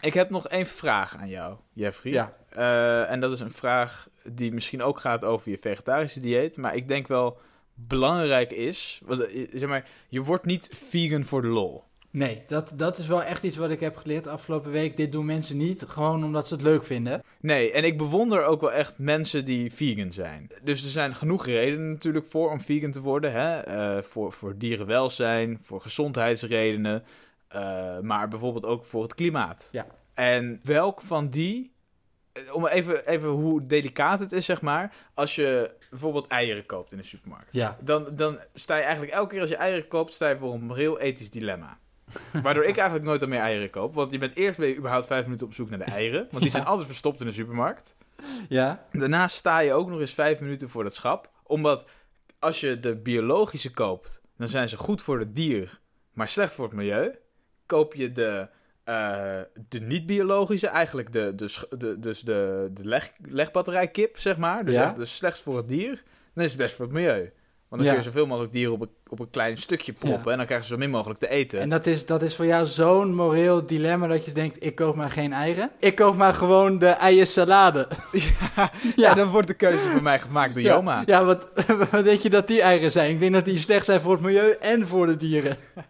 ik 0.00 0.14
heb 0.14 0.30
nog 0.30 0.48
één 0.48 0.66
vraag 0.66 1.16
aan 1.16 1.28
jou, 1.28 1.56
Jeffrey. 1.72 2.12
Ja. 2.12 2.36
Eh, 2.48 3.10
en 3.10 3.20
dat 3.20 3.32
is 3.32 3.40
een 3.40 3.50
vraag 3.50 4.08
die 4.24 4.52
misschien 4.52 4.82
ook 4.82 4.98
gaat 4.98 5.24
over 5.24 5.50
je 5.50 5.58
vegetarische 5.58 6.20
dieet. 6.20 6.56
Maar 6.56 6.76
ik 6.76 6.88
denk 6.88 7.06
wel 7.06 7.38
belangrijk 7.74 8.50
is. 8.50 9.00
Want, 9.04 9.20
eh, 9.20 9.48
zeg 9.52 9.68
maar, 9.68 9.88
je 10.08 10.22
wordt 10.22 10.44
niet 10.44 10.70
vegan 10.72 11.24
voor 11.24 11.42
de 11.42 11.48
lol. 11.48 11.84
Nee, 12.18 12.42
dat, 12.46 12.72
dat 12.76 12.98
is 12.98 13.06
wel 13.06 13.22
echt 13.22 13.42
iets 13.42 13.56
wat 13.56 13.70
ik 13.70 13.80
heb 13.80 13.96
geleerd 13.96 14.26
afgelopen 14.26 14.70
week. 14.70 14.96
Dit 14.96 15.12
doen 15.12 15.26
mensen 15.26 15.56
niet, 15.56 15.84
gewoon 15.88 16.24
omdat 16.24 16.48
ze 16.48 16.54
het 16.54 16.62
leuk 16.62 16.84
vinden. 16.84 17.22
Nee, 17.40 17.72
en 17.72 17.84
ik 17.84 17.98
bewonder 17.98 18.44
ook 18.44 18.60
wel 18.60 18.72
echt 18.72 18.98
mensen 18.98 19.44
die 19.44 19.72
vegan 19.72 20.12
zijn. 20.12 20.50
Dus 20.62 20.84
er 20.84 20.90
zijn 20.90 21.14
genoeg 21.14 21.46
redenen 21.46 21.90
natuurlijk 21.90 22.26
voor 22.26 22.50
om 22.50 22.60
vegan 22.60 22.90
te 22.90 23.00
worden. 23.00 23.32
Hè? 23.32 23.58
Eh, 23.58 24.02
voor, 24.02 24.32
voor 24.32 24.58
dierenwelzijn, 24.58 25.58
voor 25.62 25.80
gezondheidsredenen. 25.80 27.04
eh, 27.48 27.98
maar 28.00 28.28
bijvoorbeeld 28.28 28.64
ook 28.66 28.84
voor 28.84 29.02
het 29.02 29.14
klimaat. 29.14 29.68
Ja. 29.72 29.86
En 30.14 30.60
welk 30.62 31.00
van 31.02 31.28
die... 31.30 31.72
eh, 32.32 32.54
Om 32.54 32.66
even, 32.66 33.06
even 33.06 33.28
hoe 33.28 33.66
delicaat 33.66 34.20
het 34.20 34.32
is, 34.32 34.44
zeg 34.44 34.62
maar. 34.62 34.94
Als 35.14 35.34
je 35.34 35.70
bijvoorbeeld 35.90 36.26
eieren 36.26 36.66
koopt 36.66 36.92
in 36.92 36.98
de 36.98 37.04
supermarkt. 37.04 37.52
Ja. 37.52 37.76
Dan, 37.80 38.06
dan 38.16 38.38
sta 38.54 38.76
je 38.76 38.82
eigenlijk 38.82 39.12
elke 39.12 39.28
keer 39.30 39.40
als 39.40 39.50
je 39.50 39.56
eieren 39.56 39.88
koopt, 39.88 40.14
sta 40.14 40.28
je 40.28 40.38
voor 40.38 40.54
een 40.54 40.74
heel 40.74 41.00
ethisch 41.00 41.30
dilemma. 41.30 41.78
Waardoor 42.42 42.64
ik 42.64 42.76
eigenlijk 42.76 43.06
nooit 43.08 43.22
al 43.22 43.28
meer 43.28 43.40
eieren 43.40 43.70
koop. 43.70 43.94
Want 43.94 44.12
je 44.12 44.18
bent 44.18 44.36
eerst 44.36 44.58
ben 44.58 44.68
je 44.68 44.76
überhaupt 44.76 45.06
vijf 45.06 45.24
minuten 45.24 45.46
op 45.46 45.54
zoek 45.54 45.68
naar 45.70 45.78
de 45.78 45.84
eieren. 45.84 46.20
Want 46.20 46.30
die 46.36 46.44
Ja. 46.44 46.50
zijn 46.50 46.64
altijd 46.64 46.86
verstopt 46.86 47.20
in 47.20 47.26
de 47.26 47.32
supermarkt. 47.32 47.96
Ja? 48.48 48.86
Daarna 48.92 49.28
sta 49.28 49.58
je 49.58 49.72
ook 49.72 49.88
nog 49.88 50.00
eens 50.00 50.14
vijf 50.14 50.40
minuten 50.40 50.68
voor 50.68 50.82
dat 50.82 50.94
schap. 50.94 51.30
Omdat 51.42 51.88
als 52.38 52.60
je 52.60 52.80
de 52.80 52.96
biologische 52.96 53.70
koopt, 53.70 54.20
dan 54.36 54.48
zijn 54.48 54.68
ze 54.68 54.76
goed 54.76 55.02
voor 55.02 55.18
het 55.18 55.36
dier, 55.36 55.80
maar 56.12 56.28
slecht 56.28 56.52
voor 56.52 56.64
het 56.64 56.74
milieu. 56.74 57.14
Koop 57.66 57.94
je 57.94 58.12
de, 58.12 58.48
eh, 58.84 59.40
de 59.68 59.80
niet-biologische, 59.80 60.66
eigenlijk 60.66 61.12
de, 61.12 61.32
de, 61.34 61.66
de, 61.78 61.98
dus 61.98 62.20
de, 62.20 62.68
de 62.72 62.84
leg, 62.84 63.10
legbatterijkip, 63.24 64.18
zeg 64.18 64.36
maar. 64.36 64.64
Dus 64.64 64.74
Ja. 64.74 64.84
echt 64.84 64.96
de 64.96 65.04
slechtst 65.04 65.42
voor 65.42 65.56
het 65.56 65.68
dier. 65.68 66.02
Dan 66.34 66.44
is 66.44 66.50
het 66.50 66.60
best 66.60 66.74
voor 66.74 66.84
het 66.84 66.94
milieu. 66.94 67.32
Want 67.68 67.82
dan 67.82 67.90
Ja. 67.90 67.96
kun 67.96 68.04
je 68.04 68.10
zoveel 68.14 68.26
mogelijk 68.26 68.52
dieren 68.52 68.72
op 68.74 68.80
een, 68.80 68.90
op 69.08 69.18
een 69.20 69.30
klein 69.30 69.58
stukje 69.58 69.92
proppen. 69.92 70.24
Ja. 70.24 70.30
En 70.30 70.36
dan 70.36 70.46
krijgen 70.46 70.66
ze 70.66 70.72
zo 70.72 70.78
min 70.78 70.90
mogelijk 70.90 71.20
te 71.20 71.28
eten. 71.28 71.60
En 71.60 71.68
dat 71.68 71.86
is, 71.86 72.06
dat 72.06 72.22
is 72.22 72.36
voor 72.36 72.46
jou 72.46 72.66
zo'n 72.66 73.14
moreel 73.14 73.66
dilemma 73.66 74.06
dat 74.06 74.24
je 74.24 74.32
denkt, 74.32 74.64
ik 74.64 74.74
koop 74.74 74.94
maar 74.94 75.10
geen 75.10 75.32
eieren. 75.32 75.70
Ik 75.78 75.94
koop 75.94 76.16
maar 76.16 76.34
gewoon 76.34 76.78
de 76.78 76.86
eiersalade. 76.88 77.88
ja, 78.56 78.70
Ja. 78.96 79.14
dan 79.14 79.28
wordt 79.28 79.46
de 79.48 79.54
keuze 79.54 79.88
voor 79.88 80.02
mij 80.02 80.18
gemaakt 80.20 80.54
door 80.54 80.62
Joma. 80.62 81.02
Ja, 81.06 81.24
wat, 81.24 81.48
wat 81.90 82.04
denk 82.04 82.20
je 82.20 82.30
dat 82.30 82.46
die 82.46 82.62
eieren 82.62 82.90
zijn? 82.90 83.10
Ik 83.10 83.18
denk 83.18 83.32
dat 83.32 83.44
die 83.44 83.58
slecht 83.58 83.84
zijn 83.84 84.00
voor 84.00 84.12
het 84.12 84.20
milieu 84.22 84.50
en 84.60 84.86
voor 84.86 85.06
de 85.06 85.16
dieren. 85.16 85.56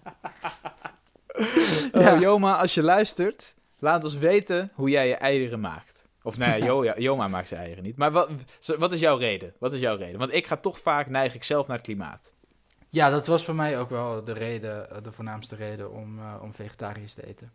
Ja. 1.92 2.14
Oh, 2.14 2.20
Joma, 2.20 2.56
als 2.56 2.74
je 2.74 2.82
luistert, 2.82 3.54
laat 3.78 4.04
ons 4.04 4.16
weten 4.18 4.70
hoe 4.74 4.90
jij 4.90 5.08
je 5.08 5.14
eieren 5.14 5.60
maakt. 5.60 5.97
Of 6.28 6.38
nou 6.38 6.50
ja, 6.58 6.64
Jo- 6.66 6.84
ja, 6.84 6.98
Joma 6.98 7.28
maakt 7.28 7.48
zijn 7.48 7.60
eieren 7.60 7.84
niet. 7.84 7.96
Maar 7.96 8.10
wat, 8.12 8.30
wat 8.78 8.92
is 8.92 9.00
jouw 9.00 9.16
reden? 9.16 9.52
Wat 9.58 9.72
is 9.72 9.80
jouw 9.80 9.96
reden? 9.96 10.18
Want 10.18 10.32
ik 10.32 10.46
ga 10.46 10.56
toch 10.56 10.78
vaak, 10.78 11.08
neig 11.08 11.34
ik 11.34 11.44
zelf 11.44 11.66
naar 11.66 11.76
het 11.76 11.86
klimaat. 11.86 12.32
Ja, 12.88 13.10
dat 13.10 13.26
was 13.26 13.44
voor 13.44 13.54
mij 13.54 13.78
ook 13.78 13.90
wel 13.90 14.24
de 14.24 14.32
reden, 14.32 14.90
eh, 14.90 15.02
de 15.02 15.12
voornaamste 15.12 15.56
reden 15.56 15.92
om, 15.92 16.18
eh, 16.18 16.34
om 16.42 16.54
vegetarisch 16.54 17.14
te 17.14 17.26
eten. 17.26 17.52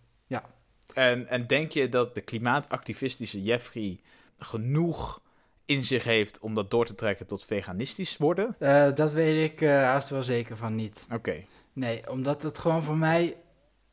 En, 0.93 1.27
en 1.27 1.47
denk 1.47 1.71
je 1.71 1.89
dat 1.89 2.15
de 2.15 2.21
klimaatactivistische 2.21 3.43
Jeffrey 3.43 3.99
genoeg 4.39 5.21
in 5.65 5.83
zich 5.83 6.03
heeft 6.03 6.39
om 6.39 6.53
dat 6.53 6.71
door 6.71 6.86
te 6.86 6.95
trekken 6.95 7.25
tot 7.25 7.45
veganistisch 7.45 8.17
worden? 8.17 8.55
Eh, 8.59 8.93
dat 8.93 9.12
weet 9.12 9.51
ik 9.51 9.62
eh 9.62 9.69
haast 9.69 10.09
wel 10.09 10.23
zeker 10.23 10.57
van 10.57 10.75
niet. 10.75 11.07
Oké. 11.12 11.43
Nee, 11.73 12.09
omdat 12.09 12.43
het 12.43 12.57
gewoon 12.57 12.83
voor 12.83 12.97
mij 12.97 13.36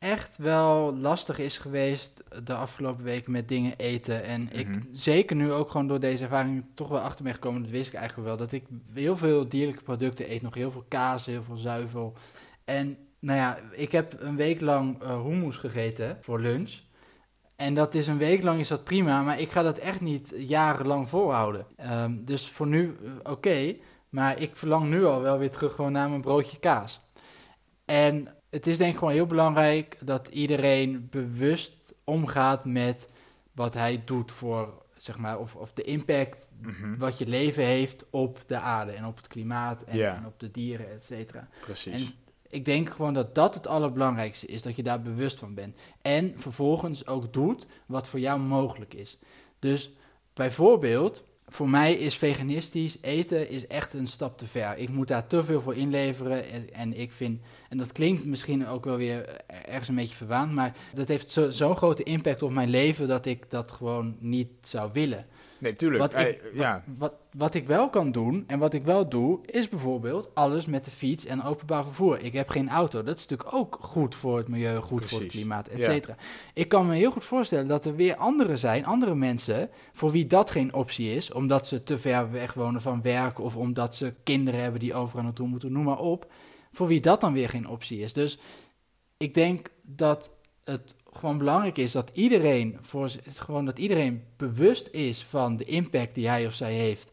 echt 0.01 0.37
wel 0.37 0.95
lastig 0.95 1.39
is 1.39 1.57
geweest 1.57 2.23
de 2.43 2.55
afgelopen 2.55 3.03
weken 3.03 3.31
met 3.31 3.47
dingen 3.47 3.73
eten. 3.77 4.23
En 4.23 4.49
ik 4.51 4.67
Mhm. 4.67 4.79
zeker 4.91 5.35
nu 5.35 5.51
ook 5.51 5.69
gewoon 5.71 5.87
door 5.87 5.99
deze 5.99 6.23
ervaring 6.23 6.65
toch 6.73 6.87
wel 6.87 6.99
achter 6.99 7.23
ben 7.23 7.33
gekomen, 7.33 7.61
dat 7.61 7.71
wist 7.71 7.93
ik 7.93 7.99
eigenlijk 7.99 8.27
wel, 8.27 8.37
dat 8.37 8.51
ik 8.51 8.63
heel 8.93 9.17
veel 9.17 9.49
dierlijke 9.49 9.83
producten 9.83 10.31
eet. 10.31 10.41
Nog 10.41 10.53
heel 10.53 10.71
veel 10.71 10.85
kaas, 10.87 11.25
heel 11.25 11.43
veel 11.43 11.57
zuivel. 11.57 12.13
En 12.65 12.97
nou 13.19 13.37
ja, 13.39 13.59
ik 13.71 13.91
heb 13.91 14.15
een 14.21 14.35
week 14.35 14.61
lang 14.61 15.01
eh 15.01 15.21
hummus 15.21 15.55
gegeten 15.57 16.17
voor 16.21 16.39
lunch. 16.39 16.73
En 17.55 17.73
dat 17.73 17.95
is 17.95 18.07
een 18.07 18.17
week 18.17 18.43
lang 18.43 18.59
is 18.59 18.67
dat 18.67 18.83
prima, 18.83 19.21
maar 19.21 19.39
ik 19.39 19.51
ga 19.51 19.61
dat 19.61 19.77
echt 19.77 20.01
niet 20.01 20.33
jarenlang 20.37 21.09
volhouden. 21.09 21.65
Ehm, 21.75 22.23
dus 22.23 22.49
voor 22.49 22.67
nu 22.67 22.97
eh, 23.03 23.31
oké, 23.31 23.75
maar 24.09 24.39
ik 24.41 24.55
verlang 24.55 24.89
nu 24.89 25.05
al 25.05 25.21
wel 25.21 25.37
weer 25.37 25.51
terug 25.51 25.75
gewoon 25.75 25.91
naar 25.91 26.09
mijn 26.09 26.21
broodje 26.21 26.59
kaas. 26.59 27.01
En 27.85 28.27
het 28.51 28.67
is 28.67 28.77
denk 28.77 28.91
ik 28.93 28.97
gewoon 28.99 29.13
heel 29.13 29.25
belangrijk 29.25 29.97
dat 30.03 30.27
iedereen 30.27 31.07
bewust 31.09 31.93
omgaat 32.03 32.65
met 32.65 33.07
wat 33.51 33.73
hij 33.73 34.01
doet 34.05 34.31
voor, 34.31 34.83
zeg 34.95 35.17
maar, 35.17 35.39
of, 35.39 35.55
of 35.55 35.73
de 35.73 35.83
impact 35.83 36.53
Mhm. 36.61 36.97
wat 36.97 37.17
je 37.17 37.27
leven 37.27 37.63
heeft 37.63 38.05
op 38.09 38.43
de 38.45 38.57
aarde 38.57 38.91
en 38.91 39.05
op 39.05 39.17
het 39.17 39.27
klimaat 39.27 39.83
en, 39.83 40.15
en 40.15 40.25
op 40.25 40.39
de 40.39 40.51
dieren, 40.51 40.91
et 40.91 41.03
cetera. 41.03 41.47
Precies. 41.61 41.93
En 41.93 42.13
ik 42.49 42.65
denk 42.65 42.89
gewoon 42.89 43.13
dat 43.13 43.35
dat 43.35 43.53
het 43.53 43.67
allerbelangrijkste 43.67 44.45
is, 44.47 44.61
dat 44.61 44.75
je 44.75 44.83
daar 44.83 45.01
bewust 45.01 45.39
van 45.39 45.53
bent. 45.53 45.75
En 46.01 46.33
vervolgens 46.35 47.07
ook 47.07 47.33
doet 47.33 47.65
wat 47.85 48.07
voor 48.07 48.19
jou 48.19 48.39
mogelijk 48.39 48.93
is. 48.93 49.17
Dus 49.59 49.91
bijvoorbeeld, 50.33 51.23
voor 51.53 51.69
mij 51.69 51.93
is 51.93 52.15
veganistisch 52.17 52.97
eten 53.01 53.49
is 53.49 53.67
echt 53.67 53.93
een 53.93 54.07
stap 54.07 54.37
te 54.37 54.45
ver. 54.45 54.77
Ik 54.77 54.89
moet 54.89 55.07
daar 55.07 55.27
te 55.27 55.43
veel 55.43 55.61
voor 55.61 55.75
inleveren 55.75 56.49
en, 56.51 56.73
en 56.73 56.99
ik 56.99 57.11
vind, 57.11 57.41
en 57.69 57.77
dat 57.77 57.91
klinkt 57.91 58.25
misschien 58.25 58.67
ook 58.67 58.85
wel 58.85 58.97
weer 58.97 59.41
ergens 59.65 59.87
een 59.87 59.95
beetje 59.95 60.15
verwaand, 60.15 60.51
maar 60.51 60.75
dat 60.93 61.07
heeft 61.07 61.29
zo- 61.29 61.49
zo'n 61.51 61.75
grote 61.75 62.03
impact 62.03 62.41
op 62.41 62.51
mijn 62.51 62.69
leven 62.69 63.07
dat 63.07 63.25
ik 63.25 63.49
dat 63.49 63.71
gewoon 63.71 64.15
niet 64.19 64.49
zou 64.61 64.89
willen. 64.93 65.25
Nee, 65.61 65.73
tuurlijk. 65.73 66.01
Wat 66.01 66.21
ik- 66.21 66.41
ja. 66.53 66.83
Wat, 66.97 67.13
wat 67.37 67.53
ik 67.53 67.67
wel 67.67 67.89
kan 67.89 68.11
doen, 68.11 68.43
en 68.47 68.59
wat 68.59 68.73
ik 68.73 68.83
wel 68.83 69.09
doe, 69.09 69.39
is 69.45 69.69
bijvoorbeeld 69.69 70.29
alles 70.33 70.65
met 70.65 70.85
de 70.85 70.91
fiets 70.91 71.25
en 71.25 71.43
openbaar 71.43 71.83
vervoer. 71.83 72.19
Ik 72.19 72.33
heb 72.33 72.49
geen 72.49 72.69
auto. 72.69 73.03
Dat 73.03 73.17
is 73.17 73.27
natuurlijk 73.27 73.53
ook 73.55 73.77
goed 73.81 74.15
voor 74.15 74.37
het 74.37 74.47
milieu, 74.47 74.79
goed 74.79 75.05
voor 75.05 75.19
het 75.19 75.27
klimaat, 75.31 75.67
et 75.67 75.77
Ja. 75.77 75.83
cetera. 75.83 76.15
Ik 76.53 76.67
kan 76.67 76.87
me 76.87 76.95
heel 76.95 77.11
goed 77.11 77.25
voorstellen 77.25 77.67
dat 77.67 77.85
er 77.85 77.95
weer 77.95 78.15
anderen 78.15 78.59
zijn, 78.59 78.85
andere 78.85 79.15
mensen, 79.15 79.69
voor 79.91 80.11
wie 80.11 80.27
dat 80.27 80.51
geen 80.51 80.73
optie 80.73 81.15
is, 81.15 81.31
omdat 81.31 81.67
ze 81.67 81.83
te 81.83 81.97
ver 81.97 82.31
weg 82.31 82.53
wonen 82.53 82.81
van 82.81 83.01
werk 83.01 83.39
of 83.39 83.55
omdat 83.55 83.95
ze 83.95 84.13
kinderen 84.23 84.61
hebben 84.61 84.79
die 84.79 84.93
overal 84.93 85.23
naartoe 85.23 85.47
moeten, 85.47 85.71
noem 85.71 85.83
maar 85.83 85.99
op. 85.99 86.31
Voor 86.71 86.87
wie 86.87 87.01
dat 87.01 87.21
dan 87.21 87.33
weer 87.33 87.49
geen 87.49 87.67
optie 87.67 87.99
is. 87.99 88.13
Dus 88.13 88.39
ik 89.17 89.33
denk 89.33 89.69
dat 89.81 90.31
het 90.63 90.95
gewoon 91.11 91.37
belangrijk 91.37 91.77
is 91.77 91.91
dat 91.91 92.09
iedereen, 92.13 92.77
voor, 92.81 93.11
gewoon 93.33 93.65
dat 93.65 93.79
iedereen 93.79 94.23
bewust 94.37 94.87
is 94.91 95.23
van 95.23 95.57
de 95.57 95.63
impact 95.63 96.15
die 96.15 96.27
hij 96.27 96.45
of 96.45 96.53
zij 96.53 96.73
heeft 96.73 97.11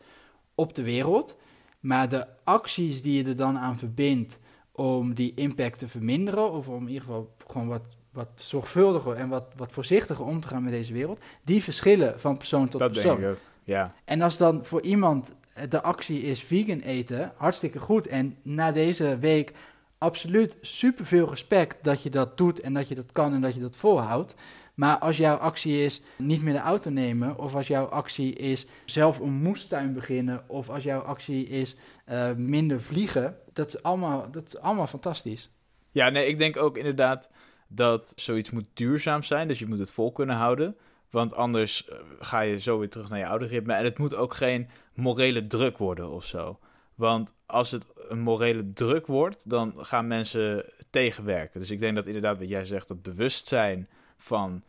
op 0.54 0.74
de 0.74 0.82
wereld. 0.82 1.36
Maar 1.80 2.08
de 2.08 2.26
acties 2.44 3.02
die 3.02 3.22
je 3.22 3.28
er 3.28 3.36
dan 3.36 3.58
aan 3.58 3.78
verbindt 3.78 4.38
om 4.72 5.14
die 5.14 5.32
impact 5.34 5.78
te 5.78 5.88
verminderen, 5.88 6.52
of 6.52 6.68
om 6.68 6.82
in 6.82 6.88
ieder 6.88 7.02
geval 7.02 7.34
gewoon 7.46 7.68
wat, 7.68 7.96
wat 8.12 8.28
zorgvuldiger 8.34 9.14
en 9.14 9.28
wat, 9.28 9.52
wat 9.56 9.72
voorzichtiger 9.72 10.24
om 10.24 10.40
te 10.40 10.48
gaan 10.48 10.62
met 10.62 10.72
deze 10.72 10.92
wereld, 10.92 11.18
die 11.42 11.62
verschillen 11.62 12.20
van 12.20 12.36
persoon 12.36 12.68
tot 12.68 12.80
Dat 12.80 12.92
persoon. 12.92 13.20
denk 13.20 13.32
ik 13.32 13.34
ook. 13.34 13.40
Ja. 13.64 13.94
En 14.04 14.20
als 14.20 14.36
dan 14.36 14.64
voor 14.64 14.82
iemand 14.82 15.36
de 15.68 15.82
actie 15.82 16.22
is 16.22 16.42
vegan 16.42 16.80
eten, 16.80 17.32
hartstikke 17.36 17.78
goed. 17.78 18.06
En 18.06 18.36
na 18.42 18.72
deze 18.72 19.18
week 19.18 19.52
absoluut 19.98 20.56
superveel 20.60 21.28
respect 21.28 21.84
dat 21.84 22.02
je 22.02 22.10
dat 22.10 22.36
doet 22.36 22.60
en 22.60 22.74
dat 22.74 22.88
je 22.88 22.94
dat 22.94 23.12
kan 23.12 23.34
en 23.34 23.40
dat 23.40 23.54
je 23.54 23.60
dat 23.60 23.76
volhoudt. 23.76 24.34
Maar 24.74 24.98
als 24.98 25.16
jouw 25.16 25.36
actie 25.36 25.84
is 25.84 26.02
niet 26.16 26.42
meer 26.42 26.52
de 26.52 26.58
auto 26.58 26.90
nemen, 26.90 27.38
of 27.38 27.54
als 27.54 27.66
jouw 27.66 27.84
actie 27.84 28.34
is 28.34 28.66
zelf 28.84 29.18
een 29.18 29.32
moestuin 29.32 29.92
beginnen, 29.92 30.44
of 30.48 30.68
als 30.68 30.82
jouw 30.82 31.00
actie 31.00 31.46
is 31.46 31.76
eh, 32.04 32.34
minder 32.34 32.80
vliegen, 32.80 33.36
dat 33.52 33.68
is, 33.68 33.82
allemaal, 33.82 34.30
dat 34.30 34.46
is 34.46 34.58
allemaal 34.58 34.86
fantastisch. 34.86 35.50
Ja, 35.90 36.08
nee, 36.08 36.26
ik 36.26 36.38
denk 36.38 36.56
ook 36.56 36.76
inderdaad 36.76 37.28
dat 37.68 38.12
zoiets 38.16 38.50
moet 38.50 38.64
duurzaam 38.74 39.22
zijn. 39.22 39.48
Dus 39.48 39.58
je 39.58 39.66
moet 39.66 39.78
het 39.78 39.90
vol 39.90 40.12
kunnen 40.12 40.36
houden. 40.36 40.76
Want 41.10 41.34
anders 41.34 41.88
eh, 41.88 41.98
ga 42.20 42.40
je 42.40 42.60
zo 42.60 42.78
weer 42.78 42.90
terug 42.90 43.08
naar 43.08 43.18
je 43.18 43.26
oude 43.26 43.46
ritme. 43.46 43.72
En 43.72 43.84
het 43.84 43.98
moet 43.98 44.14
ook 44.14 44.34
geen 44.34 44.68
morele 44.94 45.46
druk 45.46 45.78
worden 45.78 46.10
of 46.10 46.24
zo. 46.24 46.58
Want 46.98 47.34
als 47.46 47.70
het 47.70 47.86
een 48.08 48.20
morele 48.20 48.72
druk 48.72 49.06
wordt, 49.06 49.50
dan 49.50 49.74
gaan 49.76 50.06
mensen 50.06 50.64
tegenwerken. 50.90 51.60
Dus 51.60 51.70
ik 51.70 51.80
denk 51.80 51.94
dat 51.94 52.06
inderdaad 52.06 52.38
wat 52.38 52.48
jij 52.48 52.64
zegt, 52.64 52.88
dat 52.88 53.02
bewustzijn 53.02 53.88
van 54.16 54.62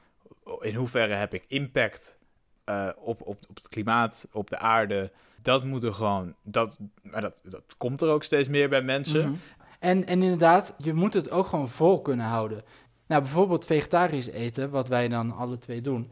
in 0.59 0.75
hoeverre 0.75 1.13
heb 1.13 1.33
ik 1.33 1.45
impact 1.47 2.17
eh, 2.63 2.89
op, 2.95 3.21
op, 3.21 3.45
op 3.49 3.55
het 3.55 3.69
klimaat, 3.69 4.27
op 4.31 4.49
de 4.49 4.57
aarde. 4.57 5.11
Dat 5.41 5.63
moet 5.63 5.83
er 5.83 5.93
gewoon, 5.93 6.35
dat, 6.41 6.79
maar 7.01 7.21
dat, 7.21 7.41
dat 7.43 7.63
komt 7.77 8.01
er 8.01 8.09
ook 8.09 8.23
steeds 8.23 8.47
meer 8.47 8.69
bij 8.69 8.81
mensen. 8.81 9.29
Mhm. 9.29 9.39
en, 9.79 10.07
en 10.07 10.21
inderdaad, 10.23 10.73
je 10.77 10.93
moet 10.93 11.13
het 11.13 11.31
ook 11.31 11.45
gewoon 11.45 11.69
vol 11.69 12.01
kunnen 12.01 12.25
houden. 12.25 12.63
Nou, 13.07 13.21
bijvoorbeeld 13.21 13.65
vegetarisch 13.65 14.27
eten, 14.27 14.69
wat 14.69 14.87
wij 14.87 15.07
dan 15.07 15.31
alle 15.31 15.57
twee 15.57 15.81
doen. 15.81 16.11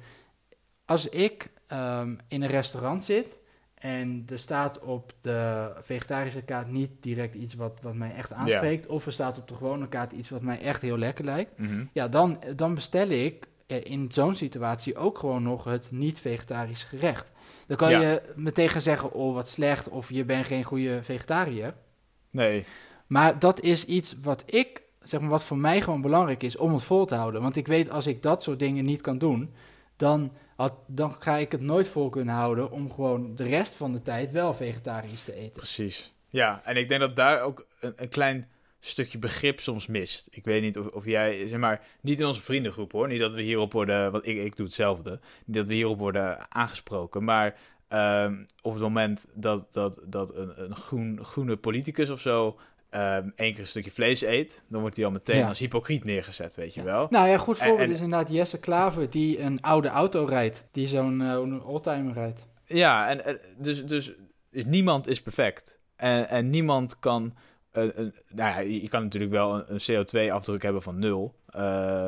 Als 0.86 1.10
ik 1.10 1.52
ehm, 1.68 2.16
in 2.28 2.42
een 2.42 2.50
restaurant 2.50 3.04
zit 3.04 3.40
en 3.80 4.26
er 4.30 4.40
staat 4.40 4.80
op 4.80 5.14
de 5.22 5.70
vegetarische 5.80 6.42
kaart 6.42 6.68
niet 6.72 6.90
direct 7.00 7.36
iets 7.36 7.54
wat, 7.56 7.80
wat 7.82 7.94
mij 7.96 8.12
echt 8.14 8.32
aanspreekt, 8.34 8.88
of 8.88 9.06
er 9.06 9.12
staat 9.12 9.38
op 9.38 9.48
de 9.48 9.56
gewone 9.56 9.88
kaart 9.88 10.12
iets 10.12 10.30
wat 10.30 10.42
mij 10.42 10.60
echt 10.62 10.82
heel 10.82 10.98
lekker 10.98 11.26
lijkt, 11.26 11.58
Mhm. 11.58 11.86
ja, 11.94 12.08
dan, 12.08 12.40
dan 12.56 12.76
bestel 12.76 13.10
ik 13.10 13.48
eh, 13.68 13.84
in 13.84 14.12
zo'n 14.12 14.36
situatie 14.36 14.96
ook 14.96 15.18
gewoon 15.18 15.44
nog 15.44 15.64
het 15.64 15.92
niet-vegetarisch 15.92 16.84
gerecht. 16.84 17.32
Dan 17.68 17.78
kan 17.78 17.90
Ja. 17.90 18.02
je 18.02 18.22
meteen 18.36 18.70
gaan 18.70 18.82
zeggen, 18.82 19.12
oh 19.14 19.34
wat 19.34 19.50
slecht, 19.50 19.90
of 19.90 20.10
je 20.12 20.26
bent 20.26 20.46
geen 20.46 20.64
goede 20.64 21.04
vegetariër. 21.04 21.74
Nee, 22.30 22.66
Maar 23.08 23.40
dat 23.40 23.62
is 23.62 23.86
iets 23.86 24.16
wat 24.22 24.44
ik, 24.46 24.82
zeg 25.02 25.20
maar, 25.20 25.30
wat 25.30 25.44
voor 25.44 25.58
mij 25.58 25.82
gewoon 25.82 26.02
belangrijk 26.02 26.44
is 26.44 26.58
om 26.58 26.74
het 26.74 26.84
vol 26.84 27.06
te 27.06 27.16
houden. 27.16 27.42
Want 27.42 27.56
ik 27.56 27.68
weet 27.68 27.90
als 27.90 28.08
ik 28.08 28.22
dat 28.22 28.44
soort 28.44 28.60
dingen 28.60 28.86
niet 28.86 29.02
kan 29.02 29.18
doen, 29.18 29.54
dan, 29.96 30.32
dan 30.88 31.12
ga 31.12 31.36
ik 31.36 31.52
het 31.52 31.62
nooit 31.62 31.88
vol 31.88 32.10
kunnen 32.10 32.34
houden 32.34 32.72
om 32.72 32.92
gewoon 32.92 33.36
de 33.36 33.44
rest 33.44 33.76
van 33.76 33.92
de 33.92 34.02
tijd 34.02 34.32
wel 34.32 34.54
vegetarisch 34.54 35.24
te 35.24 35.34
eten. 35.34 35.52
Precies. 35.52 36.14
Ja, 36.30 36.62
en 36.64 36.78
ik 36.78 36.90
denk 36.90 37.02
dat 37.02 37.16
daar 37.16 37.42
ook 37.42 37.68
een, 37.80 37.94
een 37.96 38.10
klein 38.10 38.48
stukje 38.80 39.18
begrip 39.18 39.60
soms 39.60 39.88
mist. 39.88 40.28
Ik 40.32 40.46
weet 40.46 40.62
niet 40.62 40.78
of, 40.78 40.88
of 40.88 41.06
jij, 41.06 41.48
zeg 41.48 41.60
maar, 41.60 41.86
niet 42.02 42.20
in 42.20 42.26
onze 42.26 42.42
vriendengroep 42.42 42.92
hoor. 42.92 43.08
Niet 43.08 43.20
dat 43.20 43.34
we 43.34 43.42
hierop 43.42 43.74
worden, 43.74 44.12
want 44.12 44.28
ik, 44.28 44.38
ik 44.38 44.56
doe 44.56 44.66
hetzelfde. 44.66 45.20
Niet 45.46 45.56
dat 45.56 45.68
we 45.68 45.74
hierop 45.74 46.00
worden 46.00 46.52
aangesproken. 46.52 47.24
Maar 47.24 47.56
ehm, 47.88 48.44
op 48.62 48.74
het 48.74 48.82
moment 48.82 49.26
dat, 49.34 49.74
dat, 49.74 50.02
dat 50.04 50.36
een, 50.36 50.64
een 50.64 50.76
groen, 50.76 51.20
groene 51.24 51.58
politicus 51.58 52.10
of 52.10 52.22
zo 52.22 52.60
ehm 52.90 53.30
één 53.36 53.52
keer 53.52 53.60
een 53.62 53.68
stukje 53.68 53.92
vlees 53.92 54.22
eet, 54.22 54.62
dan 54.70 54.82
wordt 54.82 54.96
hij 54.96 55.06
al 55.06 55.12
meteen 55.12 55.38
Ja. 55.38 55.48
als 55.48 55.60
hypocriet 55.60 56.04
neergezet, 56.04 56.56
weet 56.56 56.74
je 56.74 56.84
wel. 56.84 57.08
Nou 57.10 57.28
ja, 57.28 57.38
goed 57.38 57.58
voorbeeld 57.58 57.80
en- 57.80 57.92
is 57.92 58.02
inderdaad 58.02 58.30
Jesse 58.32 58.60
Klaver, 58.60 59.10
die 59.10 59.40
een 59.40 59.62
oude 59.62 59.88
auto 59.88 60.26
rijdt. 60.26 60.68
Die 60.72 60.88
zo'n 60.88 61.22
eh, 61.22 61.28
een 61.32 61.64
oldtimer 61.64 62.14
rijdt. 62.14 62.48
Ja, 62.66 63.10
en, 63.10 63.26
en 63.26 63.40
dus, 63.58 63.86
dus 63.86 64.12
is, 64.52 64.66
niemand 64.66 65.08
is 65.08 65.22
perfect. 65.22 65.80
En, 65.96 66.30
en 66.30 66.50
niemand 66.50 67.00
kan. 67.00 67.34
eh, 67.72 67.84
nou 67.94 68.10
ja, 68.36 68.60
je 68.60 68.90
kan 68.90 69.04
natuurlijk 69.04 69.32
wel 69.32 69.56
een, 69.56 69.66
een 69.68 70.06
CO2-afdruk 70.06 70.62
hebben 70.64 70.82
van 70.82 71.00
nul. 71.00 71.36
eh, 71.48 71.62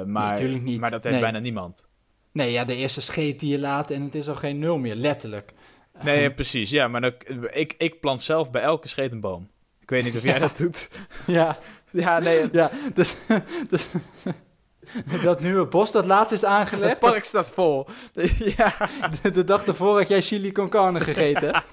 maar, 0.03 0.05
Natuurlijk 0.05 0.63
niet. 0.63 0.79
maar 0.79 0.89
dat 0.91 1.03
heeft 1.03 1.15
Nee. 1.15 1.23
bijna 1.23 1.39
niemand. 1.39 1.87
Nee, 2.31 2.51
ja, 2.51 2.65
de 2.65 2.75
eerste 2.75 3.01
scheet 3.01 3.39
die 3.39 3.51
je 3.51 3.59
laat 3.59 3.91
en 3.91 4.01
het 4.01 4.15
is 4.15 4.29
al 4.29 4.35
geen 4.35 4.59
nul 4.59 4.77
meer, 4.77 4.95
letterlijk. 4.95 5.53
Nee, 6.03 6.15
Ehm, 6.15 6.23
ja, 6.23 6.29
precies. 6.29 6.69
Ja, 6.69 6.87
maar 6.87 7.01
dan, 7.01 7.13
ik, 7.51 7.73
ik 7.77 7.99
plant 7.99 8.21
zelf 8.21 8.51
bij 8.51 8.61
elke 8.61 8.87
scheet 8.87 9.11
een 9.11 9.19
boom. 9.21 9.49
Ik 9.89 9.95
weet 9.95 10.03
niet 10.03 10.15
of 10.15 10.23
jij 10.23 10.39
dat 10.39 10.57
doet. 10.57 10.89
ja, 11.25 11.57
Ja, 11.91 12.19
nee. 12.19 12.49
ja, 12.51 12.71
dus, 12.93 13.15
dus 13.69 13.87
dat 15.23 15.41
nieuwe 15.41 15.65
bos 15.65 15.91
dat 15.91 16.05
laatst 16.05 16.33
is 16.33 16.41
Het 16.41 16.49
aangelegd, 16.49 16.99
park 16.99 17.23
staat 17.23 17.49
vol. 17.49 17.87
ja. 18.57 18.73
de, 19.21 19.31
de 19.31 19.43
dag 19.43 19.65
ervoor 19.65 19.97
had 19.97 20.07
jij 20.07 20.21
chili 20.21 20.51
con 20.51 20.69
carne 20.69 20.99
gegeten. 20.99 21.63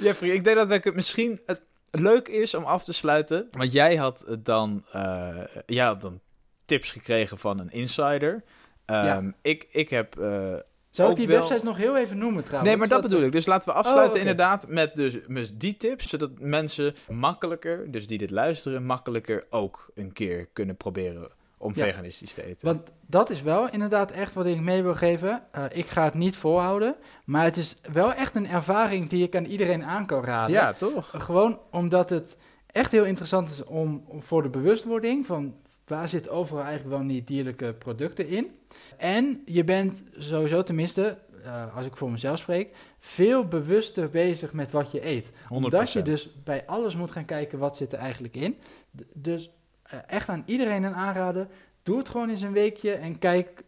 Jeffrey, 0.00 0.30
ik 0.30 0.44
denk 0.44 0.56
dat 0.56 0.68
we 0.68 0.90
misschien 0.94 1.40
het 1.46 1.60
leuk 1.90 2.28
is 2.28 2.54
om 2.54 2.64
af 2.64 2.84
te 2.84 2.92
sluiten. 2.92 3.48
Want 3.50 3.72
jij 3.72 3.96
had 3.96 4.24
het 4.26 4.44
dan, 4.44 4.84
eh, 4.92 5.36
jij 5.66 5.84
had 5.86 6.00
dan 6.00 6.20
tips 6.64 6.90
gekregen 6.90 7.38
van 7.38 7.58
een 7.58 7.70
insider. 7.70 8.44
Ehm, 8.84 9.04
Ja. 9.04 9.32
ik, 9.42 9.66
ik 9.70 9.90
heb 9.90 10.18
eh, 10.18 10.54
Zou 10.90 11.10
ik 11.10 11.16
die 11.16 11.26
wel- 11.26 11.36
websites 11.36 11.62
nog 11.62 11.76
heel 11.76 11.96
even 11.96 12.18
noemen 12.18 12.42
trouwens? 12.44 12.68
Nee, 12.70 12.78
maar 12.78 12.88
dat 12.88 13.02
bedoel 13.02 13.22
ik. 13.22 13.32
Dus 13.32 13.46
laten 13.46 13.68
we 13.68 13.74
afsluiten 13.74 14.06
Oh, 14.06 14.10
oké. 14.10 14.20
inderdaad 14.20 14.68
met 14.68 14.96
dus 14.96 15.16
met 15.26 15.52
die 15.54 15.76
tips, 15.76 16.08
zodat 16.08 16.30
mensen 16.38 16.94
makkelijker, 17.08 17.90
dus 17.90 18.06
die 18.06 18.18
dit 18.18 18.30
luisteren, 18.30 18.84
makkelijker 18.84 19.44
ook 19.50 19.90
een 19.94 20.12
keer 20.12 20.48
kunnen 20.52 20.76
proberen 20.76 21.28
om 21.58 21.72
Ja. 21.74 21.84
veganistisch 21.84 22.32
te 22.34 22.44
eten. 22.46 22.66
Want 22.66 22.90
dat 23.06 23.30
is 23.30 23.42
wel 23.42 23.68
inderdaad 23.70 24.10
echt 24.10 24.34
wat 24.34 24.46
ik 24.46 24.60
mee 24.60 24.82
wil 24.82 24.94
geven. 24.94 25.42
Eh, 25.52 25.64
ik 25.72 25.86
ga 25.86 26.04
het 26.04 26.14
niet 26.14 26.36
volhouden, 26.36 26.94
maar 27.24 27.44
het 27.44 27.56
is 27.56 27.80
wel 27.92 28.12
echt 28.12 28.34
een 28.34 28.48
ervaring 28.48 29.08
die 29.08 29.22
ik 29.26 29.36
aan 29.36 29.44
iedereen 29.44 29.84
aan 29.84 30.06
kan 30.06 30.24
raden. 30.24 30.52
ja, 30.52 30.72
toch? 30.72 31.14
Gewoon 31.16 31.58
omdat 31.70 32.10
het 32.10 32.36
echt 32.66 32.92
heel 32.92 33.04
interessant 33.04 33.50
is 33.50 33.64
om 33.64 34.04
voor 34.18 34.42
de 34.42 34.48
bewustwording 34.48 35.26
van 35.26 35.54
waar 35.90 36.08
zit 36.08 36.28
overal 36.28 36.62
eigenlijk 36.64 36.96
wel 36.96 37.04
niet 37.06 37.26
dierlijke 37.26 37.74
producten 37.78 38.28
in. 38.28 38.50
En 38.96 39.42
je 39.46 39.64
bent 39.64 40.02
sowieso 40.18 40.62
tenminste, 40.62 41.18
eh, 41.44 41.76
als 41.76 41.86
ik 41.86 41.96
voor 41.96 42.10
mezelf 42.10 42.38
spreek, 42.38 42.76
veel 42.98 43.44
bewuster 43.44 44.10
bezig 44.10 44.52
met 44.52 44.70
wat 44.70 44.92
je 44.92 45.06
eet. 45.06 45.32
100%. 45.48 45.50
Omdat 45.50 45.92
je 45.92 46.02
dus 46.02 46.30
bij 46.44 46.66
alles 46.66 46.96
moet 46.96 47.10
gaan 47.10 47.24
kijken 47.24 47.58
wat 47.58 47.76
zit 47.76 47.92
er 47.92 47.98
eigenlijk 47.98 48.36
in. 48.36 48.56
D- 48.96 49.02
dus 49.12 49.50
eh, 49.82 49.98
echt 50.06 50.28
aan 50.28 50.42
iedereen 50.46 50.82
een 50.82 50.94
aanraden. 50.94 51.48
Doe 51.82 51.98
het 51.98 52.08
gewoon 52.08 52.28
eens 52.30 52.40
een 52.40 52.52
weekje 52.52 52.92
en 52.92 53.18
kijk 53.18 53.62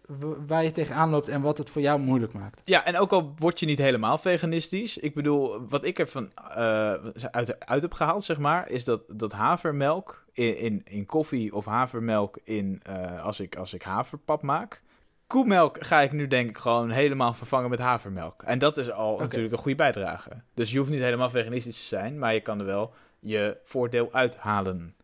waar 0.46 0.64
je 0.64 0.72
tegenaan 0.72 1.10
loopt 1.10 1.28
en 1.28 1.40
wat 1.40 1.58
het 1.58 1.70
voor 1.70 1.82
jou 1.82 2.00
moeilijk 2.00 2.32
maakt. 2.32 2.60
Ja, 2.64 2.84
en 2.84 2.96
ook 2.96 3.12
al 3.12 3.32
word 3.36 3.60
je 3.60 3.66
niet 3.66 3.78
helemaal 3.78 4.18
veganistisch. 4.18 4.96
Ik 4.98 5.14
bedoel, 5.14 5.66
wat 5.68 5.84
ik 5.84 5.98
ervan 5.98 6.30
eh 6.34 6.92
uit, 7.30 7.60
uit 7.66 7.82
heb 7.82 7.92
gehaald, 7.92 8.24
zeg 8.24 8.38
maar, 8.38 8.70
is 8.70 8.84
dat, 8.84 9.02
dat 9.08 9.32
havermelk 9.32 10.21
in, 10.32 10.56
in, 10.56 10.82
in 10.84 11.06
koffie 11.06 11.54
of 11.54 11.64
havermelk 11.64 12.38
in, 12.44 12.80
eh, 12.82 13.24
als, 13.24 13.40
ik, 13.40 13.56
als 13.56 13.74
ik 13.74 13.82
haverpap 13.82 14.42
maak. 14.42 14.82
Koemelk 15.26 15.84
ga 15.84 16.00
ik 16.02 16.12
nu 16.12 16.28
denk 16.28 16.48
ik 16.48 16.58
gewoon 16.58 16.90
helemaal 16.90 17.34
vervangen 17.34 17.70
met 17.70 17.78
havermelk. 17.78 18.42
En 18.42 18.58
dat 18.58 18.76
is 18.76 18.90
al 18.90 19.18
natuurlijk 19.18 19.52
een 19.52 19.58
goede 19.58 19.76
bijdrage. 19.76 20.30
Dus 20.54 20.72
je 20.72 20.78
hoeft 20.78 20.90
niet 20.90 21.00
helemaal 21.00 21.30
veganistisch 21.30 21.76
te 21.80 21.86
zijn, 21.86 22.18
maar 22.18 22.34
je 22.34 22.40
kan 22.40 22.58
er 22.58 22.64
wel 22.64 22.94
je 23.18 23.56
voordeel 23.64 24.08
uithalen. 24.12 24.94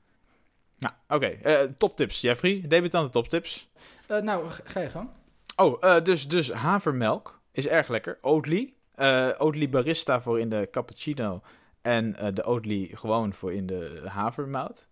Nou, 0.78 0.94
oké. 1.08 1.26
eh, 1.26 1.60
toptips, 1.76 2.20
Jeffrey. 2.20 2.64
Debutante 2.68 3.10
toptips. 3.10 3.68
Eh, 4.06 4.20
nou, 4.20 4.50
ga 4.64 4.80
je 4.80 4.90
gang. 4.90 5.08
Oh, 5.56 6.02
dus, 6.02 6.28
dus 6.28 6.52
havermelk 6.52 7.40
is 7.52 7.66
erg 7.66 7.88
lekker. 7.88 8.18
Oatly. 8.20 8.72
Oatly 9.38 9.68
barista 9.68 10.20
voor 10.20 10.40
in 10.40 10.48
de 10.48 10.68
cappuccino. 10.70 11.42
En 11.82 12.16
de 12.34 12.44
Oatly 12.44 12.90
gewoon 12.94 13.34
voor 13.34 13.52
in 13.52 13.66
de 13.66 14.02
havermout. 14.04 14.88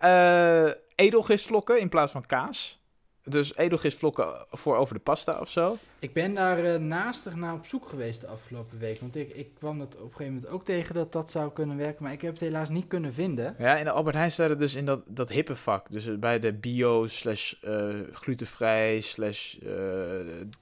Eh 0.00 0.70
edelgistvlokken 1.00 1.80
in 1.80 1.88
plaats 1.88 2.12
van 2.12 2.26
kaas. 2.26 2.78
Dus 3.24 3.56
edelgistvlokken 3.56 4.46
voor 4.50 4.76
over 4.76 4.94
de 4.94 5.00
pasta 5.00 5.40
of 5.40 5.48
zo? 5.48 5.76
Ik 5.98 6.12
ben 6.12 6.34
daar 6.34 6.64
eh, 6.64 6.80
naastig 6.80 7.34
naar 7.34 7.54
op 7.54 7.66
zoek 7.66 7.88
geweest 7.88 8.20
de 8.20 8.26
afgelopen 8.26 8.78
week. 8.78 9.00
Want 9.00 9.16
ik, 9.16 9.30
ik 9.30 9.54
kwam 9.54 9.80
het 9.80 9.94
op 9.96 10.02
een 10.02 10.10
gegeven 10.10 10.34
moment 10.34 10.52
ook 10.52 10.64
tegen 10.64 10.94
dat 10.94 11.12
dat 11.12 11.30
zou 11.30 11.52
kunnen 11.52 11.76
werken. 11.76 12.02
Maar 12.02 12.12
ik 12.12 12.20
heb 12.20 12.32
het 12.32 12.40
helaas 12.40 12.68
niet 12.68 12.86
kunnen 12.86 13.12
vinden. 13.12 13.54
Ja, 13.58 13.76
in 13.76 13.84
de 13.84 13.90
Albert 13.90 14.16
Heijn 14.16 14.32
staat 14.32 14.48
het 14.48 14.58
dus 14.58 14.74
in 14.74 14.84
dat, 14.84 15.00
dat 15.06 15.28
hippe 15.28 15.56
vak. 15.56 15.86
Dus 15.90 16.18
bij 16.18 16.38
de 16.38 16.52
bio 16.52 17.06
slash 17.06 17.52
eh, 17.62 17.88
glutenvrij 18.12 19.00
slash 19.00 19.56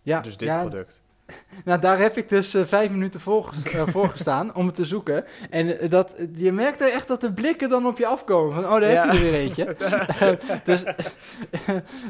Ja, 0.02 0.20
dus 0.20 0.36
dit 0.36 0.48
ja, 0.48 0.60
product. 0.60 1.00
Nou, 1.64 1.80
daar 1.80 1.98
heb 1.98 2.16
ik 2.16 2.28
dus 2.28 2.54
eh, 2.54 2.64
vijf 2.64 2.90
minuten 2.90 3.20
voor, 3.20 3.52
eh, 3.72 3.86
voor 3.94 4.08
gestaan 4.08 4.54
om 4.54 4.66
het 4.66 4.74
te 4.74 4.84
zoeken. 4.84 5.24
En 5.50 5.78
eh, 5.80 5.90
dat, 5.90 6.16
je 6.34 6.52
merkte 6.52 6.84
echt 6.84 7.08
dat 7.08 7.20
de 7.20 7.32
blikken 7.32 7.68
dan 7.68 7.86
op 7.86 7.98
je 7.98 8.06
afkomen. 8.06 8.54
Van, 8.54 8.64
oh, 8.64 8.70
daar 8.80 8.90
Ja. 8.90 9.02
heb 9.04 9.12
je 9.12 9.18
er 9.18 9.24
weer 9.24 9.34
eentje. 9.34 9.76
Dus 10.64 10.84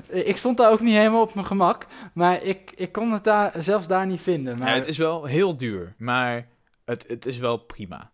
ik 0.09 0.37
stond 0.37 0.57
daar 0.57 0.71
ook 0.71 0.81
niet 0.81 0.95
helemaal 0.95 1.23
op 1.23 1.35
mijn 1.35 1.47
gemak. 1.47 1.87
Maar 2.13 2.43
ik, 2.43 2.73
ik 2.77 2.93
kon 2.93 3.13
het 3.13 3.25
daar, 3.25 3.53
zelfs 3.59 3.87
daar 3.87 4.07
niet 4.07 4.21
vinden. 4.21 4.59
Maar 4.59 4.69
Ja, 4.69 4.75
het 4.75 4.87
is 4.87 4.97
wel 4.99 5.25
heel 5.25 5.57
duur, 5.57 5.95
maar 5.99 6.47
het, 6.85 7.05
het 7.09 7.27
is 7.27 7.39
wel 7.39 7.57
prima. 7.57 8.11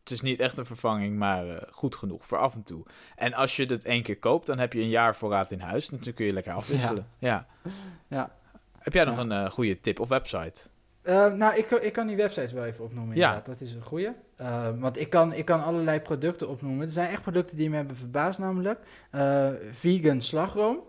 Het 0.00 0.10
is 0.10 0.20
niet 0.20 0.40
echt 0.40 0.58
een 0.58 0.66
vervanging, 0.66 1.16
maar 1.18 1.66
goed 1.70 1.96
genoeg 1.96 2.26
voor 2.26 2.38
af 2.38 2.54
en 2.54 2.62
toe. 2.62 2.84
En 3.16 3.34
als 3.34 3.56
je 3.56 3.64
het 3.64 3.84
één 3.84 4.02
keer 4.02 4.18
koopt, 4.18 4.46
dan 4.46 4.58
heb 4.58 4.72
je 4.72 4.80
een 4.80 4.88
jaar 4.88 5.16
voorraad 5.16 5.50
in 5.52 5.60
huis. 5.60 5.88
Dus 5.88 6.00
dan 6.00 6.14
kun 6.14 6.26
je 6.26 6.32
lekker 6.32 6.52
afwisselen. 6.52 7.06
Ja. 7.18 7.46
Ja. 8.08 8.30
Heb 8.82 8.92
jij 8.92 9.04
nog 9.04 9.14
Ja. 9.16 9.20
een 9.20 9.32
eh, 9.32 9.50
goede 9.50 9.80
tip 9.80 10.00
of 10.00 10.08
website? 10.08 10.60
Eh, 11.02 11.32
nou, 11.32 11.54
ik, 11.56 11.66
kan- 11.68 11.82
ik 11.82 11.92
kan 11.92 12.06
die 12.06 12.16
websites 12.16 12.52
wel 12.52 12.64
even 12.64 12.84
opnoemen. 12.84 13.16
Ja. 13.16 13.28
Inderdaad. 13.28 13.58
Dat 13.58 13.68
is 13.68 13.74
een 13.74 13.82
goeie. 13.82 14.08
Eh, 14.36 14.68
want 14.78 15.00
ik 15.00 15.10
kan, 15.10 15.32
ik 15.32 15.44
kan 15.44 15.64
allerlei 15.64 16.00
producten 16.00 16.48
opnoemen. 16.48 16.86
Er 16.86 16.92
zijn 16.92 17.10
echt 17.10 17.22
producten 17.22 17.56
die 17.56 17.70
me 17.70 17.76
hebben 17.76 17.96
verbaasd, 17.96 18.38
namelijk. 18.38 18.78
Vegan 19.72 20.20
slagroom. 20.20 20.80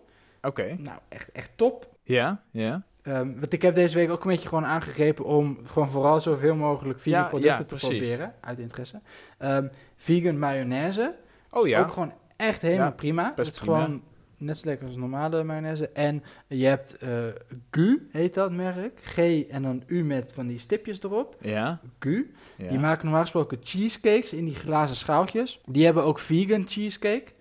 Oké. 0.41 0.75
Nou, 0.77 0.99
echt, 1.09 1.31
echt 1.31 1.51
top. 1.55 1.87
Ja, 2.03 2.41
ja. 2.51 2.83
Ehm, 3.01 3.33
want 3.39 3.53
ik 3.53 3.61
heb 3.61 3.75
deze 3.75 3.95
week 3.97 4.09
ook 4.11 4.23
een 4.23 4.31
beetje 4.31 4.47
gewoon 4.47 4.65
aangegrepen 4.65 5.25
om 5.25 5.57
gewoon 5.65 5.89
vooral 5.89 6.21
zoveel 6.21 6.55
mogelijk 6.55 6.99
vegan 6.99 7.21
Ja, 7.21 7.27
producten 7.27 7.51
ja, 7.57 7.57
te 7.63 7.75
precies. 7.75 7.87
proberen, 7.89 8.33
uit 8.41 8.59
interesse. 8.59 9.01
Ehm, 9.37 9.67
vegan 9.95 10.39
mayonaise, 10.39 11.15
Oh 11.49 11.67
ja. 11.67 11.79
ook 11.79 11.91
gewoon 11.91 12.13
echt 12.37 12.61
helemaal 12.61 12.93
prima. 12.93 13.33
best 13.35 13.47
Het 13.47 13.55
is 13.55 13.59
prima. 13.61 13.83
gewoon 13.83 14.03
net 14.43 14.57
zo 14.57 14.65
lekker 14.67 14.87
als 14.87 14.95
normale 14.95 15.43
mayonaise. 15.43 15.89
En 15.89 16.23
je 16.47 16.65
hebt 16.65 16.97
eh 16.97 17.25
Gu, 17.71 18.07
heet 18.11 18.33
dat 18.33 18.51
merk. 18.51 18.99
G 19.01 19.17
en 19.49 19.61
dan 19.61 19.83
U 19.87 20.03
met 20.03 20.33
van 20.33 20.47
die 20.47 20.59
stipjes 20.59 21.03
erop. 21.03 21.35
Ja. 21.41 21.79
Gu. 21.99 22.33
ja. 22.57 22.67
Die 22.67 22.79
maken 22.79 23.03
normaal 23.03 23.21
gesproken 23.21 23.57
cheesecakes 23.63 24.33
in 24.33 24.45
die 24.45 24.55
glazen 24.55 24.95
schaaltjes. 24.95 25.61
Die 25.65 25.85
hebben 25.85 26.03
ook 26.03 26.19
vegan 26.19 26.67
cheesecake. 26.67 27.31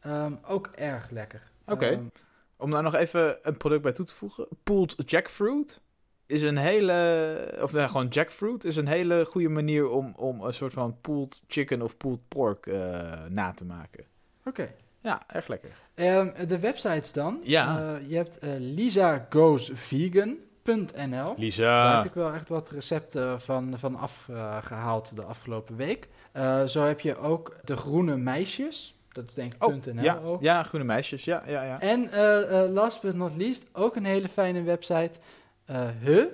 Ehm, 0.00 0.34
ook 0.46 0.66
erg 0.74 1.10
lekker. 1.10 1.42
Oké. 1.66 1.86
Ehm, 1.86 2.02
Om 2.56 2.70
daar 2.70 2.82
nog 2.82 2.94
even 2.94 3.38
een 3.42 3.56
product 3.56 3.82
bij 3.82 3.92
toe 3.92 4.04
te 4.04 4.14
voegen. 4.14 4.46
Pooled 4.62 4.94
jackfruit 5.06 5.80
is 6.26 6.42
een 6.42 6.56
hele... 6.56 7.58
Of 7.62 7.72
nou, 7.72 7.88
gewoon 7.88 8.06
jackfruit 8.08 8.64
is 8.64 8.76
een 8.76 8.88
hele 8.88 9.24
goede 9.24 9.48
manier 9.48 9.88
om, 9.90 10.12
om 10.16 10.40
een 10.40 10.54
soort 10.54 10.72
van 10.72 10.96
pooled 11.00 11.42
chicken 11.46 11.82
of 11.82 11.96
pooled 11.96 12.28
pork 12.28 12.66
eh, 12.66 12.80
na 13.28 13.52
te 13.52 13.64
maken. 13.64 14.04
Oké. 14.44 14.74
Ja, 15.00 15.22
erg 15.26 15.48
lekker. 15.48 15.70
Ehm, 15.94 16.46
de 16.46 16.58
websites 16.58 17.12
dan. 17.12 17.40
Ja. 17.42 17.78
Eh, 17.78 18.08
je 18.10 18.16
hebt 18.16 18.38
eh 18.38 18.50
lisagoesvegan.nl. 18.58 21.34
Daar 21.56 21.96
heb 21.96 22.04
ik 22.04 22.12
wel 22.14 22.32
echt 22.32 22.48
wat 22.48 22.70
recepten 22.70 23.40
van, 23.40 23.78
van 23.78 23.96
afgehaald 23.96 25.16
de 25.16 25.22
afgelopen 25.24 25.76
week. 25.76 26.08
Eh, 26.32 26.64
zo 26.64 26.82
heb 26.82 27.00
je 27.00 27.16
ook 27.18 27.56
de 27.64 27.76
groene 27.76 28.16
meisjes. 28.16 28.96
Dat 29.12 29.24
is 29.28 29.34
denk 29.34 29.54
ik 29.54 29.64
Oh, 29.64 29.74
.nl 29.84 30.02
ja, 30.02 30.18
ook. 30.24 30.42
ja, 30.42 30.62
groene 30.62 30.84
meisjes. 30.84 31.24
Ja, 31.24 31.42
ja, 31.46 31.62
ja. 31.62 31.80
En 31.80 32.10
eh, 32.12 32.62
eh, 32.64 32.70
last 32.70 33.00
but 33.02 33.14
not 33.14 33.36
least, 33.36 33.64
ook 33.72 33.96
een 33.96 34.04
hele 34.04 34.28
fijne 34.28 34.62
website. 34.62 35.10
eh 35.64 35.80
Hu, 36.00 36.26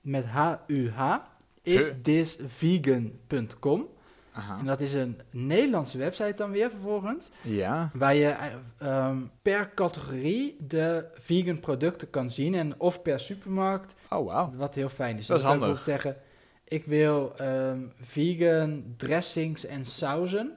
met 0.00 0.24
H-U-H, 0.24 1.14
isthisvegan.com. 1.62 3.88
Aha. 4.38 4.58
En 4.58 4.64
dat 4.66 4.80
is 4.80 4.94
een 4.94 5.20
Nederlandse 5.30 5.98
website 5.98 6.34
dan 6.36 6.50
weer 6.50 6.70
vervolgens. 6.70 7.30
Ja. 7.42 7.90
Waar 7.92 8.14
je 8.14 8.26
eh, 8.28 8.46
ehm, 8.78 9.18
per 9.42 9.70
categorie 9.74 10.56
de 10.60 11.06
vegan 11.14 11.60
producten 11.60 12.10
kan 12.10 12.30
zien. 12.30 12.54
En 12.54 12.80
of 12.80 13.02
per 13.02 13.20
supermarkt, 13.20 13.94
Oh, 14.10 14.26
wauw. 14.26 14.50
wat 14.56 14.74
heel 14.74 14.88
fijn 14.88 15.18
is. 15.18 15.26
Dat 15.26 15.36
Dus 15.36 15.46
is 15.46 15.52
handig. 15.52 15.68
bijvoorbeeld 15.68 16.02
zeggen, 16.02 16.22
ik 16.64 16.84
wil 16.84 17.32
ehm, 17.36 17.80
vegan 18.00 18.94
dressings 18.96 19.64
en 19.66 19.86
sauzen. 19.86 20.56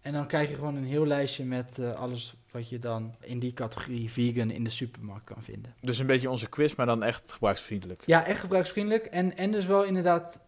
En 0.00 0.12
dan 0.12 0.26
krijg 0.26 0.48
je 0.48 0.54
gewoon 0.54 0.76
een 0.76 0.84
heel 0.84 1.06
lijstje 1.06 1.44
met 1.44 1.78
eh, 1.78 1.90
alles 1.92 2.34
wat 2.52 2.68
je 2.68 2.78
dan 2.78 3.14
in 3.20 3.38
die 3.38 3.52
categorie 3.52 4.10
vegan 4.10 4.50
in 4.50 4.64
de 4.64 4.70
supermarkt 4.70 5.24
kan 5.24 5.42
vinden. 5.42 5.74
Dus 5.80 5.98
een 5.98 6.06
beetje 6.06 6.30
onze 6.30 6.48
quiz, 6.48 6.74
maar 6.74 6.86
dan 6.86 7.02
echt 7.02 7.32
gebruiksvriendelijk. 7.32 8.02
Ja, 8.06 8.24
echt 8.24 8.40
gebruiksvriendelijk. 8.40 9.06
En, 9.06 9.36
en 9.36 9.50
dus 9.50 9.66
wel 9.66 9.84
inderdaad, 9.84 10.44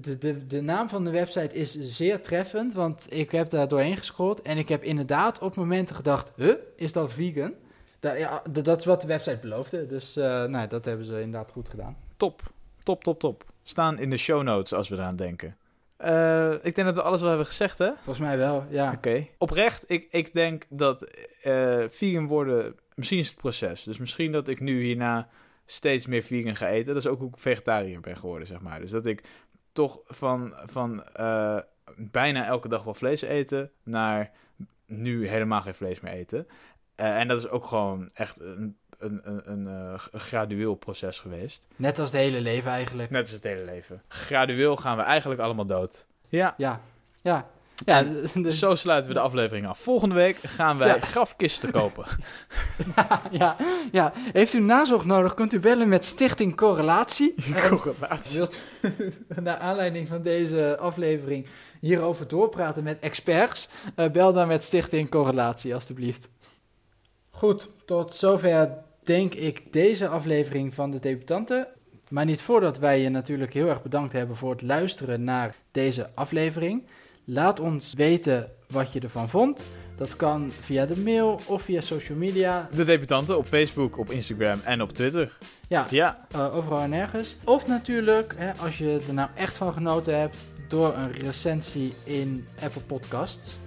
de, 0.00 0.18
de, 0.18 0.46
de 0.46 0.60
naam 0.60 0.88
van 0.88 1.04
de 1.04 1.10
website 1.10 1.54
is 1.54 1.78
zeer 1.80 2.22
treffend. 2.22 2.74
Want 2.74 3.06
ik 3.10 3.30
heb 3.30 3.50
daar 3.50 3.68
doorheen 3.68 3.96
gescrolld. 3.96 4.42
En 4.42 4.58
ik 4.58 4.68
heb 4.68 4.82
inderdaad 4.82 5.38
op 5.38 5.56
momenten 5.56 5.96
gedacht, 5.96 6.32
huh, 6.36 6.54
is 6.76 6.92
dat 6.92 7.12
vegan? 7.12 7.54
Da, 8.00 8.12
ja, 8.12 8.42
dat 8.50 8.78
is 8.78 8.84
wat 8.84 9.00
de 9.00 9.06
website 9.06 9.38
beloofde. 9.40 9.86
Dus 9.86 10.16
eh, 10.16 10.44
nou, 10.44 10.68
dat 10.68 10.84
hebben 10.84 11.06
ze 11.06 11.20
inderdaad 11.20 11.52
goed 11.52 11.68
gedaan. 11.68 11.96
Top. 12.16 12.52
Top, 12.82 13.04
top, 13.04 13.18
top. 13.20 13.44
Staan 13.62 13.98
in 13.98 14.10
de 14.10 14.16
show 14.16 14.42
notes 14.42 14.72
als 14.72 14.88
we 14.88 14.94
eraan 14.94 15.16
denken. 15.16 15.56
Eh, 15.96 16.52
ik 16.52 16.74
denk 16.74 16.86
dat 16.86 16.94
we 16.94 17.02
alles 17.02 17.20
wel 17.20 17.28
hebben 17.28 17.46
gezegd, 17.46 17.78
hè? 17.78 17.90
Volgens 17.94 18.26
mij 18.26 18.36
wel, 18.36 18.64
ja. 18.68 18.92
Oké. 18.92 19.26
Oprecht, 19.38 19.84
ik, 19.90 20.06
ik 20.10 20.32
denk 20.32 20.64
dat 20.68 21.02
eh, 21.42 21.84
vegan 21.88 22.26
worden, 22.26 22.74
misschien 22.94 23.18
is 23.18 23.28
het 23.28 23.36
proces. 23.36 23.82
Dus 23.82 23.98
misschien 23.98 24.32
dat 24.32 24.48
ik 24.48 24.60
nu 24.60 24.82
hierna 24.82 25.28
steeds 25.66 26.06
meer 26.06 26.22
vegan 26.22 26.56
ga 26.56 26.68
eten. 26.68 26.94
Dat 26.94 27.04
is 27.04 27.10
ook 27.10 27.18
hoe 27.18 27.28
ik 27.28 27.38
vegetariër 27.38 28.00
ben 28.00 28.16
geworden, 28.16 28.46
zeg 28.46 28.60
maar. 28.60 28.80
Dus 28.80 28.90
dat 28.90 29.06
ik 29.06 29.24
toch 29.72 30.00
van, 30.06 30.54
van 30.64 31.04
eh, 31.04 31.58
bijna 31.96 32.46
elke 32.46 32.68
dag 32.68 32.84
wel 32.84 32.94
vlees 32.94 33.22
eten 33.22 33.70
naar 33.82 34.30
nu 34.86 35.28
helemaal 35.28 35.62
geen 35.62 35.74
vlees 35.74 36.00
meer 36.00 36.12
eten. 36.12 36.46
En 36.94 37.28
dat 37.28 37.38
is 37.38 37.48
ook 37.48 37.64
gewoon 37.64 38.10
echt 38.14 38.40
een, 38.40 38.76
een, 38.98 39.20
een, 39.24 39.50
een 39.50 39.66
eh, 39.68 40.20
gradueel 40.20 40.74
proces 40.74 41.18
geweest. 41.20 41.66
Net 41.76 41.98
als 41.98 42.10
het 42.10 42.20
hele 42.20 42.40
leven 42.40 42.70
eigenlijk. 42.70 43.10
Net 43.10 43.20
als 43.22 43.30
het 43.30 43.42
hele 43.42 43.64
leven. 43.64 44.02
Gradueel 44.08 44.76
gaan 44.76 44.96
we 44.96 45.02
eigenlijk 45.02 45.40
allemaal 45.40 45.66
dood. 45.66 46.06
Ja, 46.28 46.54
Ja, 46.56 46.80
ja. 47.22 47.46
Ja, 47.84 48.04
dus, 48.34 48.58
zo 48.58 48.74
sluiten 48.74 49.08
we 49.10 49.16
de 49.16 49.22
aflevering 49.22 49.66
af. 49.66 49.78
Volgende 49.78 50.14
week 50.14 50.36
gaan 50.36 50.78
wij 50.78 50.88
Ja. 50.88 51.00
grafkisten 51.00 51.70
kopen. 51.70 52.04
ja, 53.30 53.56
ja. 53.92 54.12
Heeft 54.32 54.52
u 54.52 54.60
nazorg 54.60 55.04
nodig, 55.04 55.34
kunt 55.34 55.52
u 55.52 55.60
bellen 55.60 55.88
met 55.88 56.04
Stichting 56.04 56.56
Correlatie. 56.56 57.34
Correlatie. 57.68 58.36
Wilt 58.38 58.58
u 58.98 59.14
naar 59.42 59.56
aanleiding 59.56 60.08
van 60.08 60.22
deze 60.22 60.76
aflevering 60.80 61.46
hierover 61.80 62.28
doorpraten 62.28 62.82
met 62.82 62.98
experts? 63.00 63.68
Eh, 63.94 64.10
bel 64.10 64.32
dan 64.32 64.48
met 64.48 64.64
Stichting 64.64 65.10
Correlatie, 65.10 65.74
alstublieft. 65.74 66.28
Goed, 67.36 67.68
tot 67.84 68.14
zover 68.14 68.68
denk 69.02 69.34
ik 69.34 69.72
deze 69.72 70.08
aflevering 70.08 70.74
van 70.74 70.90
de 70.90 71.00
debutanten. 71.00 71.66
Maar 72.08 72.24
niet 72.24 72.42
voordat 72.42 72.78
wij 72.78 73.00
je 73.00 73.08
natuurlijk 73.08 73.54
heel 73.54 73.68
erg 73.68 73.82
bedankt 73.82 74.12
hebben 74.12 74.36
voor 74.36 74.50
het 74.50 74.62
luisteren 74.62 75.24
naar 75.24 75.54
deze 75.70 76.10
aflevering. 76.14 76.86
Laat 77.24 77.60
ons 77.60 77.94
weten 77.94 78.48
wat 78.68 78.92
je 78.92 79.00
ervan 79.00 79.28
vond. 79.28 79.64
Dat 79.96 80.16
kan 80.16 80.52
via 80.60 80.86
de 80.86 80.96
mail 80.96 81.40
of 81.46 81.62
via 81.62 81.80
social 81.80 82.18
media. 82.18 82.68
De 82.74 82.84
debutanten 82.84 83.36
op 83.36 83.46
Facebook, 83.46 83.98
op 83.98 84.10
Instagram 84.10 84.60
en 84.64 84.82
op 84.82 84.92
Twitter. 84.92 85.38
Ja, 85.68 85.86
Ja, 85.90 86.26
eh, 86.30 86.56
overal 86.56 86.80
en 86.80 86.90
nergens. 86.90 87.36
Of 87.44 87.66
natuurlijk, 87.66 88.34
hè, 88.36 88.52
als 88.52 88.78
je 88.78 89.00
er 89.08 89.14
nou 89.14 89.28
echt 89.36 89.56
van 89.56 89.72
genoten 89.72 90.20
hebt, 90.20 90.46
door 90.68 90.94
een 90.94 91.12
recensie 91.12 91.94
in 92.04 92.46
Apple 92.62 92.82
Podcasts. 92.82 93.58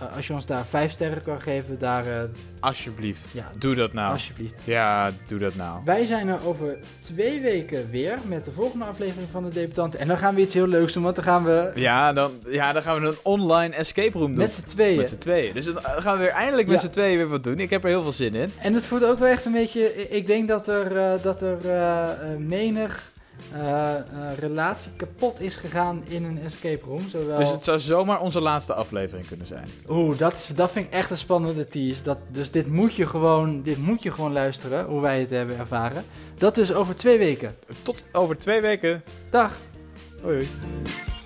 Eh, 0.00 0.16
als 0.16 0.26
je 0.26 0.32
ons 0.32 0.46
daar 0.46 0.66
vijf 0.66 0.90
sterren 0.90 1.22
kan 1.22 1.40
geven, 1.40 1.78
daar 1.78 2.06
eh, 2.06 2.20
alsjeblieft. 2.60 3.32
Ja, 3.32 3.46
doe 3.58 3.74
dat 3.74 3.92
nou. 3.92 4.12
alsjeblieft. 4.12 4.60
Ja, 4.64 5.10
doe 5.28 5.38
dat 5.38 5.54
nou. 5.54 5.84
Wij 5.84 6.04
zijn 6.04 6.28
er 6.28 6.46
over 6.46 6.76
twee 6.98 7.40
weken 7.40 7.90
weer 7.90 8.18
met 8.26 8.44
de 8.44 8.50
volgende 8.50 8.84
aflevering 8.84 9.30
van 9.30 9.42
de 9.44 9.50
debutanten. 9.50 10.00
En 10.00 10.08
dan 10.08 10.18
gaan 10.18 10.34
we 10.34 10.40
iets 10.40 10.54
heel 10.54 10.66
leuks 10.66 10.92
doen, 10.92 11.02
want 11.02 11.14
dan 11.14 11.24
gaan 11.24 11.44
we 11.44 11.72
Ja 11.74 12.12
dan, 12.12 12.32
ja, 12.50 12.72
dan 12.72 12.82
gaan 12.82 13.00
we 13.00 13.06
een 13.06 13.16
online 13.22 13.74
escape 13.74 14.18
room 14.18 14.26
doen. 14.34 14.36
met 14.44 14.54
z'n 14.54 14.62
tweeën. 14.64 14.96
Met 14.96 15.08
z'n 15.08 15.18
tweeën. 15.18 15.52
Dus 15.54 15.64
dan 15.64 15.78
gaan 15.82 16.16
we 16.16 16.22
weer 16.22 16.32
eindelijk 16.32 16.68
met 16.68 16.80
Ja. 16.80 16.86
z'n 16.86 16.92
tweeën 16.92 17.16
weer 17.16 17.28
wat 17.28 17.44
doen. 17.44 17.58
Ik 17.60 17.70
heb 17.70 17.82
er 17.82 17.88
heel 17.88 18.02
veel 18.02 18.12
zin 18.12 18.34
in. 18.34 18.50
En 18.58 18.74
het 18.74 18.86
voelt 18.86 19.04
ook 19.04 19.18
wel 19.18 19.28
echt 19.28 19.44
een 19.44 19.52
beetje. 19.52 20.08
Ik 20.08 20.26
denk 20.26 20.48
dat 20.48 20.66
er, 20.68 20.96
eh, 20.96 21.22
dat 21.22 21.42
er 21.42 21.56
menig 22.38 23.07
relatie 24.38 24.90
kapot 24.96 25.40
is 25.40 25.56
gegaan 25.56 26.02
in 26.06 26.24
een 26.24 26.42
escape 26.42 26.84
room. 26.84 27.08
Zowel... 27.08 27.38
Dus 27.38 27.50
het 27.50 27.64
zou 27.64 27.78
zomaar 27.78 28.20
onze 28.20 28.40
laatste 28.40 28.74
aflevering 28.74 29.26
kunnen 29.26 29.46
zijn. 29.46 29.68
Oeh, 29.88 30.18
dat, 30.18 30.32
is, 30.32 30.46
dat 30.46 30.70
vind 30.70 30.86
ik 30.86 30.92
echt 30.92 31.10
een 31.10 31.18
spannende 31.18 31.64
tease. 31.64 32.02
Dat, 32.02 32.18
dus 32.30 32.50
dit 32.50 32.66
moet, 32.66 32.94
je 32.94 33.06
gewoon, 33.06 33.62
dit 33.62 33.78
moet 33.78 34.02
je 34.02 34.12
gewoon 34.12 34.32
luisteren, 34.32 34.84
hoe 34.84 35.00
wij 35.00 35.20
het 35.20 35.30
hebben 35.30 35.58
ervaren. 35.58 36.04
Dat 36.38 36.54
dus 36.54 36.72
over 36.72 36.96
twee 36.96 37.18
weken. 37.18 37.54
Tot 37.82 38.02
over 38.12 38.38
twee 38.38 38.60
weken. 38.60 39.02
Dag! 39.30 39.56
Hoi. 40.22 40.34
hoi. 40.36 41.17